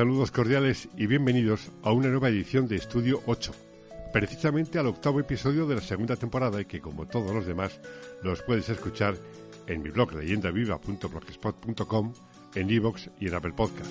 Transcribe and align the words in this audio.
Saludos 0.00 0.30
cordiales 0.30 0.88
y 0.96 1.06
bienvenidos 1.06 1.70
a 1.82 1.92
una 1.92 2.08
nueva 2.08 2.30
edición 2.30 2.66
de 2.66 2.76
Estudio 2.76 3.20
8, 3.26 3.52
precisamente 4.14 4.78
al 4.78 4.86
octavo 4.86 5.20
episodio 5.20 5.66
de 5.66 5.74
la 5.74 5.82
segunda 5.82 6.16
temporada 6.16 6.58
y 6.58 6.64
que 6.64 6.80
como 6.80 7.06
todos 7.06 7.34
los 7.34 7.44
demás 7.44 7.78
los 8.22 8.40
puedes 8.40 8.70
escuchar 8.70 9.18
en 9.66 9.82
mi 9.82 9.90
blog 9.90 10.14
leyendaviva.blogspot.com, 10.14 12.14
en 12.54 12.70
iVoox 12.70 13.08
y 13.20 13.28
en 13.28 13.34
Apple 13.34 13.52
Podcast. 13.52 13.90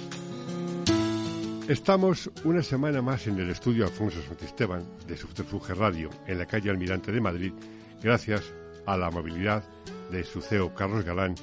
Estamos 1.68 2.32
una 2.44 2.64
semana 2.64 3.04
más 3.04 3.28
en 3.28 3.38
el 3.38 3.52
estudio 3.52 3.86
Alfonso 3.86 4.20
Santisteban 4.24 4.84
de 5.08 5.16
Subterfuge 5.16 5.76
Radio 5.76 6.10
en 6.26 6.40
la 6.40 6.48
calle 6.48 6.72
Almirante 6.72 7.12
de 7.12 7.22
Madrid, 7.22 7.54
gracias 8.02 8.52
a 8.88 8.98
la 8.98 9.10
amabilidad 9.10 9.64
de 10.10 10.24
su 10.24 10.42
CEO 10.42 10.74
Carlos 10.74 11.06
Galán 11.06 11.36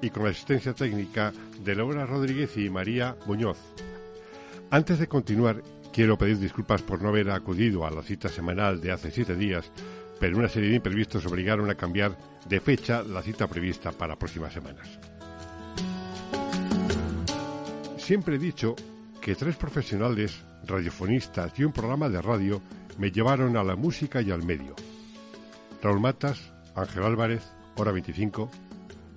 y 0.00 0.08
con 0.08 0.24
la 0.24 0.30
asistencia 0.30 0.72
técnica 0.72 1.34
de 1.62 1.74
Laura 1.74 2.06
Rodríguez 2.06 2.56
y 2.56 2.70
María 2.70 3.14
Muñoz. 3.26 3.58
Antes 4.72 5.00
de 5.00 5.08
continuar, 5.08 5.64
quiero 5.92 6.16
pedir 6.16 6.38
disculpas 6.38 6.80
por 6.82 7.02
no 7.02 7.08
haber 7.08 7.32
acudido 7.32 7.84
a 7.84 7.90
la 7.90 8.02
cita 8.02 8.28
semanal 8.28 8.80
de 8.80 8.92
hace 8.92 9.10
siete 9.10 9.34
días, 9.34 9.68
pero 10.20 10.38
una 10.38 10.48
serie 10.48 10.68
de 10.70 10.76
imprevistos 10.76 11.26
obligaron 11.26 11.68
a 11.70 11.74
cambiar 11.74 12.16
de 12.48 12.60
fecha 12.60 13.02
la 13.02 13.20
cita 13.20 13.48
prevista 13.48 13.90
para 13.90 14.16
próximas 14.16 14.52
semanas. 14.52 14.88
Siempre 17.96 18.36
he 18.36 18.38
dicho 18.38 18.76
que 19.20 19.34
tres 19.34 19.56
profesionales, 19.56 20.40
radiofonistas 20.64 21.58
y 21.58 21.64
un 21.64 21.72
programa 21.72 22.08
de 22.08 22.22
radio 22.22 22.62
me 22.96 23.10
llevaron 23.10 23.56
a 23.56 23.64
la 23.64 23.74
música 23.74 24.22
y 24.22 24.30
al 24.30 24.44
medio. 24.44 24.76
Raúl 25.82 25.98
Matas, 25.98 26.52
Ángel 26.76 27.02
Álvarez, 27.02 27.42
Hora 27.74 27.90
25, 27.90 28.48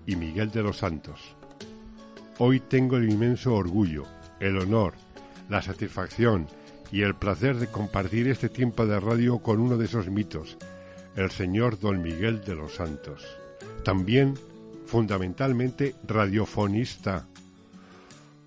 y 0.07 0.15
Miguel 0.15 0.49
de 0.49 0.63
los 0.63 0.77
Santos. 0.77 1.35
Hoy 2.39 2.59
tengo 2.59 2.97
el 2.97 3.07
inmenso 3.07 3.53
orgullo, 3.53 4.05
el 4.39 4.57
honor, 4.57 4.93
la 5.49 5.61
satisfacción 5.61 6.47
y 6.91 7.01
el 7.01 7.15
placer 7.15 7.57
de 7.57 7.67
compartir 7.67 8.27
este 8.27 8.49
tiempo 8.49 8.85
de 8.85 8.99
radio 8.99 9.39
con 9.39 9.59
uno 9.59 9.77
de 9.77 9.85
esos 9.85 10.09
mitos, 10.09 10.57
el 11.15 11.31
señor 11.31 11.79
don 11.79 12.01
Miguel 12.01 12.43
de 12.43 12.55
los 12.55 12.75
Santos. 12.75 13.25
También, 13.83 14.35
fundamentalmente, 14.85 15.95
radiofonista, 16.07 17.27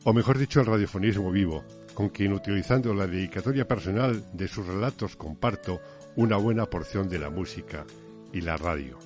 o 0.05 0.13
mejor 0.13 0.39
dicho, 0.39 0.61
el 0.61 0.67
radiofonismo 0.67 1.33
vivo, 1.33 1.65
con 1.95 2.11
quien 2.11 2.33
utilizando 2.33 2.95
la 2.95 3.07
dedicatoria 3.07 3.67
personal 3.67 4.25
de 4.33 4.47
sus 4.47 4.67
relatos 4.67 5.17
comparto 5.17 5.81
una 6.15 6.37
buena 6.37 6.67
porción 6.67 7.09
de 7.09 7.19
la 7.19 7.31
música 7.31 7.85
y 8.33 8.43
la 8.43 8.57
radio. 8.57 8.99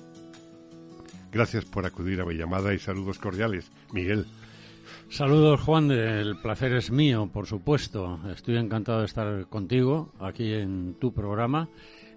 Gracias 1.31 1.65
por 1.65 1.85
acudir 1.85 2.21
a 2.21 2.25
mi 2.25 2.35
llamada 2.35 2.73
y 2.73 2.79
saludos 2.79 3.17
cordiales. 3.17 3.71
Miguel. 3.93 4.27
Saludos, 5.11 5.59
Juan. 5.59 5.91
El 5.91 6.37
placer 6.37 6.71
es 6.71 6.89
mío, 6.89 7.29
por 7.33 7.45
supuesto. 7.45 8.21
Estoy 8.31 8.55
encantado 8.55 8.99
de 8.99 9.07
estar 9.07 9.45
contigo 9.49 10.13
aquí 10.21 10.53
en 10.53 10.95
tu 11.01 11.13
programa 11.13 11.69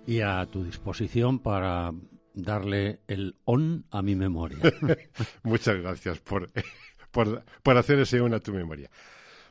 y 0.06 0.20
a 0.20 0.46
tu 0.46 0.62
disposición 0.62 1.40
para 1.40 1.92
darle 2.34 3.00
el 3.08 3.34
on 3.46 3.84
a 3.90 4.00
mi 4.00 4.14
memoria. 4.14 4.58
Muchas 5.42 5.76
gracias 5.78 6.20
por, 6.20 6.52
por, 7.10 7.44
por 7.64 7.76
hacer 7.76 7.98
ese 7.98 8.20
on 8.20 8.32
a 8.32 8.38
tu 8.38 8.52
memoria. 8.52 8.88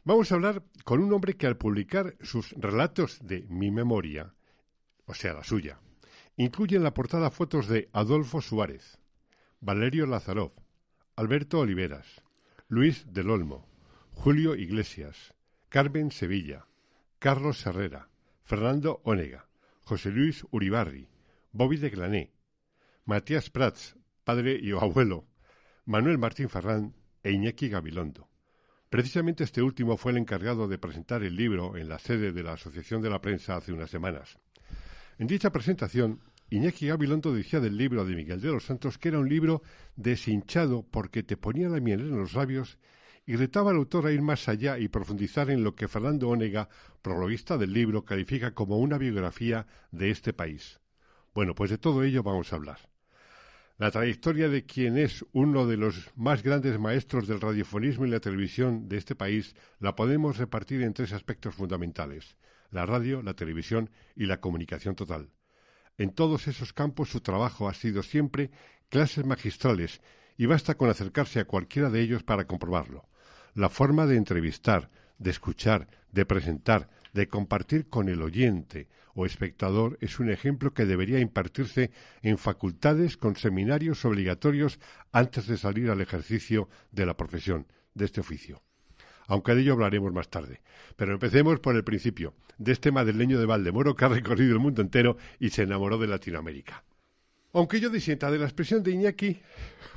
Vamos 0.05 0.31
a 0.31 0.35
hablar 0.35 0.63
con 0.85 1.01
un 1.01 1.11
hombre 1.11 1.35
que 1.35 1.45
al 1.45 1.57
publicar 1.57 2.15
sus 2.21 2.51
relatos 2.53 3.19
de 3.21 3.45
mi 3.49 3.71
memoria, 3.71 4.33
o 5.05 5.13
sea, 5.13 5.33
la 5.33 5.43
suya, 5.43 5.81
incluye 6.37 6.77
en 6.77 6.83
la 6.83 6.93
portada 6.93 7.29
fotos 7.29 7.67
de 7.67 7.89
Adolfo 7.91 8.41
Suárez, 8.41 8.99
Valerio 9.59 10.05
Lazarov, 10.05 10.53
Alberto 11.17 11.59
Oliveras, 11.59 12.22
Luis 12.73 13.05
del 13.13 13.29
Olmo, 13.29 13.67
Julio 14.13 14.55
Iglesias, 14.55 15.35
Carmen 15.69 16.09
Sevilla, 16.09 16.65
Carlos 17.19 17.63
Herrera, 17.67 18.09
Fernando 18.41 18.99
Ónega, 19.03 19.47
José 19.83 20.09
Luis 20.09 20.43
Uribarri, 20.49 21.07
Bobby 21.51 21.77
de 21.77 21.91
Glané, 21.91 22.33
Matías 23.05 23.51
Prats, 23.51 23.95
padre 24.23 24.57
y 24.59 24.71
abuelo, 24.71 25.27
Manuel 25.85 26.17
Martín 26.17 26.49
Ferrán 26.49 26.95
e 27.21 27.33
Iñaki 27.33 27.69
Gabilondo. 27.69 28.27
Precisamente 28.89 29.43
este 29.43 29.61
último 29.61 29.95
fue 29.95 30.11
el 30.13 30.17
encargado 30.17 30.67
de 30.67 30.79
presentar 30.79 31.21
el 31.21 31.35
libro 31.35 31.77
en 31.77 31.87
la 31.89 31.99
sede 31.99 32.31
de 32.31 32.41
la 32.41 32.53
Asociación 32.53 33.03
de 33.03 33.11
la 33.11 33.21
Prensa 33.21 33.55
hace 33.55 33.71
unas 33.71 33.91
semanas. 33.91 34.39
En 35.19 35.27
dicha 35.27 35.51
presentación, 35.51 36.21
Iñaki 36.49 36.87
Gabilondo 36.87 37.33
decía 37.33 37.59
del 37.59 37.77
libro 37.77 38.05
de 38.05 38.15
Miguel 38.15 38.41
de 38.41 38.51
los 38.51 38.65
Santos 38.65 38.97
que 38.97 39.09
era 39.09 39.19
un 39.19 39.29
libro 39.29 39.63
deshinchado 39.95 40.83
porque 40.83 41.23
te 41.23 41.37
ponía 41.37 41.69
la 41.69 41.79
miel 41.79 42.01
en 42.01 42.17
los 42.17 42.33
labios 42.33 42.77
y 43.25 43.35
retaba 43.35 43.71
al 43.71 43.77
autor 43.77 44.05
a 44.05 44.11
ir 44.11 44.21
más 44.21 44.47
allá 44.49 44.77
y 44.77 44.87
profundizar 44.87 45.49
en 45.49 45.63
lo 45.63 45.75
que 45.75 45.87
Fernando 45.87 46.29
Ónega, 46.29 46.69
prologuista 47.01 47.57
del 47.57 47.73
libro, 47.73 48.03
califica 48.03 48.53
como 48.53 48.77
una 48.77 48.97
biografía 48.97 49.65
de 49.91 50.11
este 50.11 50.33
país. 50.33 50.79
Bueno, 51.33 51.55
pues 51.55 51.71
de 51.71 51.77
todo 51.77 52.03
ello 52.03 52.21
vamos 52.21 52.51
a 52.51 52.57
hablar. 52.57 52.79
La 53.77 53.91
trayectoria 53.91 54.49
de 54.49 54.65
quien 54.65 54.97
es 54.97 55.25
uno 55.31 55.65
de 55.65 55.77
los 55.77 56.11
más 56.15 56.43
grandes 56.43 56.77
maestros 56.79 57.27
del 57.27 57.41
radiofonismo 57.41 58.05
y 58.05 58.09
la 58.09 58.19
televisión 58.19 58.87
de 58.87 58.97
este 58.97 59.15
país 59.15 59.55
la 59.79 59.95
podemos 59.95 60.37
repartir 60.37 60.83
en 60.83 60.93
tres 60.93 61.13
aspectos 61.13 61.55
fundamentales 61.55 62.37
la 62.73 62.85
radio, 62.85 63.21
la 63.21 63.35
televisión 63.35 63.89
y 64.15 64.25
la 64.25 64.41
comunicación 64.41 64.95
total. 64.95 65.29
En 65.97 66.11
todos 66.11 66.47
esos 66.47 66.73
campos 66.73 67.09
su 67.09 67.21
trabajo 67.21 67.69
ha 67.69 67.73
sido 67.73 68.01
siempre 68.01 68.49
clases 68.89 69.25
magistrales 69.25 70.01
y 70.37 70.47
basta 70.47 70.75
con 70.75 70.89
acercarse 70.89 71.39
a 71.39 71.45
cualquiera 71.45 71.89
de 71.89 72.01
ellos 72.01 72.23
para 72.23 72.45
comprobarlo. 72.45 73.07
La 73.53 73.69
forma 73.69 74.07
de 74.07 74.17
entrevistar, 74.17 74.89
de 75.19 75.29
escuchar, 75.29 75.87
de 76.11 76.25
presentar, 76.25 76.89
de 77.13 77.27
compartir 77.27 77.89
con 77.89 78.09
el 78.09 78.23
oyente 78.23 78.87
o 79.13 79.27
espectador 79.27 79.99
es 80.01 80.19
un 80.19 80.31
ejemplo 80.31 80.73
que 80.73 80.85
debería 80.85 81.19
impartirse 81.19 81.91
en 82.23 82.39
facultades 82.39 83.15
con 83.15 83.35
seminarios 83.35 84.03
obligatorios 84.05 84.79
antes 85.11 85.45
de 85.45 85.57
salir 85.57 85.91
al 85.91 86.01
ejercicio 86.01 86.69
de 86.91 87.05
la 87.05 87.15
profesión, 87.15 87.67
de 87.93 88.05
este 88.05 88.21
oficio 88.21 88.63
aunque 89.27 89.55
de 89.55 89.61
ello 89.61 89.73
hablaremos 89.73 90.13
más 90.13 90.29
tarde. 90.29 90.61
Pero 90.95 91.13
empecemos 91.13 91.59
por 91.59 91.75
el 91.75 91.83
principio, 91.83 92.33
de 92.57 92.71
este 92.71 92.91
madrileño 92.91 93.39
de 93.39 93.45
Valdemoro 93.45 93.95
que 93.95 94.05
ha 94.05 94.09
recorrido 94.09 94.53
el 94.53 94.59
mundo 94.59 94.81
entero 94.81 95.17
y 95.39 95.49
se 95.49 95.63
enamoró 95.63 95.97
de 95.97 96.07
Latinoamérica. 96.07 96.83
Aunque 97.53 97.79
yo 97.79 97.89
disienta 97.89 98.31
de 98.31 98.39
la 98.39 98.45
expresión 98.45 98.81
de 98.81 98.91
Iñaki, 98.91 99.39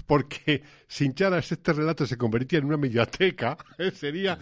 porque 0.07 0.63
sin 0.87 1.15
charas 1.15 1.51
este 1.51 1.73
relato 1.73 2.07
se 2.07 2.19
convertía 2.19 2.59
en 2.59 2.67
una 2.67 2.77
mediateca, 2.77 3.57
sería, 3.95 4.39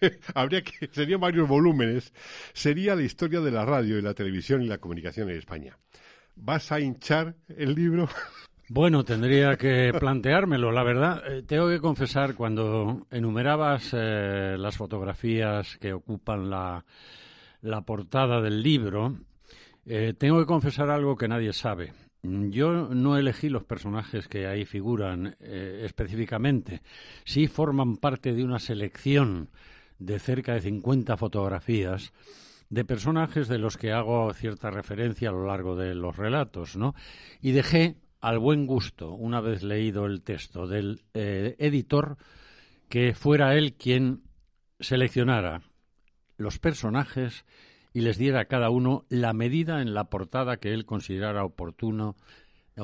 habría 0.34 0.62
que, 0.62 0.88
serían 0.92 1.20
varios 1.20 1.48
volúmenes, 1.48 2.12
sería 2.52 2.96
la 2.96 3.02
historia 3.02 3.40
de 3.40 3.52
la 3.52 3.64
radio 3.64 3.98
y 3.98 4.02
la 4.02 4.14
televisión 4.14 4.62
y 4.62 4.66
la 4.66 4.78
comunicación 4.78 5.30
en 5.30 5.36
España. 5.36 5.78
¿Vas 6.34 6.72
a 6.72 6.80
hinchar 6.80 7.36
el 7.48 7.74
libro? 7.74 8.08
Bueno, 8.68 9.04
tendría 9.04 9.56
que 9.56 9.92
planteármelo, 9.96 10.72
la 10.72 10.82
verdad. 10.82 11.22
Eh, 11.28 11.42
tengo 11.44 11.68
que 11.68 11.78
confesar, 11.78 12.34
cuando 12.34 13.06
enumerabas 13.12 13.90
eh, 13.92 14.56
las 14.58 14.76
fotografías 14.76 15.76
que 15.78 15.92
ocupan 15.92 16.50
la, 16.50 16.84
portada 17.86 18.40
del 18.40 18.64
libro, 18.64 19.20
eh, 19.84 20.14
tengo 20.18 20.40
que 20.40 20.46
confesar 20.46 20.90
algo 20.90 21.16
que 21.16 21.28
nadie 21.28 21.52
sabe. 21.52 21.92
Yo 22.24 22.88
no 22.88 23.16
elegí 23.16 23.48
los 23.48 23.62
personajes 23.62 24.26
que 24.26 24.48
ahí 24.48 24.64
figuran 24.64 25.36
específicamente. 25.38 26.82
Sí 27.24 27.46
forman 27.46 27.98
parte 27.98 28.32
de 28.32 28.42
una 28.42 28.58
selección 28.58 29.48
de 30.00 30.18
cerca 30.18 30.54
de 30.54 30.62
50 30.62 31.16
fotografías 31.16 32.12
de 32.68 32.84
personajes 32.84 33.46
de 33.46 33.58
los 33.58 33.76
que 33.76 33.92
hago 33.92 34.34
cierta 34.34 34.72
referencia 34.72 35.28
a 35.28 35.32
lo 35.32 35.46
largo 35.46 35.76
de 35.76 35.94
los 35.94 36.16
relatos, 36.16 36.76
¿no? 36.76 36.96
Y 37.40 37.52
dejé 37.52 37.94
al 38.20 38.38
buen 38.38 38.66
gusto, 38.66 39.12
una 39.12 39.40
vez 39.40 39.62
leído 39.62 40.06
el 40.06 40.22
texto 40.22 40.66
del 40.66 41.02
eh, 41.14 41.56
editor, 41.58 42.16
que 42.88 43.14
fuera 43.14 43.54
él 43.56 43.74
quien 43.74 44.22
seleccionara 44.80 45.62
los 46.36 46.58
personajes 46.58 47.44
y 47.92 48.00
les 48.00 48.18
diera 48.18 48.40
a 48.40 48.44
cada 48.44 48.70
uno 48.70 49.04
la 49.08 49.32
medida 49.32 49.80
en 49.80 49.94
la 49.94 50.04
portada 50.04 50.58
que 50.58 50.72
él 50.72 50.84
considerara 50.84 51.44
oportuno 51.44 52.16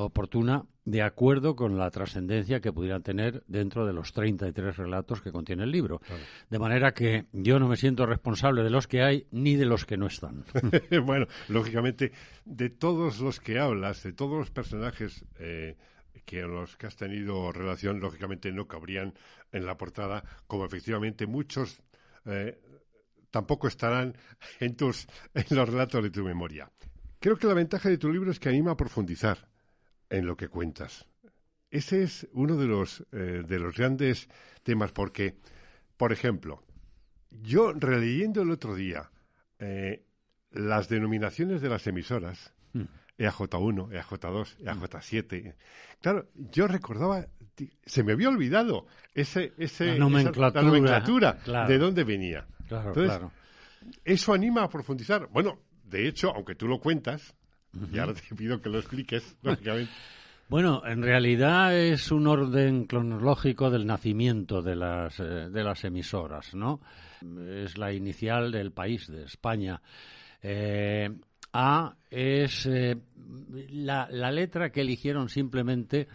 oportuna 0.01 0.65
de 0.85 1.03
acuerdo 1.03 1.55
con 1.55 1.79
la 1.79 1.91
trascendencia 1.91 2.61
que 2.61 2.73
pudieran 2.73 3.03
tener 3.03 3.45
dentro 3.47 3.87
de 3.87 3.93
los 3.93 4.13
33 4.13 4.77
relatos 4.77 5.21
que 5.21 5.31
contiene 5.31 5.65
el 5.65 5.71
libro. 5.71 6.01
De 6.51 6.59
manera 6.59 6.93
que 6.93 7.27
yo 7.33 7.59
no 7.59 7.69
me 7.69 7.77
siento 7.77 8.07
responsable 8.07 8.63
de 8.63 8.71
los 8.71 8.89
que 8.89 9.03
hay 9.03 9.27
ni 9.31 9.57
de 9.57 9.67
los 9.67 9.85
que 9.85 9.97
no 9.97 10.07
están. 10.07 10.45
bueno, 11.05 11.27
lógicamente, 11.49 12.13
de 12.45 12.71
todos 12.71 13.21
los 13.21 13.39
que 13.39 13.59
hablas, 13.59 14.03
de 14.03 14.13
todos 14.13 14.39
los 14.39 14.51
personajes 14.51 15.25
eh, 15.39 15.77
que 16.25 16.43
los 16.43 16.77
que 16.77 16.87
has 16.87 16.97
tenido 16.97 17.53
relación, 17.53 18.01
lógicamente 18.01 18.51
no 18.53 18.67
cabrían 18.67 19.15
en 19.53 19.67
la 19.67 19.77
portada, 19.77 20.25
como 20.47 20.65
efectivamente 20.65 21.27
muchos 21.27 21.83
eh, 22.25 22.59
tampoco 23.31 23.69
estarán 23.69 24.17
en, 24.61 24.77
tus, 24.77 25.07
en 25.35 25.57
los 25.57 25.69
relatos 25.69 26.03
de 26.03 26.11
tu 26.11 26.25
memoria. 26.25 26.71
Creo 27.21 27.37
que 27.37 27.47
la 27.47 27.55
ventaja 27.55 27.89
de 27.89 27.99
tu 27.99 28.11
libro 28.13 28.33
es 28.33 28.41
que 28.41 28.49
anima 28.49 28.73
a 28.73 28.77
profundizar 28.77 29.52
en 30.13 30.27
lo 30.27 30.37
que 30.37 30.49
cuentas. 30.49 31.07
Ese 31.71 32.03
es 32.03 32.29
uno 32.33 32.57
de 32.57 32.67
los, 32.67 33.05
eh, 33.13 33.43
de 33.47 33.59
los 33.59 33.77
grandes 33.77 34.29
temas 34.63 34.93
porque, 34.93 35.35
por 35.97 36.13
ejemplo, 36.13 36.63
yo 37.31 37.73
releyendo 37.73 38.43
el 38.43 38.51
otro 38.51 38.75
día 38.75 39.11
eh, 39.59 40.05
las 40.51 40.89
denominaciones 40.89 41.61
de 41.63 41.69
las 41.69 41.87
emisoras, 41.87 42.53
Mm. 42.75 42.85
EAJ1, 43.19 43.91
EAJ2, 43.91 44.57
EAJ7, 44.65 45.55
claro, 46.01 46.27
yo 46.35 46.67
recordaba, 46.67 47.27
se 47.85 48.03
me 48.03 48.13
había 48.13 48.29
olvidado 48.31 48.87
ese, 49.15 49.53
ese, 49.59 49.85
La 49.87 49.91
esa- 49.93 49.99
nomenclatura, 50.01 50.51
la 50.55 50.63
nomenclatura 50.63 51.39
claro. 51.39 51.69
de 51.69 51.79
dónde 51.79 52.05
venía. 52.05 52.47
Claro, 52.69 52.89
Entonces, 52.89 53.11
claro. 53.19 53.33
Eso 54.05 54.33
anima 54.33 54.63
a 54.63 54.69
profundizar. 54.71 55.29
Bueno, 55.29 55.59
de 55.85 56.07
hecho, 56.09 56.33
aunque 56.35 56.55
tú 56.55 56.67
lo 56.69 56.81
cuentas, 56.81 57.35
y 57.93 57.99
ahora 57.99 58.15
te 58.15 58.35
pido 58.35 58.61
que 58.61 58.69
lo 58.69 58.79
expliques, 58.79 59.37
lógicamente. 59.43 59.93
Bueno, 60.49 60.83
en 60.85 61.03
realidad 61.03 61.75
es 61.77 62.11
un 62.11 62.27
orden 62.27 62.85
cronológico 62.85 63.71
del 63.71 63.87
nacimiento 63.87 64.61
de 64.61 64.77
las, 64.77 65.19
eh, 65.19 65.49
de 65.51 65.65
las 65.65 65.83
emisoras, 65.85 66.55
¿no? 66.55 66.81
Es 67.49 67.79
la 67.79 67.93
inicial 67.93 68.53
del 68.53 68.73
país, 68.73 69.07
de 69.07 69.25
España. 69.25 69.81
Eh, 70.43 71.09
A 71.53 71.97
es 72.11 72.67
eh, 72.67 72.97
la, 73.71 74.09
la 74.11 74.31
letra 74.31 74.71
que 74.71 74.83
eligieron 74.83 75.29
simplemente 75.29 76.09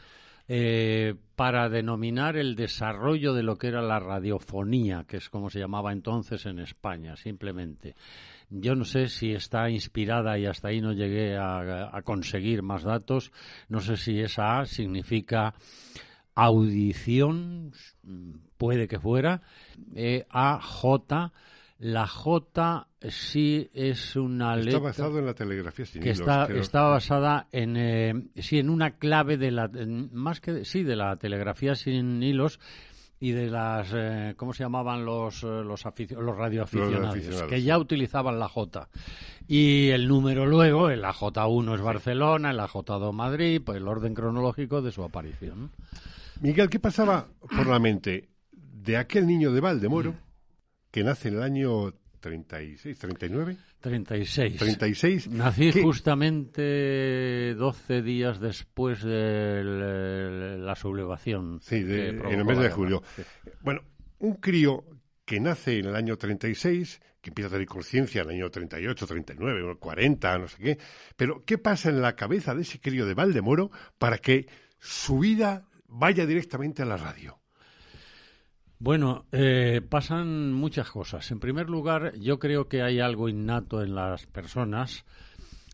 eh, 0.49 1.13
para 1.35 1.67
denominar 1.67 2.37
el 2.37 2.55
desarrollo 2.55 3.33
de 3.33 3.43
lo 3.43 3.57
que 3.57 3.67
era 3.67 3.81
la 3.81 3.99
radiofonía, 3.99 5.03
que 5.05 5.17
es 5.17 5.29
como 5.29 5.49
se 5.49 5.59
llamaba 5.59 5.91
entonces 5.91 6.45
en 6.45 6.59
España, 6.59 7.17
simplemente. 7.17 7.95
Yo 8.49 8.75
no 8.75 8.85
sé 8.85 9.07
si 9.09 9.33
está 9.33 9.69
inspirada 9.69 10.37
y 10.39 10.45
hasta 10.45 10.69
ahí 10.69 10.79
no 10.81 10.93
llegué 10.93 11.35
a, 11.35 11.89
a 11.95 12.01
conseguir 12.03 12.63
más 12.63 12.83
datos. 12.83 13.31
No 13.67 13.81
sé 13.81 13.97
si 13.97 14.19
esa 14.19 14.59
A 14.59 14.65
significa 14.65 15.53
audición, 16.33 17.73
puede 18.57 18.87
que 18.87 18.99
fuera. 18.99 19.41
Eh, 19.95 20.25
A, 20.29 20.59
J. 20.61 21.33
La 21.79 22.07
J 22.07 22.87
sí 23.07 23.69
es 23.73 24.15
una 24.15 24.53
Está 24.55 24.63
letra 24.65 24.79
basado 24.79 25.19
en 25.19 25.25
la 25.27 25.33
telegrafía 25.35 25.85
sin 25.85 26.01
que 26.01 26.09
hilos, 26.09 26.21
está, 26.21 26.47
creo. 26.47 26.61
está 26.61 26.81
basada 26.83 27.47
en 27.51 27.77
eh, 27.77 28.13
sí 28.37 28.57
en 28.57 28.71
una 28.71 28.91
clave 28.97 29.37
de 29.37 29.51
la 29.51 29.69
en- 29.71 30.09
más 30.11 30.41
que 30.41 30.65
sí 30.65 30.81
de 30.81 30.95
la 30.95 31.17
telegrafía 31.17 31.75
sin 31.75 32.23
hilos 32.23 32.59
y 33.19 33.31
de 33.31 33.49
las 33.49 33.89
eh, 33.93 34.33
cómo 34.37 34.53
se 34.53 34.63
llamaban 34.63 35.03
los 35.05 35.43
eh, 35.43 35.47
los, 35.47 35.85
aficio- 35.85 36.21
los 36.21 36.35
radioaficionados 36.37 37.15
Los 37.41 37.49
que 37.49 37.61
ya 37.63 37.77
utilizaban 37.79 38.39
la 38.39 38.47
J. 38.47 38.89
Y 39.47 39.89
el 39.89 40.07
número 40.07 40.45
luego 40.45 40.89
el 40.89 41.03
J1 41.03 41.75
es 41.75 41.81
Barcelona 41.81 42.51
el 42.51 42.59
J2 42.59 43.11
Madrid 43.13 43.61
pues 43.65 43.77
el 43.77 43.87
orden 43.87 44.13
cronológico 44.13 44.81
de 44.81 44.91
su 44.91 45.03
aparición. 45.03 45.71
Miguel, 46.41 46.69
¿qué 46.69 46.79
pasaba 46.79 47.27
por 47.55 47.65
la 47.67 47.79
mente 47.79 48.29
de 48.51 48.97
aquel 48.97 49.25
niño 49.25 49.51
de 49.51 49.61
Valdemoro 49.61 50.13
que 50.91 51.03
nace 51.03 51.29
en 51.29 51.35
el 51.35 51.41
año 51.43 51.93
36, 52.19 52.97
39, 52.99 53.57
36 53.79 54.57
36? 54.57 55.29
Nací 55.29 55.71
justamente 55.81 57.53
12 57.55 58.01
días 58.01 58.39
después 58.39 59.03
de 59.03 59.59
el- 59.61 60.65
la 60.65 60.75
sublevación. 60.75 61.59
Sí, 61.61 61.83
de- 61.83 62.09
en 62.09 62.25
el 62.39 62.45
mes 62.45 62.59
de 62.59 62.69
julio. 62.69 63.03
Sí. 63.15 63.21
Bueno, 63.61 63.81
un 64.19 64.35
crío 64.35 64.83
que 65.25 65.39
nace 65.39 65.79
en 65.79 65.85
el 65.87 65.95
año 65.95 66.17
36, 66.17 66.99
que 67.21 67.29
empieza 67.29 67.49
a 67.49 67.51
tener 67.51 67.67
conciencia 67.67 68.21
en 68.21 68.29
el 68.29 68.35
año 68.37 68.49
38, 68.49 69.05
39, 69.05 69.61
o 69.63 69.77
40, 69.79 70.37
no 70.37 70.47
sé 70.47 70.57
qué. 70.61 70.77
Pero, 71.15 71.43
¿qué 71.45 71.57
pasa 71.57 71.89
en 71.89 72.01
la 72.01 72.15
cabeza 72.15 72.55
de 72.55 72.61
ese 72.61 72.79
crío 72.79 73.05
de 73.05 73.13
Valdemoro 73.13 73.69
para 73.99 74.17
que 74.17 74.47
su 74.79 75.19
vida 75.19 75.67
vaya 75.87 76.25
directamente 76.25 76.81
a 76.81 76.85
la 76.85 76.97
radio? 76.97 77.39
Bueno, 78.79 79.25
eh, 79.31 79.81
pasan 79.87 80.53
muchas 80.53 80.91
cosas. 80.91 81.31
En 81.31 81.39
primer 81.39 81.67
lugar, 81.67 82.13
yo 82.19 82.37
creo 82.37 82.67
que 82.67 82.83
hay 82.83 82.99
algo 82.99 83.27
innato 83.27 83.81
en 83.81 83.95
las 83.95 84.27
personas. 84.27 85.03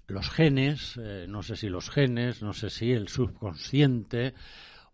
Los 0.07 0.29
genes, 0.29 0.97
eh, 1.01 1.25
no 1.27 1.43
sé 1.43 1.57
si 1.57 1.67
los 1.67 1.89
genes, 1.89 2.41
no 2.41 2.53
sé 2.53 2.69
si 2.69 2.91
el 2.93 3.09
subconsciente 3.09 4.33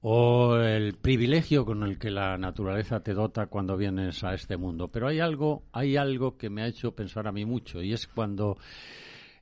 o 0.01 0.57
el 0.57 0.95
privilegio 0.95 1.65
con 1.65 1.83
el 1.83 1.99
que 1.99 2.09
la 2.09 2.37
naturaleza 2.39 3.01
te 3.01 3.13
dota 3.13 3.45
cuando 3.45 3.77
vienes 3.77 4.23
a 4.23 4.33
este 4.33 4.57
mundo. 4.57 4.87
Pero 4.87 5.07
hay 5.07 5.19
algo, 5.19 5.63
hay 5.71 5.95
algo 5.95 6.35
que 6.35 6.49
me 6.49 6.63
ha 6.63 6.67
hecho 6.67 6.95
pensar 6.95 7.27
a 7.27 7.31
mí 7.31 7.45
mucho 7.45 7.83
y 7.83 7.93
es 7.93 8.07
cuando 8.07 8.57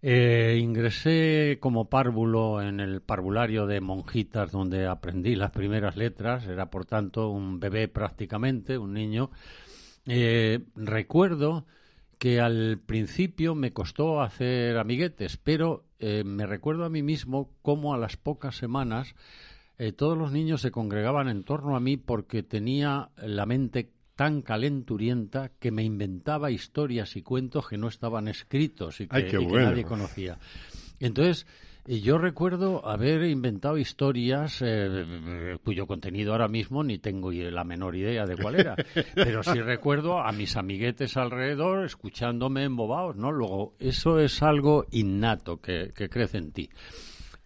eh, 0.01 0.59
ingresé 0.61 1.57
como 1.59 1.89
párvulo 1.89 2.61
en 2.61 2.79
el 2.79 3.01
parvulario 3.01 3.65
de 3.65 3.81
monjitas 3.81 4.51
donde 4.51 4.85
aprendí 4.85 5.35
las 5.35 5.51
primeras 5.51 5.97
letras, 5.97 6.45
era 6.45 6.69
por 6.69 6.85
tanto 6.85 7.29
un 7.29 7.59
bebé 7.59 7.87
prácticamente, 7.87 8.77
un 8.77 8.93
niño. 8.93 9.31
Eh, 10.05 10.59
recuerdo 10.75 11.65
que 12.19 12.39
al 12.39 12.79
principio 12.85 13.55
me 13.55 13.73
costó 13.73 14.21
hacer 14.21 14.77
amiguetes, 14.77 15.37
pero 15.37 15.85
eh, 15.99 16.23
me 16.23 16.45
recuerdo 16.45 16.85
a 16.85 16.89
mí 16.89 17.03
mismo 17.03 17.51
cómo 17.61 17.93
a 17.93 17.97
las 17.97 18.17
pocas 18.17 18.55
semanas 18.55 19.15
todos 19.95 20.17
los 20.17 20.31
niños 20.31 20.61
se 20.61 20.71
congregaban 20.71 21.29
en 21.29 21.43
torno 21.43 21.75
a 21.75 21.79
mí 21.79 21.97
porque 21.97 22.41
tenía 22.41 23.11
la 23.15 23.45
mente 23.45 23.91
tan 24.17 24.41
calenturienta 24.41 25.51
que 25.59 25.71
me 25.71 25.83
inventaba 25.83 26.49
historias 26.49 27.15
y 27.15 27.21
cuentos 27.21 27.69
que 27.69 27.77
no 27.77 27.87
estaban 27.87 28.27
escritos 28.27 28.99
y 28.99 29.07
que, 29.07 29.15
Ay, 29.15 29.23
qué 29.29 29.37
y 29.37 29.45
que 29.45 29.45
bueno. 29.45 29.69
nadie 29.69 29.83
conocía. 29.85 30.39
Entonces, 30.99 31.45
eh, 31.85 32.01
yo 32.01 32.17
recuerdo 32.17 32.83
haber 32.87 33.23
inventado 33.25 33.77
historias 33.77 34.63
eh, 34.65 35.57
cuyo 35.63 35.85
contenido 35.85 36.31
ahora 36.31 36.47
mismo 36.47 36.83
ni 36.83 36.97
tengo 36.97 37.31
la 37.31 37.63
menor 37.63 37.95
idea 37.95 38.25
de 38.25 38.35
cuál 38.35 38.55
era, 38.55 38.75
pero 39.15 39.43
sí 39.43 39.61
recuerdo 39.61 40.17
a 40.19 40.31
mis 40.31 40.57
amiguetes 40.57 41.15
alrededor 41.15 41.85
escuchándome 41.85 42.63
embobados, 42.63 43.15
¿no? 43.15 43.31
Luego, 43.31 43.75
eso 43.77 44.19
es 44.19 44.41
algo 44.41 44.87
innato 44.89 45.61
que, 45.61 45.91
que 45.95 46.09
crece 46.09 46.39
en 46.39 46.51
ti. 46.51 46.69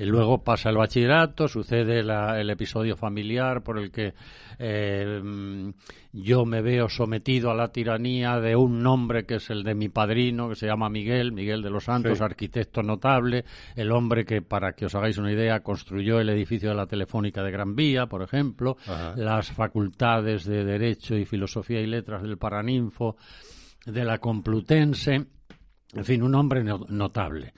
Y 0.01 0.05
luego 0.05 0.43
pasa 0.43 0.69
el 0.71 0.77
bachillerato, 0.77 1.47
sucede 1.47 2.01
la- 2.01 2.39
el 2.41 2.49
episodio 2.49 2.97
familiar 2.97 3.61
por 3.61 3.77
el 3.77 3.91
que 3.91 4.13
eh, 4.57 5.21
mm, 5.23 5.69
yo 6.13 6.45
me 6.45 6.61
veo 6.61 6.89
sometido 6.89 7.51
a 7.51 7.55
la 7.55 7.67
tiranía 7.71 8.39
de 8.39 8.55
un 8.55 8.81
nombre 8.81 9.25
que 9.25 9.35
es 9.35 9.49
el 9.49 9.63
de 9.63 9.75
mi 9.75 9.89
padrino, 9.89 10.49
que 10.49 10.55
se 10.55 10.67
llama 10.67 10.89
Miguel, 10.89 11.31
Miguel 11.31 11.61
de 11.61 11.69
los 11.69 11.83
Santos, 11.85 12.17
Sí. 12.17 12.23
arquitecto 12.23 12.81
notable, 12.83 13.45
el 13.75 13.91
hombre 13.91 14.25
que, 14.25 14.41
para 14.41 14.73
que 14.73 14.85
os 14.85 14.95
hagáis 14.95 15.17
una 15.19 15.31
idea, 15.31 15.61
construyó 15.61 16.19
el 16.19 16.29
edificio 16.29 16.69
de 16.69 16.75
la 16.75 16.85
Telefónica 16.87 17.43
de 17.43 17.51
Gran 17.51 17.75
Vía, 17.75 18.07
por 18.07 18.21
ejemplo, 18.23 18.77
Ajá. 18.87 19.13
las 19.15 19.51
facultades 19.51 20.45
de 20.45 20.63
Derecho 20.65 21.15
y 21.15 21.25
Filosofía 21.25 21.79
y 21.81 21.87
Letras 21.87 22.21
del 22.23 22.37
Paraninfo, 22.37 23.17
de 23.85 24.03
la 24.05 24.17
Complutense, 24.19 25.25
en 25.93 26.05
fin, 26.05 26.23
un 26.23 26.35
hombre 26.35 26.63
no- 26.63 26.85
notable. 26.89 27.53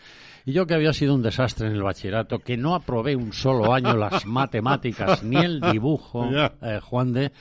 Y 0.45 0.51
yo 0.51 0.65
que 0.67 0.73
había 0.73 0.91
sido 0.91 1.15
un 1.15 1.21
desastre 1.21 1.67
en 1.67 1.73
el 1.73 1.83
bachillerato, 1.83 2.39
que 2.39 2.57
no 2.57 2.75
aprobé 2.75 3.15
un 3.15 3.31
solo 3.31 3.73
año 3.73 3.95
las 3.95 4.25
matemáticas 4.25 5.23
ni 5.23 5.37
el 5.37 5.61
dibujo, 5.61 6.29
eh, 6.61 6.79
Juan 6.81 7.13
de, 7.13 7.31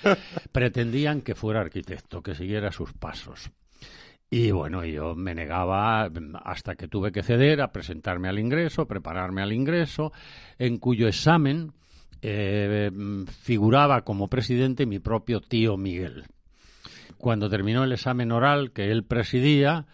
pretendían 0.53 1.23
que 1.23 1.35
fuera 1.35 1.61
arquitecto, 1.61 2.23
que 2.23 2.35
siguiera 2.35 2.71
sus 2.71 2.93
pasos. 2.93 3.51
Y 4.31 4.51
bueno, 4.51 4.85
yo 4.85 5.15
me 5.15 5.35
negaba 5.35 6.09
hasta 6.45 6.75
que 6.75 6.89
tuve 6.89 7.13
que 7.13 7.23
ceder 7.23 7.61
a 7.61 7.71
presentarme 7.73 8.29
al 8.29 8.39
ingreso, 8.39 8.87
prepararme 8.87 9.43
al 9.43 9.53
ingreso, 9.53 10.13
en 10.59 10.79
cuyo 10.79 11.07
examen 11.07 11.73
eh, 12.23 12.91
figuraba 13.43 14.03
como 14.03 14.29
presidente 14.29 14.87
mi 14.87 15.01
propio 15.01 15.41
tío 15.41 15.77
Miguel. 15.77 16.25
Cuando 17.19 17.51
terminó 17.51 17.85
el 17.85 17.93
examen 17.93 18.33
oral 18.33 18.71
que 18.73 18.91
él 18.91 19.05
presidía, 19.05 19.87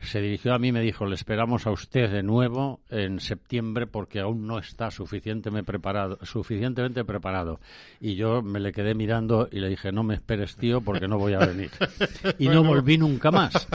se 0.00 0.20
dirigió 0.20 0.54
a 0.54 0.58
mí 0.58 0.68
y 0.68 0.72
me 0.72 0.80
dijo, 0.80 1.06
le 1.06 1.14
esperamos 1.14 1.66
a 1.66 1.70
usted 1.70 2.10
de 2.10 2.22
nuevo 2.22 2.80
en 2.88 3.20
septiembre 3.20 3.86
porque 3.86 4.20
aún 4.20 4.46
no 4.46 4.58
está 4.58 4.90
suficientemente 4.90 5.66
preparado, 5.66 6.18
suficientemente 6.22 7.04
preparado. 7.04 7.60
Y 8.00 8.14
yo 8.14 8.42
me 8.42 8.60
le 8.60 8.72
quedé 8.72 8.94
mirando 8.94 9.48
y 9.50 9.60
le 9.60 9.68
dije, 9.68 9.92
no 9.92 10.04
me 10.04 10.14
esperes, 10.14 10.56
tío, 10.56 10.80
porque 10.80 11.08
no 11.08 11.18
voy 11.18 11.34
a 11.34 11.38
venir. 11.38 11.70
Y 12.38 12.48
no 12.48 12.62
volví 12.62 12.98
nunca 12.98 13.30
más. 13.30 13.66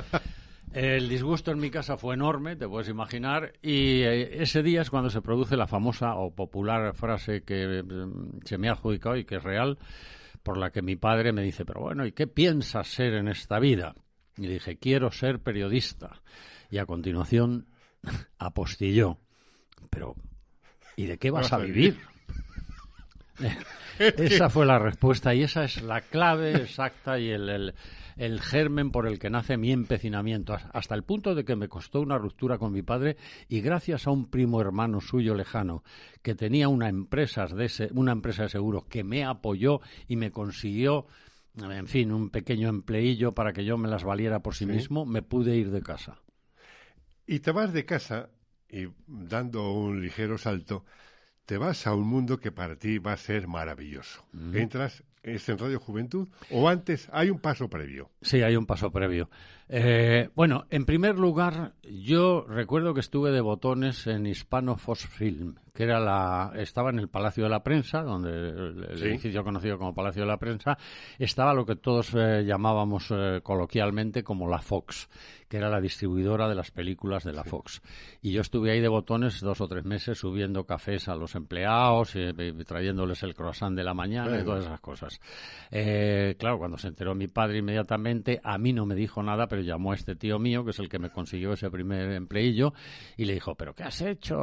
El 0.74 1.08
disgusto 1.08 1.52
en 1.52 1.60
mi 1.60 1.70
casa 1.70 1.98
fue 1.98 2.16
enorme, 2.16 2.56
te 2.56 2.68
puedes 2.68 2.90
imaginar, 2.90 3.54
y 3.62 4.02
eh, 4.02 4.42
ese 4.42 4.64
día 4.64 4.82
es 4.82 4.90
cuando 4.90 5.12
se 5.12 5.22
produce 5.22 5.56
la 5.56 5.68
famosa 5.68 6.16
o 6.16 6.32
popular 6.34 6.96
frase 6.96 7.44
que 7.44 7.80
eh, 7.80 7.84
se 8.44 8.58
me 8.58 8.70
ha 8.70 8.72
adjudicado 8.72 9.16
y 9.16 9.24
que 9.24 9.36
es 9.36 9.44
real, 9.44 9.78
por 10.42 10.58
la 10.58 10.72
que 10.72 10.82
mi 10.82 10.96
padre 10.96 11.32
me 11.32 11.44
dice, 11.44 11.64
pero 11.64 11.82
bueno, 11.82 12.08
¿y 12.08 12.12
qué 12.12 12.26
piensas 12.26 12.88
ser 12.88 13.14
en 13.14 13.28
esta 13.28 13.60
vida? 13.60 13.94
Y 14.38 14.48
dije, 14.48 14.78
quiero 14.78 15.12
ser 15.12 15.40
periodista. 15.40 16.22
Y 16.70 16.78
a 16.78 16.86
continuación 16.86 17.68
apostilló, 18.38 19.18
pero 19.90 20.16
¿y 20.96 21.06
de 21.06 21.18
qué 21.18 21.32
vas 21.32 21.54
a 21.54 21.58
vivir? 21.58 22.00
esa 24.00 24.50
fue 24.50 24.66
la 24.66 24.80
respuesta 24.80 25.34
y 25.34 25.44
esa 25.44 25.64
es 25.64 25.82
la 25.82 26.02
clave 26.02 26.56
exacta 26.56 27.20
y 27.20 27.30
el, 27.30 27.50
el, 27.50 27.74
el 28.18 28.42
germen 28.42 28.92
por 28.92 29.08
el 29.08 29.20
que 29.20 29.30
nace 29.30 29.58
mi 29.58 29.72
empecinamiento, 29.72 30.56
hasta 30.72 30.96
el 30.96 31.04
punto 31.04 31.36
de 31.36 31.44
que 31.46 31.56
me 31.56 31.68
costó 31.68 32.02
una 32.02 32.18
ruptura 32.18 32.58
con 32.58 32.72
mi 32.72 32.82
padre 32.82 33.18
y 33.48 33.62
gracias 33.62 34.08
a 34.08 34.12
un 34.12 34.30
primo 34.30 34.62
hermano 34.62 35.02
suyo 35.02 35.36
lejano 35.36 35.84
que 36.22 36.36
tenía 36.36 36.68
una 36.68 36.90
empresa 36.90 37.46
de, 37.48 37.66
ese, 37.66 37.90
una 37.94 38.12
empresa 38.12 38.44
de 38.44 38.50
seguros 38.50 38.86
que 38.86 39.04
me 39.04 39.24
apoyó 39.24 39.82
y 40.08 40.16
me 40.16 40.32
consiguió 40.32 41.06
en 41.58 41.88
fin, 41.88 42.12
un 42.12 42.30
pequeño 42.30 42.70
empleillo 42.70 43.34
para 43.34 43.54
que 43.54 43.66
yo 43.66 43.78
me 43.78 43.88
las 43.88 44.04
valiera 44.04 44.42
por 44.42 44.56
sí, 44.56 44.66
mismo, 44.66 45.06
me 45.06 45.22
pude 45.22 45.56
ir 45.56 45.72
de 45.72 45.82
casa. 45.82 46.18
Y 47.28 47.40
te 47.40 47.52
vas 47.52 47.74
de 47.74 47.86
casa 47.86 48.30
y 48.70 48.88
dando 49.08 49.72
un 49.72 50.02
ligero 50.02 50.38
salto, 50.38 50.86
te 51.46 51.58
vas 51.58 51.86
a 51.88 51.94
un 51.94 52.08
mundo 52.08 52.40
que 52.40 52.52
para 52.52 52.78
ti 52.78 52.98
va 52.98 53.14
a 53.14 53.18
ser 53.18 53.48
maravilloso. 53.48 54.26
Entras 54.54 55.04
¿Es 55.24 55.48
en 55.48 55.58
Radio 55.58 55.80
Juventud 55.80 56.28
o 56.52 56.68
antes 56.68 57.08
hay 57.14 57.30
un 57.30 57.40
paso 57.40 57.70
previo? 57.70 58.12
Sí, 58.22 58.42
hay 58.42 58.58
un 58.58 58.66
paso 58.66 58.92
previo. 58.92 59.30
Eh, 59.70 60.30
bueno, 60.36 60.66
en 60.70 60.86
primer 60.86 61.18
lugar, 61.18 61.74
yo 61.84 62.46
recuerdo 62.48 62.94
que 62.94 63.00
estuve 63.00 63.32
de 63.32 63.42
botones 63.42 64.08
en 64.08 64.26
Hispano 64.26 64.76
Film, 64.78 65.56
que 65.74 65.84
era 65.84 66.00
la, 66.00 66.52
estaba 66.56 66.90
en 66.90 67.00
el 67.00 67.08
Palacio 67.08 67.46
de 67.46 67.50
la 67.50 67.64
Prensa, 67.64 68.04
donde 68.04 68.30
el, 68.30 69.04
edificio 69.04 69.44
conocido 69.44 69.78
como 69.78 69.96
Palacio 69.96 70.24
de 70.24 70.28
la 70.28 70.38
Prensa, 70.38 70.78
estaba 71.18 71.54
lo 71.54 71.66
que 71.66 71.76
todos 71.76 72.14
eh, 72.14 72.44
llamábamos 72.46 73.08
eh, 73.12 73.40
coloquialmente 73.42 74.24
como 74.24 74.50
la 74.50 74.60
Fox, 74.60 75.10
que 75.48 75.58
era 75.58 75.70
la 75.70 75.80
distribuidora 75.80 76.48
de 76.50 76.56
las 76.56 76.72
películas 76.72 77.24
de 77.24 77.34
la 77.34 77.44
Fox. 77.44 77.82
Y 78.22 78.32
yo 78.32 78.42
estuve 78.42 78.72
ahí 78.72 78.82
de 78.82 78.88
botones 78.90 79.40
dos 79.40 79.62
o 79.62 79.68
tres 79.68 79.86
meses 79.86 80.18
subiendo 80.18 80.66
cafés 80.66 81.08
a 81.08 81.16
los 81.16 81.36
empleados, 81.36 82.16
y, 82.16 82.34
trayéndoles 82.66 83.24
el 83.24 83.34
croissant 83.34 83.76
de 83.76 83.84
la 83.84 83.94
mañana 83.94 84.40
y 84.40 84.44
todas 84.44 84.66
esas 84.66 84.82
cosas. 84.82 85.22
claro, 86.38 86.60
cuando 86.60 86.78
se 86.78 86.90
enteró 86.90 87.16
mi 87.16 87.28
padre 87.28 87.60
inmediatamente, 87.60 88.42
a 88.44 88.58
mí 88.58 88.74
no 88.74 88.86
me 88.86 88.96
dijo 88.96 89.24
nada, 89.24 89.48
pero 89.54 89.62
llamó 89.62 89.92
a 89.92 89.96
este 89.96 90.16
tío 90.16 90.40
mío, 90.40 90.66
que 90.66 90.72
es 90.72 90.80
el 90.80 90.90
que 90.90 90.98
me 90.98 91.12
consiguió 91.12 91.54
ese 91.54 91.70
primer 91.70 92.12
empleillo, 92.14 92.74
y 93.16 93.26
le 93.26 93.36
dijo, 93.36 93.54
¿pero 93.54 93.76
qué 93.76 93.84
has 93.84 94.02
hecho? 94.02 94.36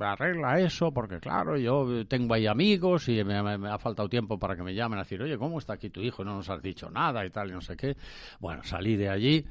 arregla 0.00 0.58
eso, 0.58 0.90
porque 0.92 1.20
claro, 1.20 1.56
yo 1.56 2.04
tengo 2.08 2.34
ahí 2.34 2.48
amigos 2.48 3.08
y 3.08 3.22
me, 3.22 3.36
ha 3.36 3.78
faltado 3.78 4.08
tiempo 4.08 4.36
para 4.36 4.56
que 4.56 4.64
me 4.64 4.74
llamen 4.74 4.98
a 4.98 5.02
decir, 5.02 5.22
oye, 5.22 5.38
¿cómo 5.38 5.60
está 5.60 5.74
aquí 5.74 5.90
tu 5.90 6.00
hijo? 6.00 6.24
No 6.24 6.34
nos 6.34 6.50
has 6.50 6.60
dicho 6.60 6.90
nada 6.90 7.24
y 7.24 7.30
tal, 7.30 7.50
y 7.50 7.52
no 7.52 7.60
sé 7.60 7.76
qué. 7.76 7.96
Bueno, 8.40 8.64
salí 8.64 8.96
de 8.96 9.10
allí. 9.10 9.44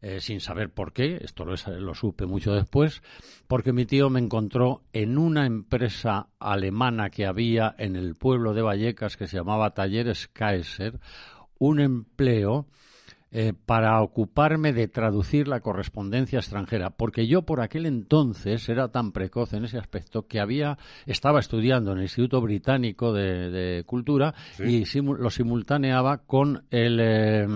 Eh, 0.00 0.20
sin 0.20 0.40
saber 0.40 0.70
por 0.70 0.92
qué, 0.92 1.18
esto 1.22 1.44
lo, 1.44 1.54
lo, 1.78 1.94
supe 1.94 2.26
mucho 2.26 2.52
después, 2.52 3.02
porque 3.48 3.72
mi 3.72 3.86
tío 3.86 4.08
me 4.10 4.20
encontró 4.20 4.82
en 4.92 5.16
una 5.16 5.46
empresa 5.46 6.28
alemana 6.38 7.08
que 7.08 7.26
había 7.26 7.74
en 7.78 7.96
el 7.96 8.14
pueblo 8.14 8.52
de 8.52 8.60
Vallecas 8.62 9.16
que 9.16 9.26
se 9.26 9.38
llamaba 9.38 9.72
Talleres 9.72 10.28
Kaiser, 10.28 11.00
un 11.58 11.80
empleo 11.80 12.66
eh, 13.32 13.52
para 13.66 14.00
ocuparme 14.02 14.72
de 14.72 14.86
traducir 14.86 15.48
la 15.48 15.60
correspondencia 15.60 16.38
extranjera, 16.38 16.90
porque 16.90 17.26
yo 17.26 17.42
por 17.42 17.60
aquel 17.60 17.86
entonces 17.86 18.68
era 18.68 18.88
tan 18.88 19.12
precoz 19.12 19.52
en 19.52 19.64
ese 19.64 19.78
aspecto 19.78 20.26
que 20.26 20.38
había 20.38 20.78
estaba 21.06 21.40
estudiando 21.40 21.92
en 21.92 21.98
el 21.98 22.04
Instituto 22.04 22.40
Británico 22.40 23.12
de, 23.12 23.82
Cultura 23.84 24.32
y 24.58 24.84
lo 25.02 25.30
simultaneaba 25.30 26.18
con 26.18 26.64
el 26.70 27.00
eh, 27.00 27.46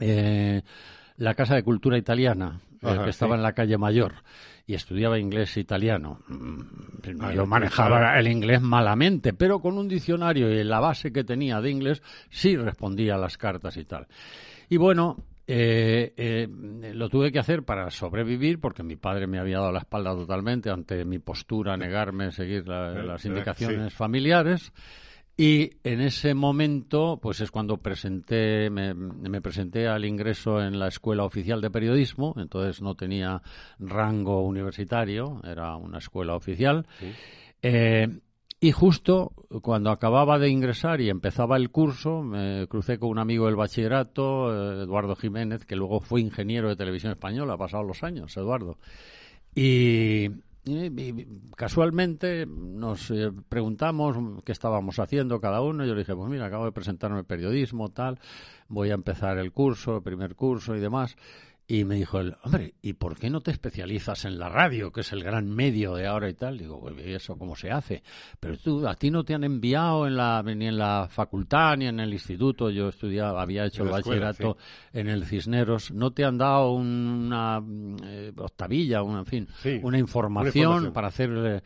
eh, 0.00 0.62
la 1.16 1.34
Casa 1.34 1.54
de 1.54 1.62
Cultura 1.62 1.96
Italiana, 1.96 2.60
que 2.80 3.10
estaba 3.10 3.36
en 3.36 3.42
la 3.42 3.52
calle 3.52 3.78
Mayor 3.78 4.14
y 4.66 4.74
estudiaba 4.74 5.18
inglés 5.18 5.56
e 5.56 5.60
italiano. 5.60 6.20
Mm, 6.28 7.32
yo 7.34 7.46
manejaba 7.46 8.18
el 8.18 8.28
inglés 8.28 8.60
malamente, 8.60 9.32
pero 9.34 9.60
con 9.60 9.76
un 9.78 9.88
diccionario 9.88 10.50
y 10.50 10.64
la 10.64 10.80
base 10.80 11.12
que 11.12 11.24
tenía 11.24 11.60
de 11.60 11.70
inglés 11.70 12.02
sí 12.30 12.56
respondía 12.56 13.14
a 13.14 13.18
las 13.18 13.36
cartas 13.36 13.76
y 13.76 13.84
tal. 13.84 14.06
Y 14.68 14.76
bueno, 14.76 15.16
eh, 15.46 16.14
eh, 16.16 16.48
lo 16.94 17.10
tuve 17.10 17.30
que 17.30 17.38
hacer 17.38 17.64
para 17.64 17.90
sobrevivir 17.90 18.60
porque 18.60 18.82
mi 18.82 18.96
padre 18.96 19.26
me 19.26 19.38
había 19.38 19.58
dado 19.58 19.72
la 19.72 19.80
espalda 19.80 20.14
totalmente 20.14 20.70
ante 20.70 21.04
mi 21.04 21.18
postura, 21.18 21.76
negarme 21.76 22.26
a 22.26 22.30
seguir 22.30 22.64
eh, 22.66 23.02
las 23.04 23.24
indicaciones 23.26 23.92
familiares. 23.92 24.72
Y 25.36 25.72
en 25.82 26.00
ese 26.00 26.32
momento, 26.32 27.18
pues 27.20 27.40
es 27.40 27.50
cuando 27.50 27.76
presenté, 27.76 28.70
me, 28.70 29.40
presenté 29.40 29.88
al 29.88 30.04
ingreso 30.04 30.62
en 30.62 30.78
la 30.78 30.86
Escuela 30.86 31.24
Oficial 31.24 31.60
de 31.60 31.70
Periodismo, 31.70 32.34
entonces 32.38 32.80
no 32.80 32.94
tenía 32.94 33.42
rango 33.80 34.42
universitario, 34.42 35.40
era 35.42 35.74
una 35.76 35.98
escuela 35.98 36.36
oficial. 36.36 36.86
Y 38.64 38.72
justo 38.72 39.32
cuando 39.60 39.90
acababa 39.90 40.38
de 40.38 40.48
ingresar 40.48 41.02
y 41.02 41.10
empezaba 41.10 41.58
el 41.58 41.68
curso, 41.68 42.22
me 42.22 42.66
crucé 42.66 42.98
con 42.98 43.10
un 43.10 43.18
amigo 43.18 43.44
del 43.44 43.56
bachillerato, 43.56 44.80
Eduardo 44.80 45.16
Jiménez, 45.16 45.66
que 45.66 45.76
luego 45.76 46.00
fue 46.00 46.22
ingeniero 46.22 46.70
de 46.70 46.76
televisión 46.76 47.12
española, 47.12 47.52
ha 47.52 47.58
pasado 47.58 47.82
los 47.82 48.02
años, 48.02 48.34
Eduardo. 48.38 48.78
Y, 49.54 50.30
casualmente 51.56 52.46
nos 52.46 53.10
eh, 53.10 53.30
preguntamos 53.50 54.16
qué 54.46 54.52
estábamos 54.52 54.98
haciendo 54.98 55.42
cada 55.42 55.60
uno. 55.60 55.84
Yo 55.84 55.92
le 55.92 56.00
dije, 56.00 56.16
pues 56.16 56.30
mira, 56.30 56.46
acabo 56.46 56.64
de 56.64 56.72
presentarme 56.72 57.22
periodismo, 57.22 57.90
tal, 57.90 58.18
voy 58.68 58.88
a 58.88 58.94
empezar 58.94 59.36
el 59.36 59.52
curso, 59.52 59.98
el 59.98 60.02
primer 60.02 60.36
curso 60.36 60.74
y 60.74 60.80
demás. 60.80 61.18
Y 61.66 61.84
me 61.84 61.94
dijo 61.94 62.20
él, 62.20 62.36
hombre, 62.42 62.74
¿y 62.82 62.92
por 62.92 63.18
qué 63.18 63.30
no 63.30 63.40
te 63.40 63.50
especializas 63.50 64.26
en 64.26 64.38
la 64.38 64.50
radio, 64.50 64.92
que 64.92 65.00
es 65.00 65.12
el 65.12 65.24
gran 65.24 65.48
medio 65.48 65.94
de 65.94 66.06
ahora 66.06 66.28
y 66.28 66.34
tal? 66.34 66.58
Digo, 66.58 66.78
pues, 66.78 66.94
¿y 67.06 67.12
eso 67.14 67.38
cómo 67.38 67.56
se 67.56 67.70
hace? 67.70 68.02
Pero 68.38 68.58
tú, 68.58 68.86
a 68.86 68.94
ti 68.96 69.10
no 69.10 69.24
te 69.24 69.32
han 69.34 69.44
enviado 69.44 70.06
en 70.06 70.16
la, 70.16 70.42
ni 70.42 70.66
en 70.66 70.76
la 70.76 71.08
facultad 71.10 71.78
ni 71.78 71.86
en 71.86 72.00
el 72.00 72.12
instituto. 72.12 72.68
Yo 72.68 72.88
estudiaba, 72.88 73.40
había 73.40 73.64
hecho 73.64 73.82
el 73.82 73.88
bachillerato 73.88 74.58
en 74.92 75.08
el 75.08 75.24
Cisneros. 75.24 75.90
¿No 75.90 76.10
te 76.10 76.26
han 76.26 76.36
dado 76.36 76.72
una 76.72 77.62
eh, 78.04 78.32
octavilla, 78.36 79.02
una, 79.02 79.20
en 79.20 79.26
fin, 79.26 79.48
una, 79.82 79.98
información 79.98 80.92
para 80.92 81.08
hacer 81.08 81.62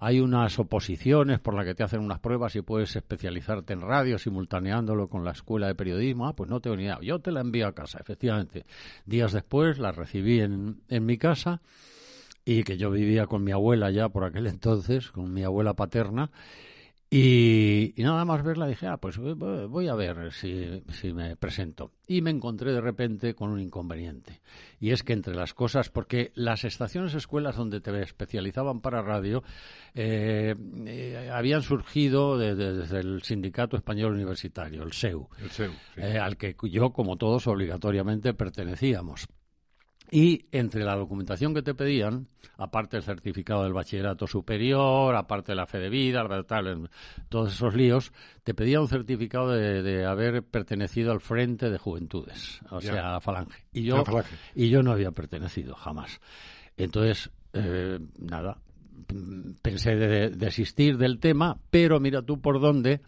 hay 0.00 0.20
unas 0.20 0.58
oposiciones 0.58 1.40
por 1.40 1.54
las 1.54 1.64
que 1.64 1.74
te 1.74 1.82
hacen 1.82 2.00
unas 2.00 2.20
pruebas 2.20 2.54
y 2.54 2.62
puedes 2.62 2.94
especializarte 2.94 3.72
en 3.72 3.80
radio 3.80 4.18
simultaneándolo 4.18 5.08
con 5.08 5.24
la 5.24 5.32
escuela 5.32 5.66
de 5.66 5.74
periodismo. 5.74 6.28
Ah, 6.28 6.34
pues 6.34 6.48
no 6.48 6.60
tengo 6.60 6.76
ni 6.76 6.84
idea. 6.84 6.98
Yo 7.02 7.18
te 7.18 7.32
la 7.32 7.40
envío 7.40 7.66
a 7.66 7.72
casa, 7.72 7.98
efectivamente. 8.00 8.64
Días 9.06 9.32
después 9.32 9.78
la 9.78 9.90
recibí 9.90 10.40
en, 10.40 10.82
en 10.88 11.04
mi 11.04 11.18
casa 11.18 11.60
y 12.44 12.62
que 12.62 12.78
yo 12.78 12.90
vivía 12.90 13.26
con 13.26 13.42
mi 13.42 13.52
abuela 13.52 13.90
ya 13.90 14.08
por 14.08 14.24
aquel 14.24 14.46
entonces, 14.48 15.10
con 15.10 15.32
mi 15.32 15.42
abuela 15.42 15.74
paterna, 15.74 16.30
y, 17.10 17.94
nada 17.96 18.26
más 18.26 18.42
verla 18.42 18.66
dije, 18.66 18.86
ah, 18.86 18.98
pues 18.98 19.16
voy 19.18 19.88
a 19.88 19.94
ver 19.94 20.30
si, 20.32 20.82
si, 20.90 21.14
me 21.14 21.36
presento. 21.36 21.92
Y 22.06 22.20
me 22.20 22.30
encontré 22.30 22.72
de 22.72 22.82
repente 22.82 23.34
con 23.34 23.50
un 23.50 23.60
inconveniente. 23.60 24.42
Y 24.78 24.90
es 24.90 25.02
que 25.02 25.14
entre 25.14 25.34
las 25.34 25.54
cosas, 25.54 25.88
porque 25.88 26.32
las 26.34 26.64
estaciones 26.64 27.14
escuelas 27.14 27.56
donde 27.56 27.80
te 27.80 27.98
especializaban 28.02 28.82
para 28.82 29.00
radio 29.00 29.42
eh, 29.94 30.54
eh, 30.86 31.30
habían 31.32 31.62
surgido 31.62 32.36
desde 32.36 33.00
el 33.00 33.22
Sindicato 33.22 33.76
Español 33.78 34.12
Universitario, 34.12 34.82
el 34.82 34.92
SEU, 34.92 35.28
eh, 35.96 36.18
al 36.18 36.36
que 36.36 36.54
yo, 36.70 36.90
como 36.90 37.16
todos, 37.16 37.46
obligatoriamente 37.46 38.34
pertenecíamos. 38.34 39.28
Y 40.10 40.46
entre 40.52 40.84
la 40.84 40.96
documentación 40.96 41.52
que 41.54 41.62
te 41.62 41.74
pedían, 41.74 42.28
aparte 42.56 42.96
del 42.96 43.04
certificado 43.04 43.62
del 43.64 43.72
bachillerato 43.72 44.26
superior, 44.26 45.14
aparte 45.14 45.52
de 45.52 45.56
la 45.56 45.66
fe 45.66 45.78
de 45.78 45.90
vida, 45.90 46.26
tal, 46.46 46.88
todos 47.28 47.52
esos 47.52 47.74
líos, 47.74 48.12
te 48.42 48.54
pedía 48.54 48.80
un 48.80 48.88
certificado 48.88 49.50
de, 49.50 50.06
haber 50.06 50.42
pertenecido 50.42 51.12
al 51.12 51.20
Frente 51.20 51.70
de 51.70 51.78
Juventudes, 51.78 52.60
o 52.70 52.80
sea, 52.80 53.08
a 53.08 53.12
la 53.12 53.20
Falange. 53.20 53.64
Y 53.72 53.82
yo, 53.82 54.02
y 54.54 54.70
yo 54.70 54.82
no 54.82 54.92
había 54.92 55.10
pertenecido 55.10 55.74
jamás. 55.74 56.20
Entonces, 56.76 57.30
eh, 57.52 57.98
nada, 58.18 58.58
pensé 59.62 59.94
de 59.94 60.30
desistir 60.30 60.96
del 60.96 61.18
tema, 61.20 61.58
pero 61.70 62.00
mira 62.00 62.22
tú 62.22 62.40
por 62.40 62.60
dónde 62.60 63.00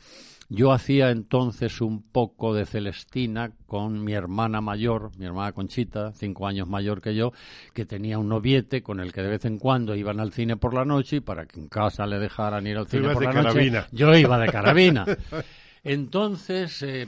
yo 0.51 0.73
hacía 0.73 1.11
entonces 1.11 1.81
un 1.81 2.03
poco 2.03 2.53
de 2.53 2.67
Celestina 2.67 3.53
con 3.67 4.03
mi 4.03 4.15
hermana 4.15 4.61
mayor, 4.61 5.17
mi 5.17 5.25
hermana 5.25 5.53
Conchita, 5.53 6.13
cinco 6.13 6.49
años 6.49 6.69
mayor 6.69 7.01
que 7.01 7.15
yo, 7.15 7.33
que 7.73 7.87
tenía 7.87 8.19
un 8.19 8.29
noviete 8.29 8.83
con 8.83 8.99
el 8.99 9.13
que 9.13 9.23
de 9.23 9.29
vez 9.29 9.45
en 9.45 9.59
cuando 9.59 9.95
iban 9.95 10.19
al 10.19 10.33
cine 10.33 10.57
por 10.57 10.75
la 10.75 10.85
noche 10.85 11.17
y 11.17 11.21
para 11.21 11.47
que 11.47 11.61
en 11.61 11.69
casa 11.69 12.05
le 12.05 12.19
dejaran 12.19 12.67
ir 12.67 12.79
al 12.79 12.89
cine 12.89 13.13
por 13.13 13.23
la 13.23 13.43
noche, 13.43 13.71
yo 13.93 14.13
iba 14.17 14.39
de 14.41 14.49
carabina. 14.49 15.07
Entonces, 15.85 16.83
eh, 16.83 17.07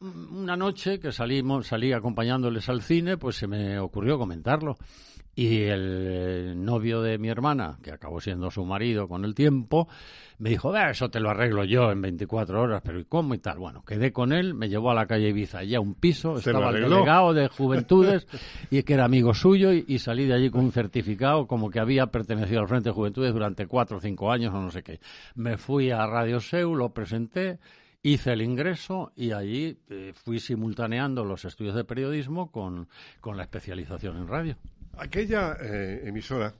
una 0.00 0.56
noche 0.56 0.98
que 0.98 1.12
salimos, 1.12 1.66
salí 1.66 1.92
acompañándoles 1.92 2.70
al 2.70 2.80
cine, 2.80 3.18
pues 3.18 3.36
se 3.36 3.46
me 3.46 3.78
ocurrió 3.78 4.18
comentarlo. 4.18 4.78
Y 5.38 5.66
el 5.66 6.64
novio 6.64 7.00
de 7.00 7.16
mi 7.16 7.28
hermana, 7.28 7.78
que 7.80 7.92
acabó 7.92 8.20
siendo 8.20 8.50
su 8.50 8.64
marido 8.64 9.06
con 9.06 9.24
el 9.24 9.36
tiempo, 9.36 9.86
me 10.38 10.50
dijo, 10.50 10.76
eso 10.76 11.10
te 11.10 11.20
lo 11.20 11.30
arreglo 11.30 11.62
yo 11.62 11.92
en 11.92 12.02
24 12.02 12.60
horas, 12.60 12.82
pero 12.84 12.98
¿y 12.98 13.04
cómo 13.04 13.34
y 13.34 13.38
tal? 13.38 13.58
Bueno, 13.60 13.84
quedé 13.84 14.12
con 14.12 14.32
él, 14.32 14.54
me 14.54 14.68
llevó 14.68 14.90
a 14.90 14.94
la 14.94 15.06
calle 15.06 15.28
Ibiza, 15.28 15.58
allá 15.58 15.78
un 15.78 15.94
piso, 15.94 16.38
estaba 16.38 16.70
el 16.70 16.82
delegado 16.82 17.34
de 17.34 17.46
Juventudes, 17.46 18.26
y 18.72 18.82
que 18.82 18.94
era 18.94 19.04
amigo 19.04 19.32
suyo, 19.32 19.72
y, 19.72 20.00
salí 20.00 20.26
de 20.26 20.34
allí 20.34 20.50
con 20.50 20.64
un 20.64 20.72
certificado 20.72 21.46
como 21.46 21.70
que 21.70 21.78
había 21.78 22.08
pertenecido 22.08 22.60
al 22.60 22.66
Frente 22.66 22.88
de 22.88 22.96
Juventudes 22.96 23.32
durante 23.32 23.68
cuatro 23.68 23.98
o 23.98 24.00
cinco 24.00 24.32
años 24.32 24.52
o 24.52 24.60
no 24.60 24.72
sé 24.72 24.82
qué. 24.82 24.98
Me 25.36 25.56
fui 25.56 25.92
a 25.92 26.04
Radio 26.04 26.40
Seu, 26.40 26.74
lo 26.74 26.92
presenté, 26.92 27.60
hice 28.02 28.32
el 28.32 28.42
ingreso 28.42 29.12
y 29.14 29.30
allí 29.30 29.78
eh, 29.88 30.12
fui 30.16 30.40
simultaneando 30.40 31.24
los 31.24 31.44
estudios 31.44 31.76
de 31.76 31.84
periodismo 31.84 32.50
con, 32.50 32.88
con 33.20 33.36
la 33.36 33.44
especialización 33.44 34.16
en 34.16 34.26
radio. 34.26 34.56
Aquella 34.98 35.56
eh, 35.60 36.02
emisora 36.04 36.52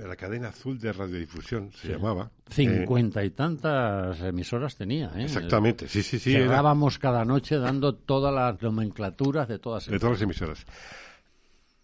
la 0.00 0.16
cadena 0.16 0.48
azul 0.48 0.78
de 0.78 0.92
radiodifusión 0.92 1.70
se 1.72 1.88
llamaba. 1.88 2.30
Cincuenta 2.48 3.24
y 3.24 3.30
tantas 3.30 4.20
emisoras 4.20 4.74
tenía, 4.74 5.12
¿eh? 5.16 5.24
Exactamente, 5.24 5.86
sí, 5.86 6.02
sí, 6.02 6.18
sí. 6.18 6.32
Cerrábamos 6.32 6.98
cada 6.98 7.24
noche 7.24 7.58
dando 7.58 7.94
todas 7.94 8.34
las 8.34 8.60
nomenclaturas 8.60 9.46
de 9.46 9.60
todas, 9.60 9.86
de 9.86 9.98
todas 9.98 10.14
las 10.14 10.22
emisoras. 10.22 10.66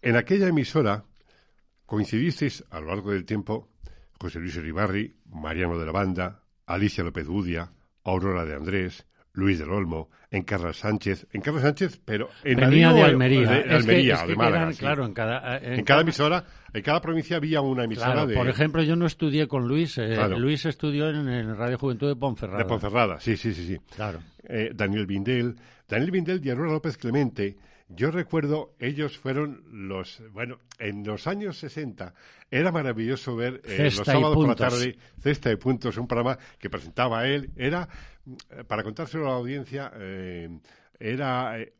En 0.01 0.17
aquella 0.17 0.47
emisora 0.47 1.05
coincidisteis 1.85 2.65
a 2.69 2.81
lo 2.81 2.87
largo 2.87 3.11
del 3.11 3.25
tiempo 3.25 3.69
José 4.19 4.39
Luis 4.39 4.55
Ribarri, 4.55 5.15
Mariano 5.25 5.79
de 5.79 5.85
la 5.85 5.91
Banda, 5.91 6.43
Alicia 6.65 7.03
López 7.03 7.27
Budia, 7.27 7.71
Aurora 8.03 8.45
de 8.45 8.55
Andrés, 8.55 9.05
Luis 9.33 9.59
del 9.59 9.69
Olmo, 9.69 10.09
en 10.29 10.43
Carlos 10.43 10.77
Sánchez, 10.77 11.27
en 11.31 11.41
Carlos 11.41 11.61
Sánchez, 11.61 12.01
pero 12.03 12.29
en 12.43 12.57
Venía 12.57 12.91
de 12.93 13.03
Almería, 13.03 13.49
de 13.49 13.75
Almería, 13.75 14.25
de 14.25 14.35
Málaga, 14.35 14.71
claro, 14.73 15.05
en 15.05 15.13
cada, 15.13 15.57
eh, 15.57 15.75
en, 15.75 15.85
cada, 15.85 16.01
emisora, 16.01 16.45
en 16.73 16.81
cada 16.81 17.01
provincia 17.01 17.37
había 17.37 17.61
una 17.61 17.85
emisora 17.85 18.25
de... 18.25 18.35
Por 18.35 18.49
ejemplo, 18.49 18.83
yo 18.83 18.95
no 18.95 19.05
estudié 19.05 19.47
con 19.47 19.67
Luis, 19.67 19.97
eh, 19.97 20.15
Luis 20.37 20.65
estudió 20.65 21.09
en, 21.09 21.55
Radio 21.55 21.77
Juventud 21.77 22.07
de 22.07 22.15
Ponferrada. 22.15 22.59
De 22.59 22.65
Ponferrada, 22.65 23.19
sí, 23.19 23.37
sí, 23.37 23.53
sí, 23.53 23.67
sí. 23.67 23.77
Claro. 23.95 24.19
Eh, 24.43 24.71
Daniel 24.73 25.05
Vindel, 25.05 25.55
Daniel 25.87 26.11
Vindel 26.11 26.45
y 26.45 26.49
Aurora 26.49 26.71
López 26.71 26.97
Clemente, 26.97 27.57
yo 27.89 28.09
recuerdo, 28.09 28.73
ellos 28.79 29.17
fueron 29.17 29.63
los, 29.69 30.21
bueno, 30.31 30.59
en 30.79 31.03
los 31.03 31.27
años 31.27 31.57
60 31.57 32.13
era 32.49 32.71
maravilloso 32.71 33.35
ver 33.35 33.61
los 33.65 33.95
sábados 33.95 34.35
por 34.35 34.47
la 34.47 34.55
tarde 34.55 34.97
Cesta 35.19 35.49
de 35.49 35.57
Puntos, 35.57 35.97
un 35.97 36.07
programa 36.07 36.37
que 36.59 36.69
presentaba 36.69 37.27
él, 37.27 37.49
era 37.55 37.87
para 38.67 38.83
contárselo 38.83 39.25
a 39.27 39.29
la 39.29 39.35
audiencia, 39.35 39.91
eh, 39.95 40.49
era 40.99 41.59
eh, 41.59 41.73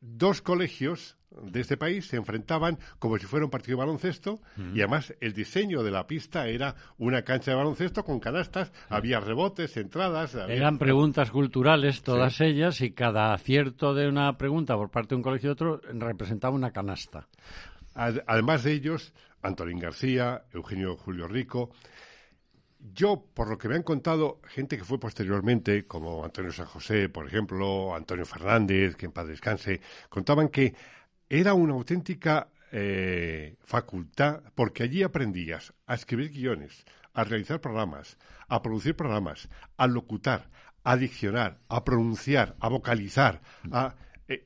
dos 0.00 0.40
colegios 0.40 1.18
de 1.30 1.60
este 1.60 1.76
país 1.76 2.06
se 2.06 2.16
enfrentaban 2.16 2.78
como 2.98 3.16
si 3.18 3.26
fuera 3.26 3.44
un 3.44 3.50
partido 3.50 3.76
de 3.76 3.84
baloncesto 3.84 4.40
y 4.74 4.80
además 4.80 5.14
el 5.20 5.32
diseño 5.32 5.82
de 5.82 5.90
la 5.90 6.06
pista 6.06 6.48
era 6.48 6.74
una 6.98 7.22
cancha 7.22 7.52
de 7.52 7.56
baloncesto 7.56 8.04
con 8.04 8.18
canastas, 8.18 8.72
había 8.88 9.20
rebotes, 9.20 9.76
entradas. 9.76 10.34
Eran 10.34 10.78
preguntas 10.78 11.30
culturales 11.30 12.02
todas 12.02 12.40
ellas 12.40 12.80
y 12.80 12.92
cada 12.92 13.32
acierto 13.32 13.94
de 13.94 14.08
una 14.08 14.36
pregunta 14.36 14.76
por 14.76 14.90
parte 14.90 15.10
de 15.10 15.16
un 15.16 15.22
colegio 15.22 15.50
y 15.50 15.52
otro 15.52 15.80
representaba 15.84 16.54
una 16.54 16.72
canasta. 16.72 17.28
Además 17.94 18.64
de 18.64 18.72
ellos, 18.72 19.12
Antolín 19.42 19.78
García, 19.78 20.42
Eugenio 20.52 20.96
Julio 20.96 21.28
Rico, 21.28 21.70
yo, 22.94 23.24
por 23.34 23.48
lo 23.48 23.58
que 23.58 23.68
me 23.68 23.76
han 23.76 23.82
contado 23.82 24.40
gente 24.48 24.76
que 24.76 24.84
fue 24.84 24.98
posteriormente, 24.98 25.86
como 25.86 26.24
Antonio 26.24 26.52
San 26.52 26.66
José, 26.66 27.08
por 27.08 27.26
ejemplo, 27.26 27.94
Antonio 27.94 28.26
Fernández, 28.26 28.96
que 28.96 29.06
en 29.06 29.12
paz 29.12 29.26
descanse, 29.28 29.80
contaban 30.08 30.48
que 30.48 30.74
era 31.28 31.54
una 31.54 31.74
auténtica 31.74 32.48
eh, 32.72 33.56
facultad 33.64 34.42
porque 34.54 34.82
allí 34.84 35.02
aprendías 35.02 35.72
a 35.86 35.94
escribir 35.94 36.30
guiones, 36.30 36.84
a 37.12 37.24
realizar 37.24 37.60
programas, 37.60 38.16
a 38.48 38.62
producir 38.62 38.96
programas, 38.96 39.48
a 39.76 39.86
locutar, 39.86 40.48
a 40.84 40.96
diccionar, 40.96 41.58
a 41.68 41.84
pronunciar, 41.84 42.56
a 42.60 42.68
vocalizar, 42.68 43.42
a 43.70 43.94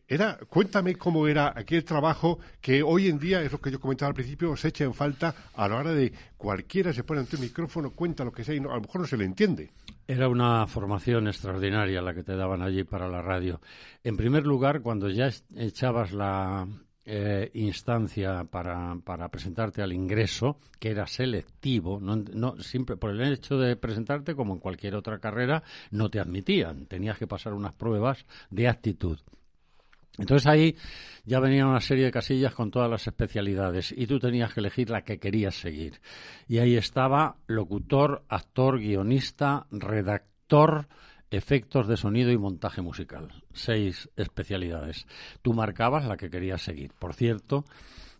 era, 0.08 0.38
cuéntame 0.48 0.96
cómo 0.96 1.26
era 1.26 1.52
aquel 1.54 1.84
trabajo 1.84 2.38
que 2.60 2.82
hoy 2.82 3.08
en 3.08 3.18
día, 3.18 3.42
es 3.42 3.52
lo 3.52 3.60
que 3.60 3.70
yo 3.70 3.80
comentaba 3.80 4.08
al 4.08 4.14
principio, 4.14 4.56
se 4.56 4.68
echa 4.68 4.84
en 4.84 4.94
falta 4.94 5.34
a 5.54 5.68
la 5.68 5.76
hora 5.76 5.92
de 5.92 6.12
cualquiera 6.36 6.92
se 6.92 7.04
pone 7.04 7.20
ante 7.20 7.36
un 7.36 7.42
micrófono, 7.42 7.90
cuenta 7.90 8.24
lo 8.24 8.32
que 8.32 8.44
sea 8.44 8.54
y 8.54 8.58
a 8.58 8.62
lo 8.62 8.80
mejor 8.80 9.02
no 9.02 9.06
se 9.06 9.16
le 9.16 9.24
entiende. 9.24 9.70
Era 10.06 10.28
una 10.28 10.66
formación 10.66 11.26
extraordinaria 11.28 12.02
la 12.02 12.14
que 12.14 12.22
te 12.22 12.36
daban 12.36 12.62
allí 12.62 12.84
para 12.84 13.08
la 13.08 13.22
radio. 13.22 13.60
En 14.02 14.16
primer 14.16 14.44
lugar, 14.44 14.82
cuando 14.82 15.08
ya 15.08 15.30
echabas 15.56 16.12
la 16.12 16.66
eh, 17.06 17.50
instancia 17.54 18.44
para, 18.44 18.96
para, 19.04 19.28
presentarte 19.28 19.82
al 19.82 19.92
ingreso, 19.92 20.58
que 20.78 20.90
era 20.90 21.06
selectivo, 21.06 22.00
no, 22.00 22.16
no, 22.16 22.60
siempre 22.60 22.96
por 22.96 23.10
el 23.10 23.32
hecho 23.32 23.58
de 23.58 23.76
presentarte, 23.76 24.34
como 24.34 24.54
en 24.54 24.60
cualquier 24.60 24.94
otra 24.94 25.18
carrera, 25.18 25.62
no 25.90 26.10
te 26.10 26.20
admitían. 26.20 26.86
Tenías 26.86 27.18
que 27.18 27.26
pasar 27.26 27.54
unas 27.54 27.74
pruebas 27.74 28.26
de 28.50 28.68
actitud. 28.68 29.18
Entonces 30.18 30.46
ahí 30.46 30.76
ya 31.24 31.40
venía 31.40 31.66
una 31.66 31.80
serie 31.80 32.04
de 32.04 32.10
casillas 32.10 32.54
con 32.54 32.70
todas 32.70 32.90
las 32.90 33.06
especialidades 33.06 33.92
y 33.96 34.06
tú 34.06 34.18
tenías 34.18 34.52
que 34.52 34.60
elegir 34.60 34.90
la 34.90 35.02
que 35.02 35.18
querías 35.18 35.54
seguir. 35.54 36.00
Y 36.46 36.58
ahí 36.58 36.76
estaba 36.76 37.36
locutor, 37.46 38.24
actor, 38.28 38.78
guionista, 38.78 39.66
redactor, 39.70 40.86
efectos 41.30 41.88
de 41.88 41.96
sonido 41.96 42.30
y 42.30 42.38
montaje 42.38 42.80
musical. 42.80 43.32
Seis 43.52 44.08
especialidades. 44.16 45.06
Tú 45.42 45.52
marcabas 45.52 46.04
la 46.06 46.16
que 46.16 46.30
querías 46.30 46.62
seguir. 46.62 46.92
Por 46.98 47.14
cierto, 47.14 47.64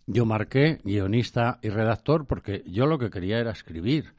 yo 0.07 0.26
marqué 0.26 0.80
guionista 0.85 1.59
y 1.62 1.68
redactor 1.68 2.26
porque 2.26 2.62
yo 2.66 2.87
lo 2.87 2.98
que 2.98 3.11
quería 3.11 3.38
era 3.38 3.52
escribir. 3.52 4.14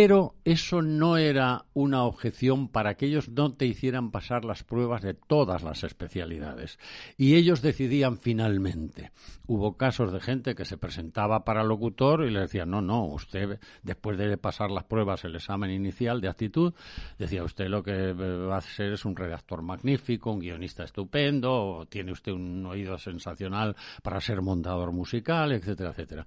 Pero 0.00 0.36
eso 0.44 0.80
no 0.80 1.16
era 1.16 1.64
una 1.74 2.04
objeción 2.04 2.68
para 2.68 2.94
que 2.94 3.06
ellos 3.06 3.28
no 3.30 3.54
te 3.54 3.66
hicieran 3.66 4.12
pasar 4.12 4.44
las 4.44 4.62
pruebas 4.62 5.02
de 5.02 5.14
todas 5.14 5.64
las 5.64 5.82
especialidades. 5.82 6.78
Y 7.16 7.34
ellos 7.34 7.62
decidían 7.62 8.16
finalmente. 8.16 9.10
Hubo 9.48 9.76
casos 9.76 10.12
de 10.12 10.20
gente 10.20 10.54
que 10.54 10.64
se 10.64 10.76
presentaba 10.76 11.44
para 11.44 11.64
locutor 11.64 12.24
y 12.24 12.30
le 12.30 12.42
decían, 12.42 12.70
no, 12.70 12.80
no, 12.80 13.06
usted 13.06 13.58
después 13.82 14.16
de 14.18 14.36
pasar 14.36 14.70
las 14.70 14.84
pruebas, 14.84 15.24
el 15.24 15.34
examen 15.34 15.72
inicial 15.72 16.20
de 16.20 16.28
actitud, 16.28 16.74
decía, 17.18 17.42
usted 17.42 17.66
lo 17.66 17.82
que 17.82 18.12
va 18.12 18.58
a 18.58 18.60
ser 18.60 18.92
es 18.92 19.04
un 19.04 19.16
redactor 19.16 19.62
magnífico, 19.62 20.30
un 20.30 20.38
guionista 20.38 20.84
estupendo, 20.84 21.88
tiene 21.90 22.12
usted 22.12 22.30
un 22.30 22.64
oído 22.66 22.98
sensacional 22.98 23.74
para 24.04 24.20
ser 24.20 24.42
montador 24.42 24.92
musical, 24.92 25.50
etcétera, 25.50 25.90
etcétera. 25.90 26.26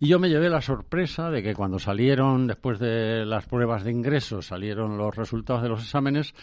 Y 0.00 0.08
yo 0.08 0.18
me 0.18 0.28
llevé 0.28 0.50
la 0.50 0.60
sorpresa 0.60 1.30
de 1.30 1.42
que 1.42 1.54
cuando 1.54 1.78
salieron 1.78 2.48
después 2.48 2.80
de 2.80 2.95
las 3.24 3.46
pruebas 3.46 3.84
de 3.84 3.92
ingreso 3.92 4.42
salieron 4.42 4.96
los 4.98 5.14
resultados 5.14 5.62
de 5.62 5.68
los 5.68 5.82
exámenes 5.82 6.34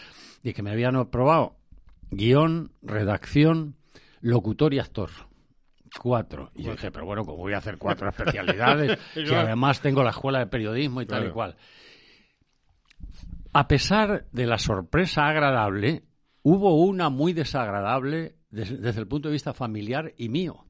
y 0.42 0.52
que 0.52 0.62
me 0.62 0.70
habían 0.70 0.96
aprobado 0.96 1.56
guion, 2.10 2.72
redacción, 2.82 3.76
locutor 4.20 4.74
y 4.74 4.78
actor. 4.78 5.10
Cuatro. 6.00 6.50
Y 6.54 6.64
yo 6.64 6.72
dije, 6.72 6.90
pero 6.90 7.06
bueno, 7.06 7.24
¿cómo 7.24 7.38
voy 7.38 7.52
a 7.52 7.58
hacer 7.58 7.78
cuatro 7.78 8.08
especialidades? 8.08 8.98
si 9.14 9.34
además 9.34 9.80
tengo 9.80 10.02
la 10.02 10.10
escuela 10.10 10.40
de 10.40 10.46
periodismo 10.46 11.02
y 11.02 11.06
tal 11.06 11.28
y 11.28 11.30
cual. 11.30 11.56
A 13.52 13.68
pesar 13.68 14.26
de 14.32 14.46
la 14.46 14.58
sorpresa 14.58 15.28
agradable, 15.28 16.02
hubo 16.42 16.82
una 16.82 17.10
muy 17.10 17.32
desagradable 17.32 18.36
desde 18.50 19.00
el 19.00 19.06
punto 19.06 19.28
de 19.28 19.34
vista 19.34 19.54
familiar 19.54 20.12
y 20.16 20.28
mío. 20.28 20.63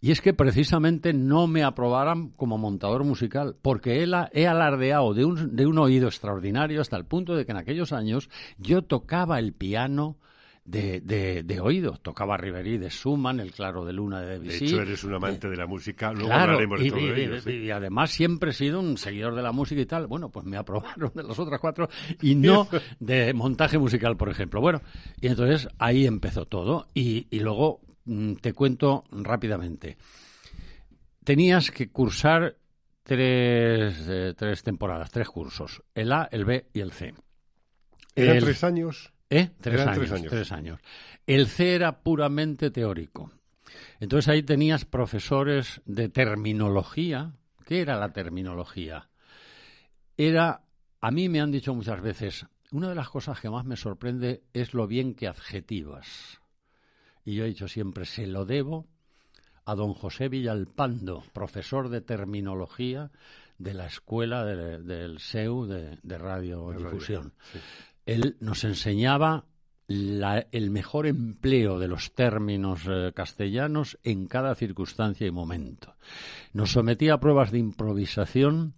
Y 0.00 0.10
es 0.10 0.20
que 0.20 0.34
precisamente 0.34 1.12
no 1.12 1.46
me 1.46 1.64
aprobaran 1.64 2.30
como 2.30 2.58
montador 2.58 3.04
musical, 3.04 3.56
porque 3.62 4.02
él 4.02 4.14
he 4.32 4.46
alardeado 4.46 5.14
de 5.14 5.24
un, 5.24 5.56
de 5.56 5.66
un 5.66 5.78
oído 5.78 6.06
extraordinario 6.06 6.80
hasta 6.80 6.96
el 6.96 7.06
punto 7.06 7.34
de 7.34 7.46
que 7.46 7.52
en 7.52 7.58
aquellos 7.58 7.92
años 7.92 8.28
yo 8.58 8.82
tocaba 8.82 9.38
el 9.38 9.52
piano 9.52 10.18
de, 10.66 11.42
de, 11.44 11.60
oído. 11.60 11.96
Tocaba 12.02 12.36
Riverí 12.36 12.78
de 12.78 12.90
Schumann, 12.90 13.40
El 13.40 13.52
Claro 13.52 13.84
de 13.84 13.92
Luna 13.92 14.20
de 14.20 14.38
Debussy. 14.38 14.58
De 14.58 14.66
hecho, 14.66 14.82
eres 14.82 15.04
un 15.04 15.14
amante 15.14 15.48
de 15.48 15.56
la 15.56 15.66
música, 15.66 16.12
luego 16.12 16.28
claro, 16.28 16.60
y, 16.78 16.90
todo 16.90 16.98
ello, 16.98 17.50
y, 17.50 17.70
además 17.70 18.10
siempre 18.10 18.50
he 18.50 18.52
sido 18.52 18.80
un 18.80 18.98
seguidor 18.98 19.34
de 19.34 19.42
la 19.42 19.52
música 19.52 19.80
y 19.80 19.86
tal. 19.86 20.06
Bueno, 20.06 20.28
pues 20.30 20.44
me 20.44 20.56
aprobaron 20.58 21.12
de 21.14 21.22
las 21.22 21.38
otras 21.38 21.60
cuatro 21.60 21.88
y 22.20 22.34
no 22.34 22.68
de 23.00 23.32
montaje 23.32 23.78
musical, 23.78 24.16
por 24.16 24.28
ejemplo. 24.28 24.60
Bueno, 24.60 24.82
y 25.20 25.28
entonces 25.28 25.68
ahí 25.78 26.06
empezó 26.06 26.46
todo. 26.46 26.88
Y, 26.94 27.26
y 27.30 27.40
luego 27.40 27.80
te 28.40 28.52
cuento 28.52 29.04
rápidamente. 29.10 29.96
Tenías 31.24 31.70
que 31.70 31.90
cursar 31.90 32.56
tres, 33.02 34.06
eh, 34.08 34.34
tres 34.36 34.62
temporadas, 34.62 35.10
tres 35.10 35.28
cursos, 35.28 35.82
el 35.94 36.12
A, 36.12 36.28
el 36.30 36.44
B 36.44 36.66
y 36.72 36.80
el 36.80 36.92
C. 36.92 37.14
¿Eran 38.14 38.38
tres 38.38 38.64
años? 38.64 39.12
¿Eh? 39.28 39.50
Tres 39.60 39.80
años, 39.80 40.22
tres 40.28 40.52
años. 40.52 40.80
El 41.26 41.48
C 41.48 41.74
era 41.74 42.00
puramente 42.00 42.70
teórico. 42.70 43.32
Entonces 43.98 44.28
ahí 44.28 44.42
tenías 44.42 44.84
profesores 44.84 45.82
de 45.84 46.08
terminología. 46.08 47.32
¿Qué 47.64 47.80
era 47.80 47.98
la 47.98 48.12
terminología? 48.12 49.08
Era, 50.16 50.62
a 51.00 51.10
mí 51.10 51.28
me 51.28 51.40
han 51.40 51.50
dicho 51.50 51.74
muchas 51.74 52.00
veces, 52.00 52.46
una 52.70 52.88
de 52.88 52.94
las 52.94 53.08
cosas 53.08 53.40
que 53.40 53.50
más 53.50 53.64
me 53.64 53.76
sorprende 53.76 54.44
es 54.52 54.72
lo 54.72 54.86
bien 54.86 55.14
que 55.14 55.26
adjetivas 55.26 56.40
y 57.26 57.34
yo 57.34 57.44
he 57.44 57.48
dicho 57.48 57.68
siempre, 57.68 58.06
se 58.06 58.26
lo 58.26 58.46
debo 58.46 58.86
a 59.64 59.74
don 59.74 59.92
José 59.92 60.28
Villalpando, 60.28 61.24
profesor 61.32 61.88
de 61.88 62.00
terminología 62.00 63.10
de 63.58 63.74
la 63.74 63.86
Escuela 63.86 64.44
del 64.44 65.18
SEU 65.18 65.66
de, 65.66 66.18
Radiodifusión. 66.18 67.34
Él 68.06 68.36
nos 68.38 68.62
enseñaba 68.62 69.44
el 69.88 70.70
mejor 70.70 71.08
empleo 71.08 71.80
de 71.80 71.88
los 71.88 72.14
términos 72.14 72.82
eh, 72.88 73.12
castellanos 73.14 73.98
en 74.04 74.26
cada 74.26 74.54
circunstancia 74.54 75.26
y 75.26 75.30
momento. 75.32 75.96
Nos 76.52 76.72
sometía 76.72 77.14
a 77.14 77.20
pruebas 77.20 77.50
de 77.50 77.58
improvisación 77.58 78.74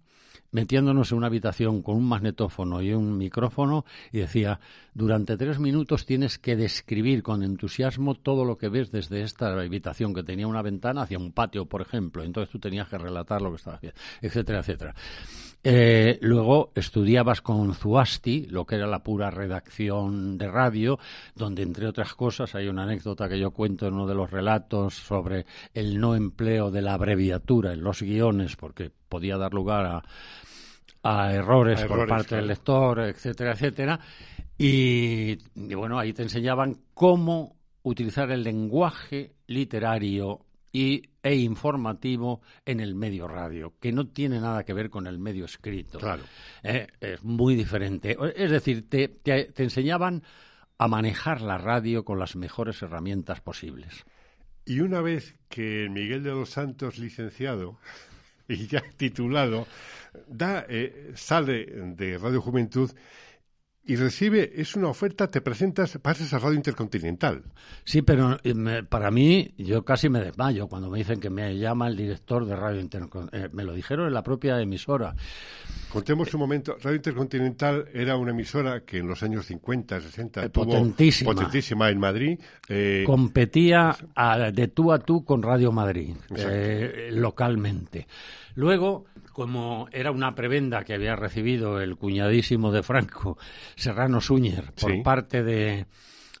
metiéndonos 0.51 1.11
en 1.11 1.17
una 1.17 1.27
habitación 1.27 1.81
con 1.81 1.95
un 1.95 2.07
magnetófono 2.07 2.81
y 2.81 2.93
un 2.93 3.17
micrófono 3.17 3.85
y 4.11 4.19
decía, 4.19 4.59
durante 4.93 5.37
tres 5.37 5.59
minutos 5.59 6.05
tienes 6.05 6.39
que 6.39 6.55
describir 6.55 7.23
con 7.23 7.43
entusiasmo 7.43 8.15
todo 8.15 8.45
lo 8.45 8.57
que 8.57 8.69
ves 8.69 8.91
desde 8.91 9.21
esta 9.21 9.53
habitación 9.53 10.13
que 10.13 10.23
tenía 10.23 10.47
una 10.47 10.61
ventana 10.61 11.03
hacia 11.03 11.19
un 11.19 11.31
patio, 11.31 11.65
por 11.65 11.81
ejemplo. 11.81 12.23
Entonces 12.23 12.51
tú 12.51 12.59
tenías 12.59 12.87
que 12.87 12.97
relatar 12.97 13.41
lo 13.41 13.51
que 13.51 13.57
estaba 13.57 13.77
haciendo, 13.77 13.99
etcétera, 14.21 14.59
etcétera. 14.59 14.95
Eh, 15.61 16.17
luego 16.21 16.71
estudiabas 16.73 17.41
con 17.41 17.73
Zuasti, 17.73 18.45
lo 18.45 18.65
que 18.65 18.75
era 18.75 18.87
la 18.87 19.03
pura 19.03 19.29
redacción 19.29 20.37
de 20.37 20.47
radio, 20.47 20.99
donde 21.35 21.63
entre 21.63 21.85
otras 21.85 22.13
cosas 22.13 22.55
hay 22.55 22.67
una 22.67 22.83
anécdota 22.83 23.27
que 23.27 23.39
yo 23.39 23.51
cuento 23.51 23.85
en 23.85 23.95
uno 23.95 24.07
de 24.07 24.15
los 24.15 24.31
relatos 24.31 24.93
sobre 24.93 25.45
el 25.73 25.99
no 25.99 26.15
empleo 26.15 26.71
de 26.71 26.81
la 26.81 26.93
abreviatura 26.93 27.73
en 27.73 27.83
los 27.83 28.01
guiones, 28.01 28.55
porque 28.55 28.89
podía 29.09 29.37
dar 29.37 29.53
lugar 29.53 29.85
a, 29.85 30.03
a 31.03 31.33
errores, 31.33 31.83
por 31.83 32.07
parte 32.07 32.35
del 32.35 32.47
lector, 32.47 32.99
etcétera, 33.01 33.51
etcétera. 33.51 33.99
Y, 34.57 35.37
bueno, 35.55 35.97
ahí 35.97 36.13
te 36.13 36.23
enseñaban 36.23 36.77
cómo 36.93 37.55
utilizar 37.83 38.29
el 38.31 38.43
lenguaje 38.43 39.35
literario 39.47 40.41
y, 40.71 41.09
e 41.23 41.35
informativo 41.35 42.41
en 42.65 42.79
el 42.79 42.95
medio 42.95 43.27
radio, 43.27 43.73
que 43.79 43.91
no 43.91 44.07
tiene 44.07 44.39
nada 44.39 44.63
que 44.63 44.73
ver 44.73 44.89
con 44.89 45.07
el 45.07 45.19
medio 45.19 45.45
escrito. 45.45 45.99
Claro. 45.99 46.23
Eh, 46.63 46.87
es 46.99 47.23
muy 47.23 47.55
diferente. 47.55 48.17
Es 48.35 48.51
decir, 48.51 48.87
te, 48.89 49.07
te 49.07 49.63
enseñaban 49.63 50.23
a 50.77 50.87
manejar 50.87 51.41
la 51.41 51.57
radio 51.57 52.05
con 52.05 52.19
las 52.19 52.35
mejores 52.35 52.81
herramientas 52.81 53.41
posibles. 53.41 54.05
Y 54.65 54.81
una 54.81 55.01
vez 55.01 55.35
que 55.49 55.89
Miguel 55.89 56.23
de 56.23 56.29
los 56.29 56.51
Santos, 56.51 56.99
licenciado 56.99 57.79
y 58.47 58.67
ya 58.67 58.83
titulado, 58.97 59.67
da, 60.27 60.65
eh, 60.69 61.11
sale 61.15 61.65
de 61.65 62.17
Radio 62.17 62.41
Juventud 62.41 62.91
y 63.89 63.95
recibe, 63.95 64.51
es 64.55 64.75
una 64.75 64.87
oferta, 64.87 65.31
te 65.31 65.41
presentas, 65.41 65.97
pasas 65.99 66.31
a 66.33 66.37
Radio 66.37 66.57
Intercontinental. 66.57 67.41
Sí, 67.83 68.03
pero 68.03 68.37
eh, 68.43 68.83
para 68.87 69.09
mí, 69.09 69.51
yo 69.57 69.83
casi 69.83 70.09
me 70.09 70.19
desmayo 70.21 70.67
cuando 70.67 70.91
me 70.91 70.99
dicen 70.99 71.19
que 71.19 71.31
me 71.31 71.57
llama 71.57 71.87
el 71.87 71.97
director 71.97 72.45
de 72.45 72.55
Radio 72.55 72.81
Intercontinental. 72.81 73.49
Eh, 73.49 73.49
me 73.51 73.63
lo 73.63 73.73
dijeron 73.73 74.05
en 74.05 74.13
la 74.13 74.21
propia 74.21 74.61
emisora. 74.61 75.15
Contemos 75.91 76.31
un 76.35 76.39
momento. 76.39 76.77
Radio 76.79 76.97
Intercontinental 76.97 77.87
era 77.91 78.15
una 78.15 78.29
emisora 78.29 78.81
que 78.81 78.99
en 78.99 79.07
los 79.07 79.23
años 79.23 79.47
50, 79.47 80.01
60 80.01 80.49
tuvo 80.49 80.65
potentísima, 80.65 81.33
potentísima 81.33 81.89
en 81.89 81.99
Madrid. 81.99 82.39
Competía 83.07 83.97
de 84.53 84.67
tú 84.67 84.93
a 84.93 84.99
tú 84.99 85.25
con 85.25 85.41
Radio 85.41 85.71
Madrid, 85.71 86.15
localmente. 87.09 88.05
Luego, 88.53 89.05
como 89.29 89.87
era 89.91 90.11
una 90.11 90.35
prebenda 90.35 90.83
que 90.83 90.93
había 90.93 91.15
recibido 91.15 91.81
el 91.81 91.95
cuñadísimo 91.95 92.71
de 92.71 92.83
Franco, 92.83 93.37
Serrano 93.75 94.21
Suñer, 94.21 94.73
por 94.73 95.03
parte 95.03 95.43
de, 95.43 95.85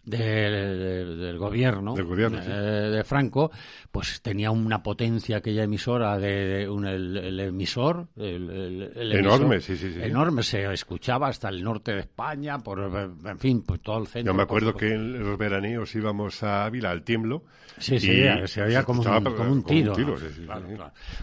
del 0.09 1.37
gobierno, 1.37 1.95
eh, 1.97 2.89
de 2.91 3.03
Franco, 3.03 3.51
pues 3.91 4.21
tenía 4.21 4.49
una 4.51 4.81
potencia 4.81 5.37
aquella 5.37 5.63
emisora 5.63 6.17
de, 6.17 6.67
un, 6.67 6.85
el, 6.87 7.39
emisor, 7.39 8.07
el, 8.15 8.91
enorme, 8.95 9.59
sí, 9.59 9.75
sí, 9.75 9.93
sí, 9.93 9.99
enorme, 10.01 10.41
se 10.43 10.71
escuchaba 10.73 11.27
hasta 11.27 11.49
el 11.49 11.63
norte 11.63 11.93
de 11.93 11.99
España, 12.01 12.57
por, 12.59 12.79
en 12.79 13.39
fin, 13.39 13.61
por 13.61 13.79
todo 13.79 13.99
el 13.99 14.07
centro. 14.07 14.33
Yo 14.33 14.37
me 14.37 14.43
acuerdo 14.43 14.73
que 14.73 14.93
en 14.93 15.19
los 15.19 15.37
veraneos 15.37 15.93
íbamos 15.95 16.41
a 16.43 16.65
Ávila, 16.65 16.91
al 16.91 17.03
Tiemblo. 17.03 17.43
Sí, 17.77 17.99
sí, 17.99 18.23
se 18.45 18.61
oía 18.61 18.83
como, 18.83 19.01
un, 19.01 19.63
tiro. 19.63 19.93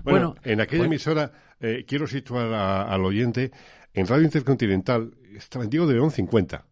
Bueno, 0.04 0.36
en 0.42 0.60
aquella 0.60 0.84
emisora, 0.84 1.32
eh, 1.60 1.84
quiero 1.86 2.06
situar 2.06 2.52
al 2.52 3.04
oyente, 3.04 3.50
en 3.94 4.06
Radio 4.06 4.24
Intercontinental 4.24 5.14
estaba 5.34 5.64
en 5.64 5.70
Diego 5.70 5.86
de 5.86 5.94
León 5.94 6.10
50. 6.10 6.64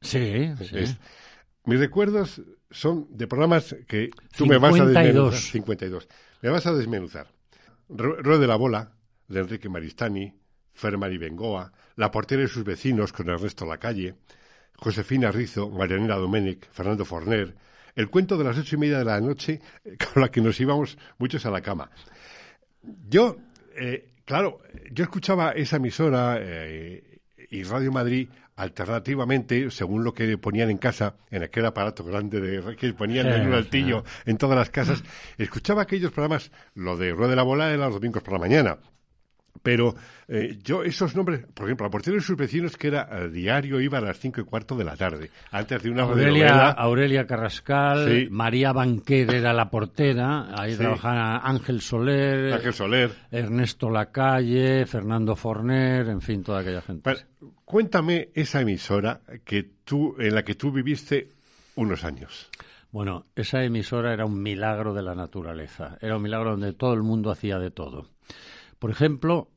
Sí, 0.00 0.52
sí. 0.60 0.96
Mis 1.64 1.78
recuerdos 1.78 2.42
son 2.70 3.06
de 3.10 3.26
programas 3.26 3.74
que 3.86 4.10
tú 4.36 4.46
me 4.46 4.58
vas 4.58 4.78
a 4.80 4.86
desmenuzar. 4.86 5.38
52. 5.38 6.08
Me 6.42 6.48
vas 6.48 6.66
a 6.66 6.72
desmenuzar. 6.72 7.28
Rueda 7.88 8.38
de 8.38 8.46
la 8.46 8.56
Bola, 8.56 8.92
de 9.28 9.40
Enrique 9.40 9.68
Maristani, 9.68 10.32
Fermari 10.72 11.18
Bengoa, 11.18 11.72
La 11.96 12.10
portera 12.10 12.42
y 12.42 12.48
sus 12.48 12.64
vecinos 12.64 13.12
con 13.12 13.28
Ernesto 13.28 13.66
Lacalle, 13.66 14.14
Josefina 14.76 15.30
Rizo, 15.30 15.68
Marianela 15.68 16.16
Domènech, 16.16 16.68
Fernando 16.70 17.04
Forner, 17.04 17.54
el 17.94 18.08
cuento 18.08 18.38
de 18.38 18.44
las 18.44 18.56
ocho 18.56 18.76
y 18.76 18.78
media 18.78 18.98
de 18.98 19.04
la 19.04 19.20
noche 19.20 19.60
con 20.12 20.22
la 20.22 20.30
que 20.30 20.40
nos 20.40 20.58
íbamos 20.60 20.96
muchos 21.18 21.44
a 21.44 21.50
la 21.50 21.60
cama. 21.60 21.90
Yo, 23.08 23.36
eh, 23.76 24.08
claro, 24.24 24.60
yo 24.90 25.04
escuchaba 25.04 25.52
esa 25.52 25.76
emisora 25.76 26.38
eh, 26.40 27.20
y 27.50 27.62
Radio 27.64 27.92
Madrid 27.92 28.28
alternativamente, 28.56 29.70
según 29.70 30.04
lo 30.04 30.12
que 30.12 30.36
ponían 30.36 30.68
en 30.70 30.76
casa, 30.76 31.16
en 31.30 31.42
aquel 31.42 31.64
aparato 31.64 32.04
grande 32.04 32.40
de, 32.40 32.76
que 32.76 32.92
ponían 32.92 33.28
en 33.28 33.48
un 33.48 33.54
altillo 33.54 34.04
en 34.26 34.36
todas 34.36 34.58
las 34.58 34.68
casas, 34.68 35.02
escuchaba 35.38 35.82
aquellos 35.82 36.12
programas, 36.12 36.52
lo 36.74 36.98
de 36.98 37.12
Rueda 37.12 37.30
de 37.30 37.36
la 37.36 37.42
Bola 37.42 37.72
era 37.72 37.86
los 37.86 37.94
domingos 37.94 38.22
por 38.22 38.34
la 38.34 38.38
mañana, 38.38 38.78
pero 39.62 39.94
eh, 40.28 40.58
yo, 40.62 40.82
esos 40.82 41.14
nombres, 41.16 41.46
por 41.54 41.66
ejemplo, 41.66 41.86
la 41.86 41.90
portera 41.90 42.16
de 42.16 42.22
sus 42.22 42.36
vecinos, 42.36 42.76
que 42.76 42.88
era 42.88 43.08
eh, 43.10 43.28
diario, 43.28 43.80
iba 43.80 43.98
a 43.98 44.00
las 44.00 44.18
cinco 44.18 44.40
y 44.40 44.44
cuarto 44.44 44.76
de 44.76 44.84
la 44.84 44.96
tarde, 44.96 45.30
antes 45.50 45.82
de 45.82 45.90
una 45.90 46.04
Aurelia, 46.04 46.70
Aurelia 46.70 47.26
Carrascal, 47.26 48.28
María 48.30 48.72
Banquer 48.72 49.34
era 49.34 49.52
la 49.52 49.70
portera, 49.70 50.46
ahí 50.56 50.76
trabajaba 50.76 51.38
Ángel 51.38 51.80
Soler, 51.80 52.54
Ángel 52.54 52.72
Soler, 52.72 53.10
Ernesto 53.30 53.90
Lacalle, 53.90 54.86
Fernando 54.86 55.36
Forner, 55.36 56.08
en 56.08 56.20
fin, 56.20 56.42
toda 56.42 56.60
aquella 56.60 56.82
gente. 56.82 57.10
cuéntame 57.64 58.28
esa 58.34 58.60
emisora 58.60 59.20
que 59.44 59.64
tú, 59.84 60.16
en 60.18 60.34
la 60.34 60.44
que 60.44 60.54
tú 60.54 60.70
viviste 60.72 61.28
unos 61.74 62.04
años. 62.04 62.50
Bueno, 62.92 63.24
esa 63.36 63.62
emisora 63.62 64.12
era 64.12 64.26
un 64.26 64.42
milagro 64.42 64.94
de 64.94 65.02
la 65.02 65.14
naturaleza, 65.14 65.96
era 66.00 66.16
un 66.16 66.22
milagro 66.22 66.52
donde 66.52 66.72
todo 66.72 66.92
el 66.94 67.02
mundo 67.02 67.30
hacía 67.30 67.58
de 67.58 67.70
todo. 67.70 68.06
Por 68.80 68.90
ejemplo, 68.90 69.48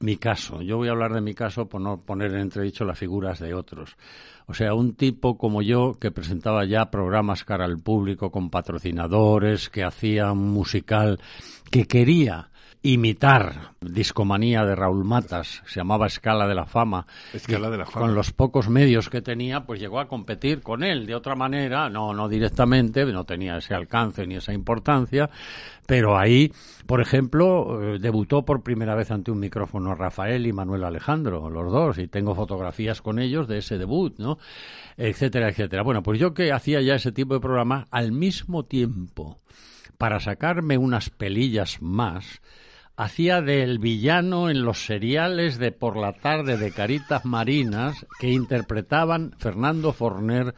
mi 0.00 0.16
caso. 0.16 0.62
Yo 0.62 0.78
voy 0.78 0.88
a 0.88 0.92
hablar 0.92 1.12
de 1.12 1.20
mi 1.20 1.34
caso 1.34 1.68
por 1.68 1.80
no 1.80 2.04
poner 2.04 2.32
en 2.32 2.40
entredicho 2.40 2.84
las 2.84 2.98
figuras 2.98 3.38
de 3.38 3.54
otros. 3.54 3.96
O 4.46 4.54
sea, 4.54 4.74
un 4.74 4.94
tipo 4.94 5.38
como 5.38 5.62
yo 5.62 5.92
que 6.00 6.10
presentaba 6.10 6.64
ya 6.64 6.90
programas 6.90 7.44
cara 7.44 7.66
al 7.66 7.78
público 7.78 8.30
con 8.30 8.50
patrocinadores, 8.50 9.68
que 9.68 9.84
hacía 9.84 10.32
un 10.32 10.50
musical, 10.50 11.20
que 11.70 11.86
quería 11.86 12.50
imitar 12.82 13.72
Discomanía 13.80 14.64
de 14.64 14.74
Raúl 14.74 15.04
Matas, 15.04 15.62
se 15.66 15.80
llamaba 15.80 16.06
Escala 16.06 16.46
de 16.46 16.54
la 16.54 16.66
Fama. 16.66 17.06
Escala 17.32 17.70
de 17.70 17.78
la 17.78 17.86
Fama. 17.86 18.06
Con 18.06 18.14
los 18.14 18.32
pocos 18.32 18.68
medios 18.68 19.08
que 19.08 19.22
tenía, 19.22 19.64
pues 19.64 19.80
llegó 19.80 20.00
a 20.00 20.08
competir 20.08 20.62
con 20.62 20.82
él 20.82 21.06
de 21.06 21.14
otra 21.14 21.34
manera, 21.34 21.88
no, 21.88 22.12
no 22.12 22.28
directamente, 22.28 23.04
no 23.06 23.24
tenía 23.24 23.56
ese 23.56 23.74
alcance 23.74 24.26
ni 24.26 24.36
esa 24.36 24.52
importancia, 24.52 25.30
pero 25.86 26.18
ahí, 26.18 26.52
por 26.86 27.00
ejemplo, 27.00 27.94
eh, 27.94 27.98
debutó 28.00 28.44
por 28.44 28.62
primera 28.62 28.94
vez 28.94 29.10
ante 29.10 29.30
un 29.30 29.40
micrófono 29.40 29.94
Rafael 29.94 30.46
y 30.46 30.52
Manuel 30.52 30.84
Alejandro, 30.84 31.50
los 31.50 31.72
dos, 31.72 31.98
y 31.98 32.08
tengo 32.08 32.34
fotografías 32.34 33.02
con 33.02 33.18
ellos 33.18 33.48
de 33.48 33.58
ese 33.58 33.78
debut, 33.78 34.18
¿no? 34.18 34.38
Etcétera, 34.96 35.48
etcétera. 35.48 35.82
Bueno, 35.82 36.02
pues 36.02 36.18
yo 36.18 36.34
que 36.34 36.52
hacía 36.52 36.80
ya 36.80 36.94
ese 36.94 37.12
tipo 37.12 37.34
de 37.34 37.40
programa, 37.40 37.88
al 37.90 38.12
mismo 38.12 38.64
tiempo, 38.64 39.40
para 39.98 40.20
sacarme 40.20 40.78
unas 40.78 41.10
pelillas 41.10 41.82
más, 41.82 42.40
hacía 42.96 43.40
del 43.40 43.78
villano 43.78 44.50
en 44.50 44.64
los 44.64 44.84
seriales 44.84 45.58
de 45.58 45.72
por 45.72 45.96
la 45.96 46.12
tarde 46.12 46.56
de 46.56 46.72
Caritas 46.72 47.24
Marinas 47.24 48.06
que 48.18 48.30
interpretaban 48.30 49.34
Fernando 49.38 49.92
Forner 49.92 50.54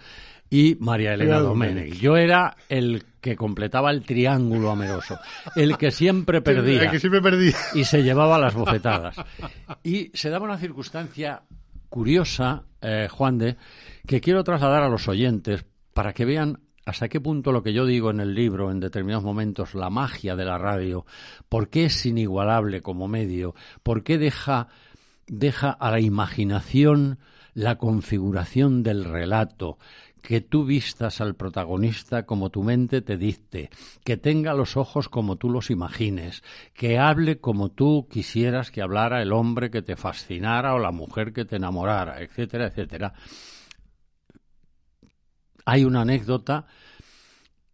y 0.51 0.77
María 0.79 1.15
Elena 1.15 1.41
Domenech. 1.41 1.95
Yo 1.95 2.17
era 2.17 2.57
el 2.69 3.05
que 3.21 3.37
completaba 3.37 3.91
el 3.91 4.05
triángulo 4.05 4.71
amoroso, 4.71 5.19
el 5.57 5.77
que 5.77 5.91
siempre 5.91 6.43
perdía, 6.43 6.83
el 6.85 6.91
que 6.91 7.01
siempre 7.01 7.23
perdía. 7.23 7.57
y 7.75 7.85
se 7.85 8.03
llevaba 8.03 8.39
las 8.39 8.55
bofetadas. 8.55 9.17
Y 9.83 10.11
se 10.15 10.31
daba 10.31 10.45
una 10.45 10.59
circunstancia 10.59 11.43
curiosa, 11.89 12.65
eh, 12.83 13.09
Juan 13.11 13.39
de, 13.39 13.57
que 14.07 14.21
quiero 14.21 14.45
trasladar 14.45 14.83
a 14.83 14.89
los 14.89 15.09
oyentes 15.09 15.65
para 15.93 16.13
que 16.13 16.25
vean 16.25 16.61
hasta 16.85 17.09
qué 17.09 17.21
punto 17.21 17.53
lo 17.53 17.63
que 17.63 17.73
yo 17.73 17.87
digo 17.87 18.11
en 18.11 18.21
el 18.21 18.35
libro, 18.35 18.71
en 18.71 18.81
determinados 18.81 19.25
momentos, 19.25 19.75
la 19.75 19.91
magia 19.91 20.37
de 20.37 20.45
la 20.45 20.59
radio, 20.59 21.07
por 21.49 21.69
qué 21.69 21.87
es 21.87 22.05
inigualable 22.07 22.83
como 22.83 23.09
medio, 23.09 23.55
por 23.83 24.03
qué 24.03 24.19
deja, 24.19 24.69
deja 25.27 25.71
a 25.71 25.91
la 25.91 26.01
imaginación 26.01 27.19
la 27.55 27.77
configuración 27.77 28.83
del 28.83 29.05
relato, 29.05 29.79
que 30.21 30.41
tú 30.41 30.65
vistas 30.65 31.21
al 31.21 31.35
protagonista 31.35 32.25
como 32.25 32.51
tu 32.51 32.63
mente 32.63 33.03
te 33.03 33.19
dicte, 33.19 33.71
que 34.05 34.17
tenga 34.17 34.55
los 34.55 34.77
ojos 34.77 35.09
como 35.09 35.37
tú 35.37 35.51
los 35.51 35.71
imagines, 35.71 36.43
que 36.73 36.99
hable 36.99 37.39
como 37.39 37.71
tú 37.71 38.09
quisieras 38.11 38.71
que 38.71 38.81
hablara 38.81 39.21
el 39.23 39.33
hombre 39.33 39.71
que 39.71 39.83
te 39.83 39.97
fascinara 39.97 40.75
o 40.75 40.79
la 40.79 40.93
mujer 40.93 41.33
que 41.33 41.45
te 41.45 41.57
enamorara, 41.57 42.23
etcétera, 42.23 42.69
etcétera 42.69 43.15
hay 45.65 45.85
una 45.85 46.03
anécdota 46.03 46.67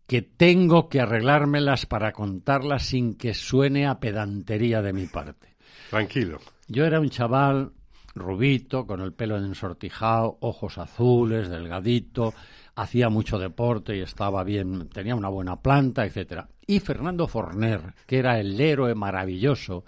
que 0.06 0.22
tengo 0.22 0.88
que 0.88 1.00
arreglármelas 1.00 1.86
para 1.86 2.12
contarla 2.12 2.78
sin 2.78 3.14
que 3.14 3.32
suene 3.32 3.86
a 3.86 4.00
pedantería 4.00 4.82
de 4.82 4.92
mi 4.92 5.06
parte. 5.06 5.54
Tranquilo. 5.90 6.40
Yo 6.66 6.84
era 6.84 6.98
un 6.98 7.10
chaval 7.10 7.72
rubito, 8.14 8.86
con 8.86 9.00
el 9.00 9.12
pelo 9.12 9.36
ensortijado, 9.36 10.38
ojos 10.40 10.78
azules, 10.78 11.48
delgadito, 11.48 12.34
hacía 12.74 13.08
mucho 13.08 13.38
deporte 13.38 13.96
y 13.96 14.00
estaba 14.00 14.42
bien, 14.42 14.88
tenía 14.88 15.14
una 15.14 15.28
buena 15.28 15.60
planta, 15.60 16.04
etcétera. 16.04 16.48
Y 16.66 16.80
Fernando 16.80 17.28
Forner, 17.28 17.94
que 18.06 18.18
era 18.18 18.40
el 18.40 18.60
héroe 18.60 18.94
maravilloso, 18.94 19.84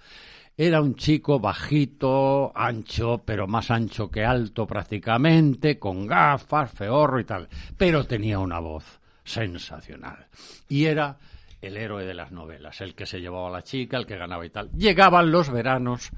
era 0.64 0.80
un 0.80 0.94
chico 0.94 1.40
bajito, 1.40 2.52
ancho, 2.54 3.20
pero 3.24 3.48
más 3.48 3.72
ancho 3.72 4.08
que 4.08 4.24
alto 4.24 4.64
prácticamente, 4.64 5.76
con 5.76 6.06
gafas, 6.06 6.70
feorro 6.70 7.18
y 7.18 7.24
tal, 7.24 7.48
pero 7.76 8.04
tenía 8.04 8.38
una 8.38 8.60
voz 8.60 9.00
sensacional. 9.24 10.28
Y 10.68 10.84
era 10.84 11.18
el 11.60 11.76
héroe 11.76 12.04
de 12.04 12.14
las 12.14 12.30
novelas, 12.30 12.80
el 12.80 12.94
que 12.94 13.06
se 13.06 13.20
llevaba 13.20 13.48
a 13.48 13.52
la 13.52 13.62
chica, 13.62 13.96
el 13.96 14.06
que 14.06 14.16
ganaba 14.16 14.46
y 14.46 14.50
tal. 14.50 14.70
Llegaban 14.70 15.32
los 15.32 15.50
veranos 15.50 16.10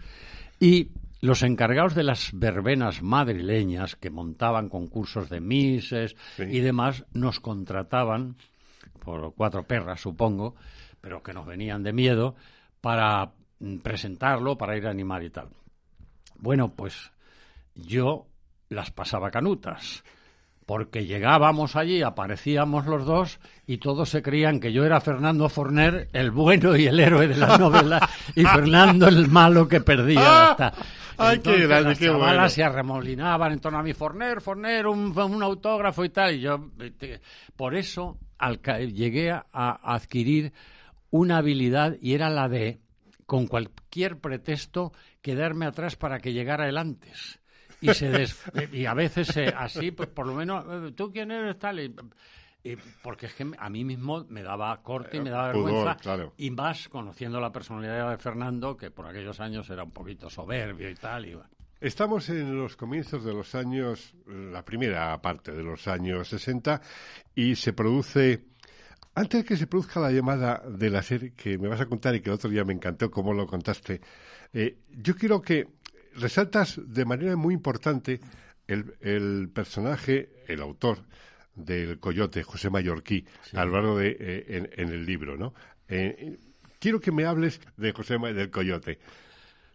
y 0.61 0.91
los 1.23 1.43
encargados 1.43 1.95
de 1.95 2.03
las 2.03 2.31
verbenas 2.35 3.01
madrileñas 3.01 3.97
que 3.97 4.11
montaban 4.11 4.69
concursos 4.69 5.31
de 5.31 5.41
mises 5.41 6.17
y 6.39 6.61
demás 6.61 7.07
nos 7.15 7.41
contrataban 7.41 8.37
por 9.03 9.33
cuatro 9.35 9.63
perras, 9.63 10.03
supongo, 10.03 10.55
pero 11.01 11.23
que 11.23 11.33
nos 11.33 11.47
venían 11.47 11.83
de 11.83 11.95
miedo 11.95 12.35
para 12.83 13.33
presentarlo, 13.83 14.57
para 14.57 14.77
ir 14.77 14.87
a 14.87 14.90
animar 14.90 15.23
y 15.23 15.31
tal. 15.31 15.49
Bueno, 16.37 16.75
pues 16.75 17.12
yo 17.75 18.27
las 18.69 18.90
pasaba 18.90 19.31
canutas 19.31 20.05
porque 20.67 21.05
llegábamos 21.05 21.77
allí, 21.77 22.03
aparecíamos 22.03 22.87
los 22.87 23.05
dos 23.05 23.38
y 23.67 23.79
todos 23.79 24.09
se 24.09 24.23
creían 24.23 24.61
que 24.61 24.73
yo 24.73 24.85
era 24.85 25.01
Fernando 25.01 25.49
Forner, 25.49 26.09
el 26.12 26.31
bueno 26.31 26.77
y 26.77 26.87
el 26.87 26.99
héroe 26.99 27.29
de 27.29 27.37
la 27.37 27.59
novela, 27.59 28.09
y 28.35 28.45
Fernando 28.45 29.09
el 29.09 29.29
malo 29.29 29.69
que 29.69 29.81
perdía. 29.81 30.51
Hasta. 30.51 30.73
Ay, 31.17 31.38
qué 31.38 31.67
grande, 31.67 31.90
las 31.90 32.01
chavalas 32.01 32.53
se 32.53 32.64
arremolinaban 32.64 33.53
en 33.53 33.61
torno 33.61 33.79
a 33.79 33.83
mí, 33.83 33.93
Forner, 33.93 34.40
Forner, 34.40 34.87
un, 34.87 35.17
un 35.17 35.43
autógrafo 35.43 36.05
y 36.05 36.09
tal. 36.09 36.35
Y 36.35 36.40
yo, 36.40 36.71
por 37.55 37.77
eso 37.77 38.19
llegué 38.93 39.31
a, 39.31 39.47
a 39.53 39.95
adquirir 39.95 40.53
una 41.11 41.38
habilidad 41.38 41.97
y 42.01 42.14
era 42.14 42.31
la 42.31 42.49
de, 42.49 42.81
con 43.27 43.47
cualquier 43.47 44.19
pretexto, 44.19 44.93
quedarme 45.23 45.67
atrás 45.67 45.97
para 45.97 46.19
que 46.19 46.33
llegara 46.33 46.69
él 46.69 46.79
antes. 46.79 47.41
Y 47.81 47.93
se 47.95 48.11
y 48.73 48.87
a 48.87 48.95
veces 48.95 49.37
así 49.57 49.91
pues 49.91 50.09
por 50.09 50.27
lo 50.27 50.35
menos 50.35 50.65
eh, 50.69 50.93
tú 50.93 51.11
quién 51.11 51.31
eres 51.31 51.59
tal 51.59 51.81
y, 51.81 51.95
porque 53.03 53.27
es 53.27 53.35
que 53.35 53.51
a 53.59 53.69
mí 53.69 53.85
mismo 53.85 54.25
me 54.29 54.43
daba 54.43 54.83
corte 54.83 55.19
y 55.19 55.21
me 55.21 55.29
daba 55.29 55.49
vergüenza. 55.49 55.99
y 56.39 56.51
más 56.51 56.89
conociendo 56.89 57.39
la 57.39 57.53
personalidad 57.53 58.11
de 58.11 58.17
Fernando 58.17 58.75
que 58.77 58.91
por 58.91 59.07
aquellos 59.07 59.39
años 59.39 59.69
era 59.69 59.85
un 59.85 59.91
poquito 59.91 60.31
soberbio 60.31 60.89
y 60.89 60.95
tal 60.95 61.27
y 61.27 61.37
Estamos 61.85 62.31
en 62.31 62.57
los 62.57 62.77
comienzos 62.77 63.25
de 63.25 63.35
los 63.35 63.55
años, 63.55 64.15
la 64.27 64.65
primera 64.65 65.21
parte 65.21 65.53
de 65.53 65.63
los 65.63 65.87
años 65.87 66.29
60, 66.29 66.81
y 67.35 67.57
se 67.57 67.75
produce, 67.75 68.47
antes 69.14 69.42
de 69.42 69.44
que 69.44 69.57
se 69.57 69.66
produzca 69.66 70.00
la 70.00 70.11
llamada 70.11 70.62
de 70.68 70.90
la 70.90 71.03
serie 71.03 71.33
que 71.37 71.59
me 71.59 71.68
vas 71.68 71.81
a 71.81 71.87
contar 71.87 72.14
y 72.14 72.20
que 72.20 72.31
el 72.31 72.35
otro 72.35 72.50
día 72.50 72.64
me 72.64 72.72
encantó 72.72 73.11
cómo 73.11 73.33
lo 73.33 73.46
contaste, 73.46 74.00
eh, 74.53 74.79
yo 74.90 75.14
quiero 75.16 75.40
que 75.40 75.68
resaltas 76.16 76.81
de 76.85 77.05
manera 77.05 77.37
muy 77.37 77.55
importante 77.55 78.20
el, 78.66 79.50
personaje, 79.50 80.31
el 80.48 80.61
autor 80.62 80.98
del 81.55 82.00
coyote, 82.00 82.42
José 82.42 82.70
Mallorquí, 82.70 83.24
a 83.53 83.64
lo 83.64 83.72
largo 83.72 83.98
de 83.98 84.16
eh, 84.18 84.70
en, 84.77 84.88
el 84.88 85.05
libro, 85.05 85.37
¿no? 85.37 85.55
Eh, 85.88 86.38
quiero 86.79 87.00
que 87.00 87.12
me 87.12 87.24
hables 87.24 87.61
de 87.77 87.92
José 87.92 88.18
del 88.18 88.50
coyote. 88.50 88.98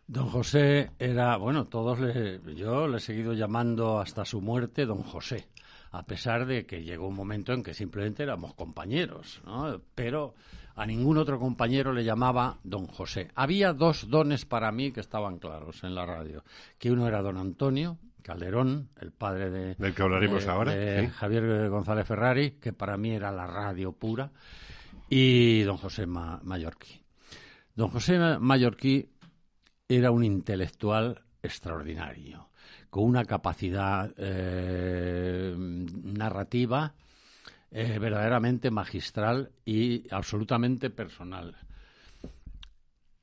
Don 0.08 0.28
José 0.28 0.91
era, 0.97 1.38
bueno, 1.38 1.65
todos 1.65 1.99
le, 1.99 2.41
yo 2.56 2.88
le 2.88 2.97
he 2.97 2.99
seguido 2.99 3.34
llamando 3.34 3.99
hasta 3.99 4.25
su 4.25 4.41
muerte 4.41 4.86
Don 4.86 5.04
José, 5.04 5.45
a 5.91 6.04
pesar 6.04 6.45
de 6.45 6.65
que 6.65 6.84
llegó 6.84 7.08
un 7.08 7.15
momento 7.15 7.54
en 7.54 7.63
que 7.63 7.73
simplemente 7.73 8.23
éramos 8.23 8.54
compañeros, 8.54 9.41
¿no? 9.45 9.82
Pero 9.95 10.36
a 10.75 10.86
ningún 10.86 11.17
otro 11.17 11.39
compañero 11.39 11.93
le 11.93 12.04
llamaba 12.04 12.60
don 12.63 12.88
José. 12.88 13.30
Había 13.36 13.73
dos 13.73 14.10
dones 14.10 14.45
para 14.45 14.71
mí 14.71 14.91
que 14.91 15.02
estaban 15.02 15.39
claros 15.39 15.84
en 15.84 15.95
la 15.95 16.06
radio, 16.06 16.43
que 16.78 16.91
uno 16.91 17.08
era 17.08 17.21
don 17.21 17.38
Antonio 17.38 17.97
Calderón, 18.21 18.89
el 18.99 19.12
padre 19.12 19.49
de, 19.49 19.75
del 19.75 19.95
que 19.95 20.02
hablaremos 20.04 20.45
ahora, 20.47 20.73
Javier 21.10 21.69
González 21.69 22.06
Ferrari, 22.08 22.52
que 22.52 22.73
para 22.73 22.97
mí 22.97 23.12
era 23.12 23.32
la 23.32 23.47
radio 23.47 23.91
pura, 23.91 24.32
y 25.10 25.63
don 25.63 25.78
José 25.78 26.06
Mallorquí. 26.06 27.02
Don 27.75 27.89
José 27.89 28.19
Mallorquí 28.39 29.10
era 29.88 30.12
un 30.12 30.23
intelectual 30.23 31.23
extraordinario, 31.41 32.49
con 32.89 33.04
una 33.04 33.25
capacidad 33.25 34.12
eh, 34.17 35.54
narrativa 35.58 36.93
eh, 37.71 37.99
verdaderamente 37.99 38.71
magistral 38.71 39.52
y 39.65 40.12
absolutamente 40.12 40.89
personal. 40.89 41.56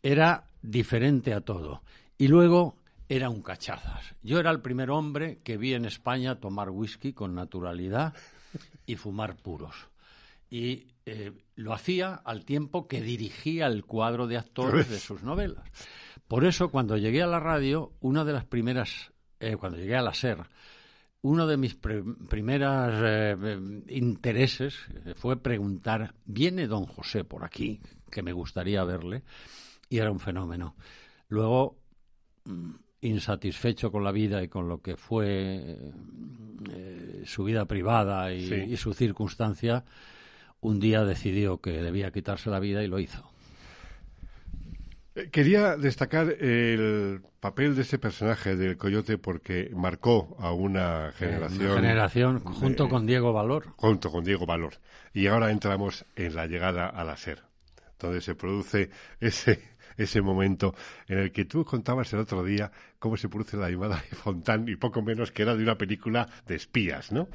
Era 0.03 0.45
diferente 0.63 1.35
a 1.35 1.41
todo. 1.41 1.83
Y 2.17 2.29
luego 2.29 2.77
era 3.09 3.29
un 3.29 3.43
cachazas. 3.43 4.15
Yo 4.23 4.39
era 4.39 4.51
el 4.51 4.61
primer 4.61 4.91
hombre 4.91 5.41
que 5.43 5.57
vi 5.57 5.75
en 5.75 5.85
España 5.85 6.41
tomar 6.41 6.71
whisky 6.71 7.13
con 7.13 7.35
naturalidad 7.35 8.15
y 8.87 8.97
fumar 8.97 9.37
puros. 9.37 9.75
Y 10.49 10.87
eh, 11.05 11.33
lo 11.57 11.73
hacía 11.73 12.15
al 12.15 12.45
tiempo 12.45 12.87
que 12.89 13.01
dirigía 13.01 13.67
el 13.67 13.85
cuadro 13.85 14.27
de 14.27 14.39
actores 14.39 14.89
de 14.89 14.99
sus 14.99 15.23
novelas. 15.23 15.65
Por 16.29 16.45
eso, 16.45 16.71
cuando 16.71 16.97
llegué 16.97 17.23
a 17.23 17.29
la 17.29 17.41
radio, 17.41 17.93
una 18.01 18.25
de 18.25 18.33
las 18.33 18.45
primeras, 18.45 19.13
eh, 19.41 19.57
cuando 19.57 19.79
llegué 19.79 19.97
a 19.97 20.03
la 20.03 20.15
SER, 20.15 20.39
uno 21.23 21.47
de 21.47 21.57
mis 21.57 21.75
primeros 21.75 22.95
eh, 23.03 23.59
intereses 23.89 24.77
fue 25.17 25.43
preguntar, 25.43 26.15
¿viene 26.25 26.67
don 26.67 26.87
José 26.87 27.25
por 27.25 27.45
aquí? 27.45 27.81
Que 28.11 28.23
me 28.23 28.33
gustaría 28.33 28.85
verle. 28.85 29.25
Y 29.89 29.99
era 29.99 30.11
un 30.11 30.21
fenómeno. 30.21 30.77
Luego, 31.29 31.79
mm, 32.45 32.71
insatisfecho 33.01 33.91
con 33.91 34.05
la 34.05 34.13
vida 34.13 34.43
y 34.43 34.49
con 34.49 34.69
lo 34.69 34.81
que 34.81 34.97
fue 34.97 35.91
eh, 36.71 37.23
su 37.25 37.45
vida 37.45 37.65
privada 37.65 38.33
y 38.33 38.77
su 38.77 38.95
circunstancia, 38.95 39.85
un 40.61 40.81
día 40.81 41.05
decidió 41.05 41.61
que 41.61 41.83
debía 41.83 42.11
quitarse 42.11 42.51
la 42.51 42.61
vida 42.61 42.83
y 42.83 42.89
lo 42.89 42.99
hizo. 42.99 43.36
Eh, 45.17 45.31
quería 45.31 45.77
destacar 45.77 46.29
el 46.29 47.23
papel 47.41 47.75
de 47.75 47.83
ese 47.83 47.99
personaje 47.99 48.55
del 48.55 48.77
Coyote 48.77 49.17
porque 49.17 49.71
marcó 49.75 50.37
a 50.39 50.53
una 50.53 51.11
generación. 51.17 51.71
Una 51.71 51.81
generación 51.81 52.41
junto 52.41 52.89
con 52.89 53.07
Diego 53.07 53.33
Valor. 53.33 53.73
Junto 53.77 54.11
con 54.13 54.25
Diego 54.25 54.45
Valor. 54.45 54.75
Y 55.15 55.27
ahora 55.29 55.51
entramos 55.51 56.05
en 56.17 56.35
la 56.35 56.47
llegada 56.47 56.87
a 56.87 57.03
la 57.03 57.17
SER, 57.17 57.43
donde 57.99 58.21
se 58.21 58.35
produce 58.35 58.91
ese 59.19 59.76
ese 59.97 60.21
momento 60.21 60.75
en 61.09 61.19
el 61.19 61.33
que 61.33 61.45
tú 61.45 61.65
contabas 61.65 62.13
el 62.13 62.21
otro 62.21 62.45
día 62.45 62.71
cómo 62.99 63.17
se 63.17 63.29
produce 63.29 63.57
la 63.57 63.71
llamada 63.71 64.03
de 64.11 64.17
Fontán 64.17 64.69
y 64.69 64.77
poco 64.77 65.03
menos 65.03 65.31
que 65.31 65.43
era 65.43 65.55
de 65.55 65.63
una 65.63 65.77
película 65.77 66.29
de 66.47 66.57
espías, 66.57 67.13
¿no? 67.13 67.29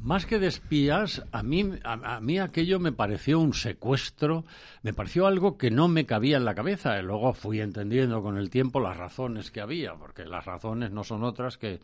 Más 0.00 0.26
que 0.26 0.38
de 0.38 0.48
espías, 0.48 1.24
a 1.32 1.42
mí, 1.42 1.70
a, 1.84 2.20
mí 2.20 2.38
aquello 2.38 2.78
me 2.78 2.92
pareció 2.92 3.40
un 3.40 3.54
secuestro, 3.54 4.44
me 4.82 4.92
pareció 4.92 5.26
algo 5.26 5.56
que 5.56 5.70
no 5.70 5.88
me 5.88 6.06
cabía 6.06 6.36
en 6.36 6.44
la 6.44 6.54
cabeza. 6.54 6.98
Y 6.98 7.02
luego 7.02 7.32
fui 7.32 7.60
entendiendo 7.60 8.22
con 8.22 8.36
el 8.36 8.50
tiempo 8.50 8.80
las 8.80 8.96
razones 8.96 9.50
que 9.50 9.60
había, 9.60 9.94
porque 9.94 10.24
las 10.24 10.44
razones 10.44 10.90
no 10.90 11.04
son 11.04 11.24
otras 11.24 11.56
que 11.56 11.80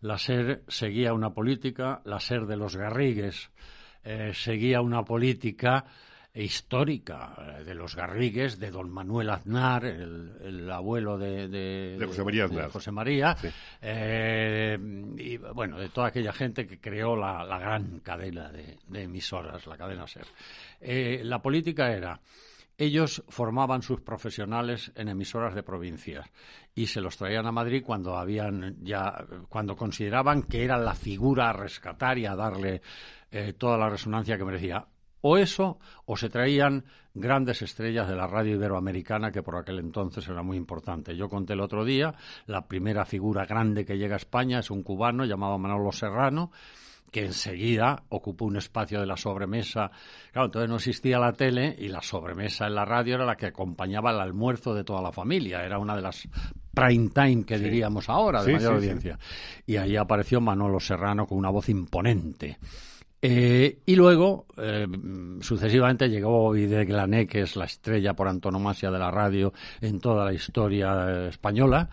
la 0.00 0.18
SER 0.18 0.62
seguía 0.66 1.12
una 1.12 1.30
política, 1.30 2.00
la 2.04 2.20
SER 2.20 2.46
de 2.46 2.56
los 2.56 2.76
Garrigues 2.76 3.50
eh, 4.02 4.32
seguía 4.34 4.80
una 4.80 5.04
política 5.04 5.84
histórica 6.34 7.34
eh, 7.58 7.64
de 7.64 7.74
los 7.74 7.96
Garrigues, 7.96 8.58
de 8.58 8.70
don 8.70 8.90
Manuel 8.90 9.30
Aznar, 9.30 9.84
el, 9.84 10.70
abuelo 10.70 11.18
de, 11.18 11.98
José 12.06 12.24
María 12.24 12.44
Aznar. 12.44 12.70
José 12.70 12.92
María, 12.92 13.36
eh, 13.80 14.78
y 15.18 15.36
bueno, 15.38 15.78
de 15.78 15.88
toda 15.88 16.08
aquella 16.08 16.32
gente 16.32 16.66
que 16.66 16.80
creó 16.80 17.16
la, 17.16 17.58
gran 17.58 18.00
cadena 18.00 18.50
de, 18.52 18.78
emisoras, 18.94 19.66
la 19.66 19.76
cadena 19.76 20.06
SER. 20.06 20.26
Eh, 20.80 21.22
la 21.24 21.42
política 21.42 21.92
era 21.92 22.20
ellos 22.78 23.22
formaban 23.28 23.82
sus 23.82 24.00
profesionales 24.00 24.90
en 24.94 25.08
emisoras 25.08 25.54
de 25.54 25.62
provincias 25.62 26.26
y 26.74 26.86
se 26.86 27.02
los 27.02 27.18
traían 27.18 27.46
a 27.46 27.52
Madrid 27.52 27.82
cuando 27.84 28.16
habían 28.16 28.82
ya 28.82 29.26
cuando 29.50 29.76
consideraban 29.76 30.44
que 30.44 30.64
era 30.64 30.78
la 30.78 30.94
figura 30.94 31.50
a 31.50 31.52
rescatar 31.52 32.16
y 32.16 32.24
a 32.24 32.34
darle 32.34 32.80
toda 33.58 33.76
la 33.76 33.90
resonancia 33.90 34.38
que 34.38 34.46
merecía 34.46 34.86
o 35.22 35.36
eso, 35.36 35.78
o 36.06 36.16
se 36.16 36.28
traían 36.28 36.84
grandes 37.14 37.62
estrellas 37.62 38.08
de 38.08 38.16
la 38.16 38.26
radio 38.26 38.54
iberoamericana, 38.54 39.32
que 39.32 39.42
por 39.42 39.56
aquel 39.56 39.78
entonces 39.78 40.26
era 40.28 40.42
muy 40.42 40.56
importante. 40.56 41.16
Yo 41.16 41.28
conté 41.28 41.54
el 41.54 41.60
otro 41.60 41.84
día, 41.84 42.14
la 42.46 42.66
primera 42.66 43.04
figura 43.04 43.44
grande 43.46 43.84
que 43.84 43.98
llega 43.98 44.14
a 44.14 44.18
España 44.18 44.60
es 44.60 44.70
un 44.70 44.82
cubano 44.82 45.24
llamado 45.24 45.58
Manolo 45.58 45.92
Serrano, 45.92 46.50
que 47.10 47.24
enseguida 47.24 48.04
ocupó 48.08 48.44
un 48.44 48.56
espacio 48.56 49.00
de 49.00 49.06
la 49.06 49.16
sobremesa. 49.16 49.90
Claro, 50.32 50.46
entonces 50.46 50.70
no 50.70 50.76
existía 50.76 51.18
la 51.18 51.32
tele 51.32 51.74
y 51.78 51.88
la 51.88 52.02
sobremesa 52.02 52.66
en 52.66 52.74
la 52.74 52.84
radio 52.84 53.16
era 53.16 53.24
la 53.24 53.36
que 53.36 53.46
acompañaba 53.46 54.12
el 54.12 54.20
almuerzo 54.20 54.74
de 54.74 54.84
toda 54.84 55.02
la 55.02 55.10
familia. 55.10 55.64
Era 55.64 55.78
una 55.78 55.96
de 55.96 56.02
las 56.02 56.28
prime 56.72 57.08
time 57.08 57.44
que 57.44 57.58
diríamos 57.58 58.08
ahora, 58.08 58.44
de 58.44 58.52
mayor 58.52 58.74
audiencia. 58.74 59.18
Y 59.66 59.76
ahí 59.76 59.96
apareció 59.96 60.40
Manolo 60.40 60.78
Serrano 60.78 61.26
con 61.26 61.38
una 61.38 61.50
voz 61.50 61.68
imponente. 61.68 62.58
Eh, 63.22 63.80
y 63.84 63.96
luego, 63.96 64.46
eh, 64.56 64.86
sucesivamente, 65.40 66.08
llegó 66.08 66.54
de 66.54 66.84
Glané, 66.86 67.26
que 67.26 67.42
es 67.42 67.54
la 67.54 67.66
estrella 67.66 68.14
por 68.14 68.28
antonomasia 68.28 68.90
de 68.90 68.98
la 68.98 69.10
radio 69.10 69.52
en 69.80 70.00
toda 70.00 70.24
la 70.24 70.32
historia 70.32 71.26
eh, 71.26 71.28
española. 71.28 71.90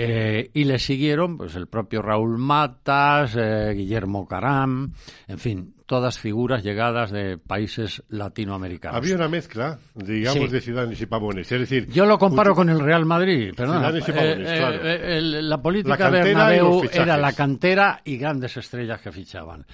Eh, 0.00 0.50
y 0.54 0.64
le 0.64 0.78
siguieron 0.78 1.36
pues 1.36 1.56
el 1.56 1.66
propio 1.66 2.02
Raúl 2.02 2.38
Matas, 2.38 3.34
eh, 3.36 3.72
Guillermo 3.74 4.28
Caram, 4.28 4.92
en 5.26 5.38
fin, 5.38 5.74
todas 5.86 6.18
figuras 6.18 6.62
llegadas 6.62 7.10
de 7.10 7.36
países 7.38 8.04
latinoamericanos. 8.08 8.96
Había 8.96 9.16
una 9.16 9.28
mezcla, 9.28 9.78
digamos, 9.94 10.52
de 10.52 10.60
ciudadanos 10.60 11.00
y 11.00 11.06
pavones. 11.06 11.50
Es 11.50 11.60
decir, 11.60 11.88
yo 11.90 12.06
lo 12.06 12.16
comparo 12.16 12.54
con 12.54 12.68
el 12.68 12.78
Real 12.78 13.06
Madrid, 13.06 13.52
perdón. 13.56 13.82
Eh, 14.06 15.20
la 15.20 15.60
política 15.60 16.10
de 16.10 16.22
Bernabéu 16.22 16.82
era 16.92 17.16
la 17.16 17.32
cantera 17.32 18.00
y 18.04 18.18
grandes 18.18 18.56
estrellas 18.56 19.00
que 19.00 19.10
fichaban. 19.10 19.66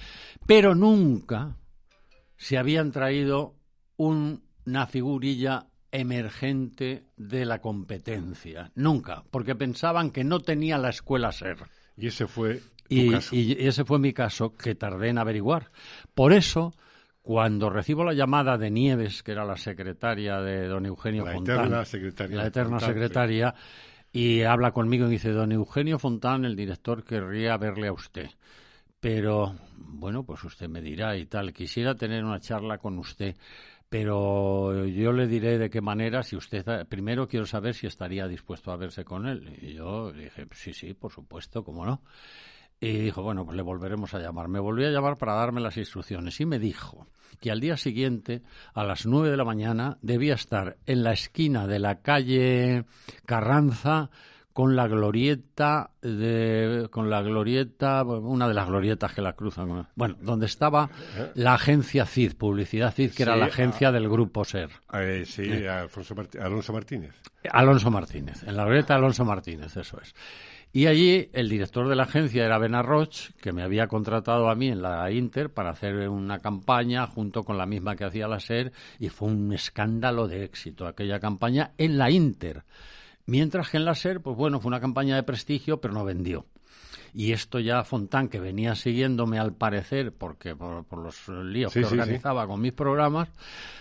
Pero 0.47 0.73
nunca 0.73 1.55
se 2.35 2.57
habían 2.57 2.91
traído 2.91 3.55
una 3.97 4.87
figurilla 4.87 5.67
emergente 5.95 7.05
de 7.17 7.45
la 7.45 7.59
competencia. 7.59 8.71
Nunca, 8.75 9.23
porque 9.31 9.55
pensaban 9.55 10.11
que 10.11 10.23
no 10.23 10.39
tenía 10.39 10.77
la 10.77 10.89
escuela 10.89 11.31
ser. 11.31 11.57
Y 11.97 12.07
ese 12.07 12.27
fue 12.27 12.61
y, 12.87 13.11
y 13.31 13.67
ese 13.67 13.85
fue 13.85 13.99
mi 13.99 14.13
caso, 14.13 14.55
que 14.55 14.75
tardé 14.75 15.09
en 15.09 15.17
averiguar. 15.17 15.71
Por 16.13 16.33
eso, 16.33 16.73
cuando 17.21 17.69
recibo 17.69 18.03
la 18.03 18.13
llamada 18.13 18.57
de 18.57 18.69
Nieves, 18.69 19.23
que 19.23 19.31
era 19.31 19.45
la 19.45 19.57
secretaria 19.57 20.39
de 20.41 20.67
don 20.67 20.85
Eugenio 20.85 21.25
la 21.25 21.33
Fontán, 21.33 21.59
eterna 21.59 21.85
secretaria 21.85 22.37
la 22.37 22.47
eterna 22.47 22.79
secretaria, 22.79 23.55
y 24.11 24.43
habla 24.43 24.71
conmigo 24.71 25.07
y 25.07 25.11
dice, 25.11 25.31
don 25.31 25.51
Eugenio 25.51 25.99
Fontán, 25.99 26.45
el 26.45 26.55
director, 26.55 27.03
querría 27.03 27.57
verle 27.57 27.87
a 27.87 27.93
usted. 27.93 28.29
Pero, 28.99 29.55
bueno, 29.75 30.23
pues 30.23 30.43
usted 30.43 30.69
me 30.69 30.81
dirá 30.81 31.17
y 31.17 31.25
tal, 31.25 31.53
quisiera 31.53 31.95
tener 31.95 32.23
una 32.23 32.39
charla 32.39 32.77
con 32.77 32.97
usted 32.97 33.35
pero 33.97 34.85
yo 34.87 35.13
le 35.13 35.25
diré 35.25 35.57
de 35.57 35.69
qué 35.69 35.79
manera, 35.79 36.21
si 36.21 36.35
usted, 36.35 36.85
primero 36.85 37.29
quiero 37.29 37.45
saber 37.45 37.73
si 37.73 37.87
estaría 37.87 38.27
dispuesto 38.27 38.73
a 38.73 38.75
verse 38.75 39.05
con 39.05 39.25
él. 39.25 39.57
Y 39.61 39.75
yo 39.75 40.11
dije, 40.11 40.45
sí, 40.51 40.73
sí, 40.73 40.93
por 40.93 41.13
supuesto, 41.13 41.63
cómo 41.63 41.85
no. 41.85 42.01
Y 42.77 42.91
dijo, 42.97 43.23
bueno, 43.23 43.45
pues 43.45 43.55
le 43.55 43.63
volveremos 43.63 44.13
a 44.13 44.19
llamar. 44.19 44.49
Me 44.49 44.59
volvió 44.59 44.85
a 44.89 44.91
llamar 44.91 45.15
para 45.15 45.35
darme 45.35 45.61
las 45.61 45.77
instrucciones 45.77 46.37
y 46.41 46.45
me 46.45 46.59
dijo 46.59 47.07
que 47.39 47.51
al 47.51 47.61
día 47.61 47.77
siguiente, 47.77 48.41
a 48.73 48.83
las 48.83 49.05
nueve 49.05 49.29
de 49.29 49.37
la 49.37 49.45
mañana, 49.45 49.97
debía 50.01 50.33
estar 50.33 50.75
en 50.85 51.01
la 51.01 51.13
esquina 51.13 51.65
de 51.65 51.79
la 51.79 52.01
calle 52.01 52.83
Carranza 53.25 54.09
con 54.55 54.77
la 54.77 54.87
glorieta 54.87 55.91
de 56.01 56.87
con 56.89 57.09
la 57.09 57.21
glorieta 57.21 58.03
una 58.05 58.47
de 58.47 58.53
las 58.53 58.69
glorietas 58.69 59.13
que 59.13 59.21
la 59.21 59.33
cruzan 59.33 59.89
bueno 59.95 60.15
donde 60.21 60.45
estaba 60.45 60.89
la 61.33 61.55
agencia 61.55 62.05
CID 62.05 62.37
publicidad 62.37 62.93
CID 62.93 63.11
que 63.11 63.23
era 63.23 63.35
la 63.35 63.47
agencia 63.47 63.91
del 63.91 64.07
grupo 64.07 64.45
SER. 64.45 64.69
Eh, 64.93 65.25
sí 65.25 65.43
eh. 65.45 65.85
Alonso 66.39 66.71
Martínez. 66.71 67.21
Alonso 67.51 67.91
Martínez 67.91 68.43
en 68.43 68.55
la 68.55 68.63
glorieta 68.63 68.95
Alonso 68.95 69.25
Martínez 69.25 69.75
eso 69.75 69.99
es. 70.01 70.15
Y 70.71 70.87
allí 70.87 71.29
el 71.33 71.49
director 71.49 71.89
de 71.89 71.95
la 71.97 72.03
agencia 72.03 72.45
era 72.45 72.57
Ben 72.57 72.75
Arroch, 72.75 73.31
que 73.41 73.51
me 73.51 73.61
había 73.61 73.87
contratado 73.87 74.49
a 74.49 74.55
mí 74.55 74.69
en 74.69 74.81
la 74.81 75.11
Inter 75.11 75.49
para 75.49 75.71
hacer 75.71 76.07
una 76.07 76.39
campaña 76.39 77.07
junto 77.07 77.43
con 77.43 77.57
la 77.57 77.65
misma 77.65 77.97
que 77.97 78.05
hacía 78.05 78.29
la 78.29 78.39
SER 78.39 78.71
y 78.99 79.09
fue 79.09 79.27
un 79.27 79.51
escándalo 79.51 80.29
de 80.29 80.45
éxito 80.45 80.87
aquella 80.87 81.19
campaña 81.19 81.71
en 81.77 81.97
la 81.97 82.09
Inter 82.09 82.63
Mientras 83.25 83.69
que 83.69 83.77
en 83.77 83.85
la 83.85 83.95
SER, 83.95 84.21
pues 84.21 84.37
bueno, 84.37 84.59
fue 84.59 84.69
una 84.69 84.79
campaña 84.79 85.15
de 85.15 85.23
prestigio, 85.23 85.81
pero 85.81 85.93
no 85.93 86.05
vendió. 86.05 86.45
Y 87.13 87.31
esto 87.31 87.59
ya 87.59 87.83
Fontán, 87.85 88.27
que 88.27 88.41
venía 88.41 88.75
siguiéndome 88.75 89.39
al 89.39 89.53
parecer, 89.53 90.11
porque 90.11 90.53
por, 90.53 90.85
los 90.97 91.29
líos 91.29 91.71
que 91.73 91.85
organizaba 91.85 92.45
con 92.45 92.59
mis 92.59 92.73
programas, 92.73 93.29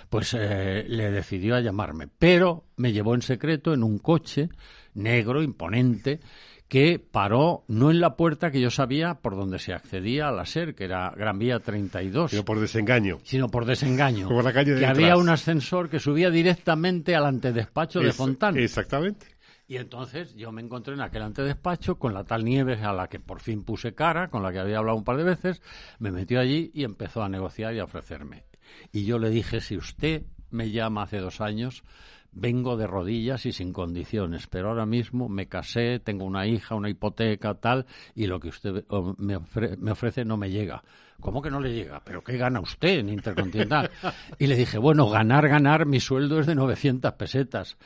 pues 0.09 0.37
eh, 0.39 0.85
le 0.87 1.11
decidió 1.11 1.57
a 1.57 1.61
llamarme. 1.61 2.07
Pero 2.07 2.65
me 2.77 2.93
llevó 2.93 3.15
en 3.15 3.23
secreto 3.23 3.75
en 3.75 3.83
un 3.83 3.99
coche 3.99 4.51
negro, 4.95 5.43
imponente, 5.43 6.21
que 6.69 6.99
paró 6.99 7.65
no 7.69 7.91
en 7.91 8.01
la 8.01 8.17
puerta 8.17 8.51
que 8.51 8.61
yo 8.61 8.71
sabía 8.71 9.15
por 9.15 9.37
donde 9.37 9.59
se 9.59 9.73
accedía 9.73 10.29
a 10.29 10.33
la 10.33 10.47
SER, 10.47 10.75
que 10.75 10.85
era 10.85 11.13
Gran 11.17 11.39
Vía 11.39 11.59
32. 11.61 12.31
Sino 12.31 12.45
por 12.45 12.61
desengaño. 12.61 13.19
Sino 13.25 13.49
por 13.49 13.65
desengaño. 13.67 14.29
Por 14.35 14.45
la 14.45 14.53
calle 14.53 14.77
que 14.79 14.87
había 14.87 15.17
un 15.17 15.29
ascensor 15.29 15.89
que 15.89 15.99
subía 15.99 16.31
directamente 16.31 17.15
al 17.15 17.27
antedespacho 17.27 18.01
de 18.01 18.13
Fontán. 18.13 18.57
Exactamente. 18.57 19.34
Y 19.75 19.77
entonces 19.77 20.37
yo 20.37 20.53
me 20.53 20.63
encontré 20.63 20.95
en 20.95 21.01
aquel 21.01 21.23
antedespacho 21.23 21.99
con 21.99 22.15
la 22.15 22.23
tal 22.23 22.45
Nieves 22.45 22.81
a 22.83 22.93
la 22.93 23.09
que 23.09 23.19
por 23.19 23.41
fin 23.41 23.65
puse 23.65 23.93
cara, 23.93 24.29
con 24.29 24.45
la 24.45 24.53
que 24.53 24.61
había 24.61 24.79
hablado 24.79 24.97
un 24.97 25.03
par 25.03 25.17
de 25.17 25.25
veces, 25.25 25.63
me 25.99 26.13
metió 26.13 26.39
allí 26.39 26.71
y 26.73 26.85
empezó 26.85 27.25
a 27.25 27.29
negociar 27.29 27.75
y 27.75 27.81
a 27.81 27.85
ofrecerme. 27.85 28.45
Y 28.93 29.05
yo 29.05 29.19
le 29.19 29.31
dije, 29.31 29.61
si 29.61 29.77
usted 29.77 30.27
me 30.53 30.71
llama 30.71 31.03
hace 31.03 31.19
dos 31.19 31.41
años, 31.41 31.83
vengo 32.31 32.77
de 32.77 32.87
rodillas 32.87 33.47
y 33.47 33.53
sin 33.53 33.73
condiciones, 33.73 34.47
pero 34.47 34.69
ahora 34.69 34.87
mismo 34.87 35.29
me 35.29 35.49
casé, 35.49 35.99
tengo 35.99 36.25
una 36.25 36.47
hija, 36.47 36.77
una 36.77 36.89
hipoteca, 36.89 37.55
tal, 37.55 37.87
y 38.15 38.29
lo 38.29 38.39
que 38.39 38.51
usted 38.51 38.85
me, 39.19 39.41
me 39.79 39.91
ofrece 39.91 40.25
no 40.25 40.37
me 40.37 40.53
llega. 40.53 40.85
¿Cómo 41.19 41.43
que 41.43 41.51
no 41.51 41.59
le 41.59 41.75
llega? 41.75 42.01
¿Pero 42.05 42.23
qué 42.23 42.37
gana 42.37 42.61
usted 42.61 43.01
en 43.01 43.09
Intercontinental? 43.09 43.91
Y 44.39 44.47
le 44.47 44.55
dije, 44.55 44.79
bueno, 44.79 45.09
ganar, 45.09 45.49
ganar, 45.49 45.85
mi 45.85 45.99
sueldo 45.99 46.39
es 46.39 46.47
de 46.47 46.55
900 46.55 47.13
pesetas 47.15 47.77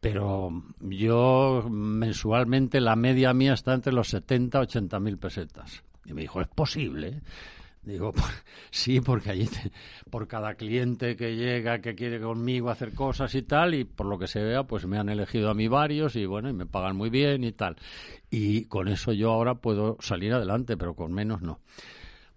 pero 0.00 0.50
yo 0.80 1.66
mensualmente 1.68 2.80
la 2.80 2.96
media 2.96 3.32
mía 3.34 3.54
está 3.54 3.74
entre 3.74 3.92
los 3.92 4.08
70 4.08 4.58
y 4.58 4.62
80 4.62 5.00
mil 5.00 5.18
pesetas. 5.18 5.82
Y 6.04 6.14
me 6.14 6.22
dijo, 6.22 6.40
¿es 6.40 6.48
posible? 6.48 7.20
Digo, 7.82 8.12
sí, 8.70 9.00
porque 9.00 9.30
allí 9.30 9.48
por 10.10 10.28
cada 10.28 10.54
cliente 10.54 11.16
que 11.16 11.36
llega, 11.36 11.80
que 11.80 11.94
quiere 11.94 12.20
conmigo 12.20 12.70
hacer 12.70 12.94
cosas 12.94 13.34
y 13.34 13.42
tal, 13.42 13.74
y 13.74 13.84
por 13.84 14.06
lo 14.06 14.18
que 14.18 14.26
se 14.26 14.42
vea, 14.42 14.64
pues 14.64 14.86
me 14.86 14.98
han 14.98 15.08
elegido 15.08 15.50
a 15.50 15.54
mí 15.54 15.68
varios 15.68 16.14
y 16.14 16.26
bueno, 16.26 16.48
y 16.48 16.52
me 16.52 16.66
pagan 16.66 16.96
muy 16.96 17.10
bien 17.10 17.44
y 17.44 17.52
tal. 17.52 17.76
Y 18.30 18.66
con 18.66 18.88
eso 18.88 19.12
yo 19.12 19.32
ahora 19.32 19.56
puedo 19.56 19.96
salir 20.00 20.32
adelante, 20.32 20.76
pero 20.76 20.94
con 20.94 21.12
menos 21.12 21.42
no. 21.42 21.60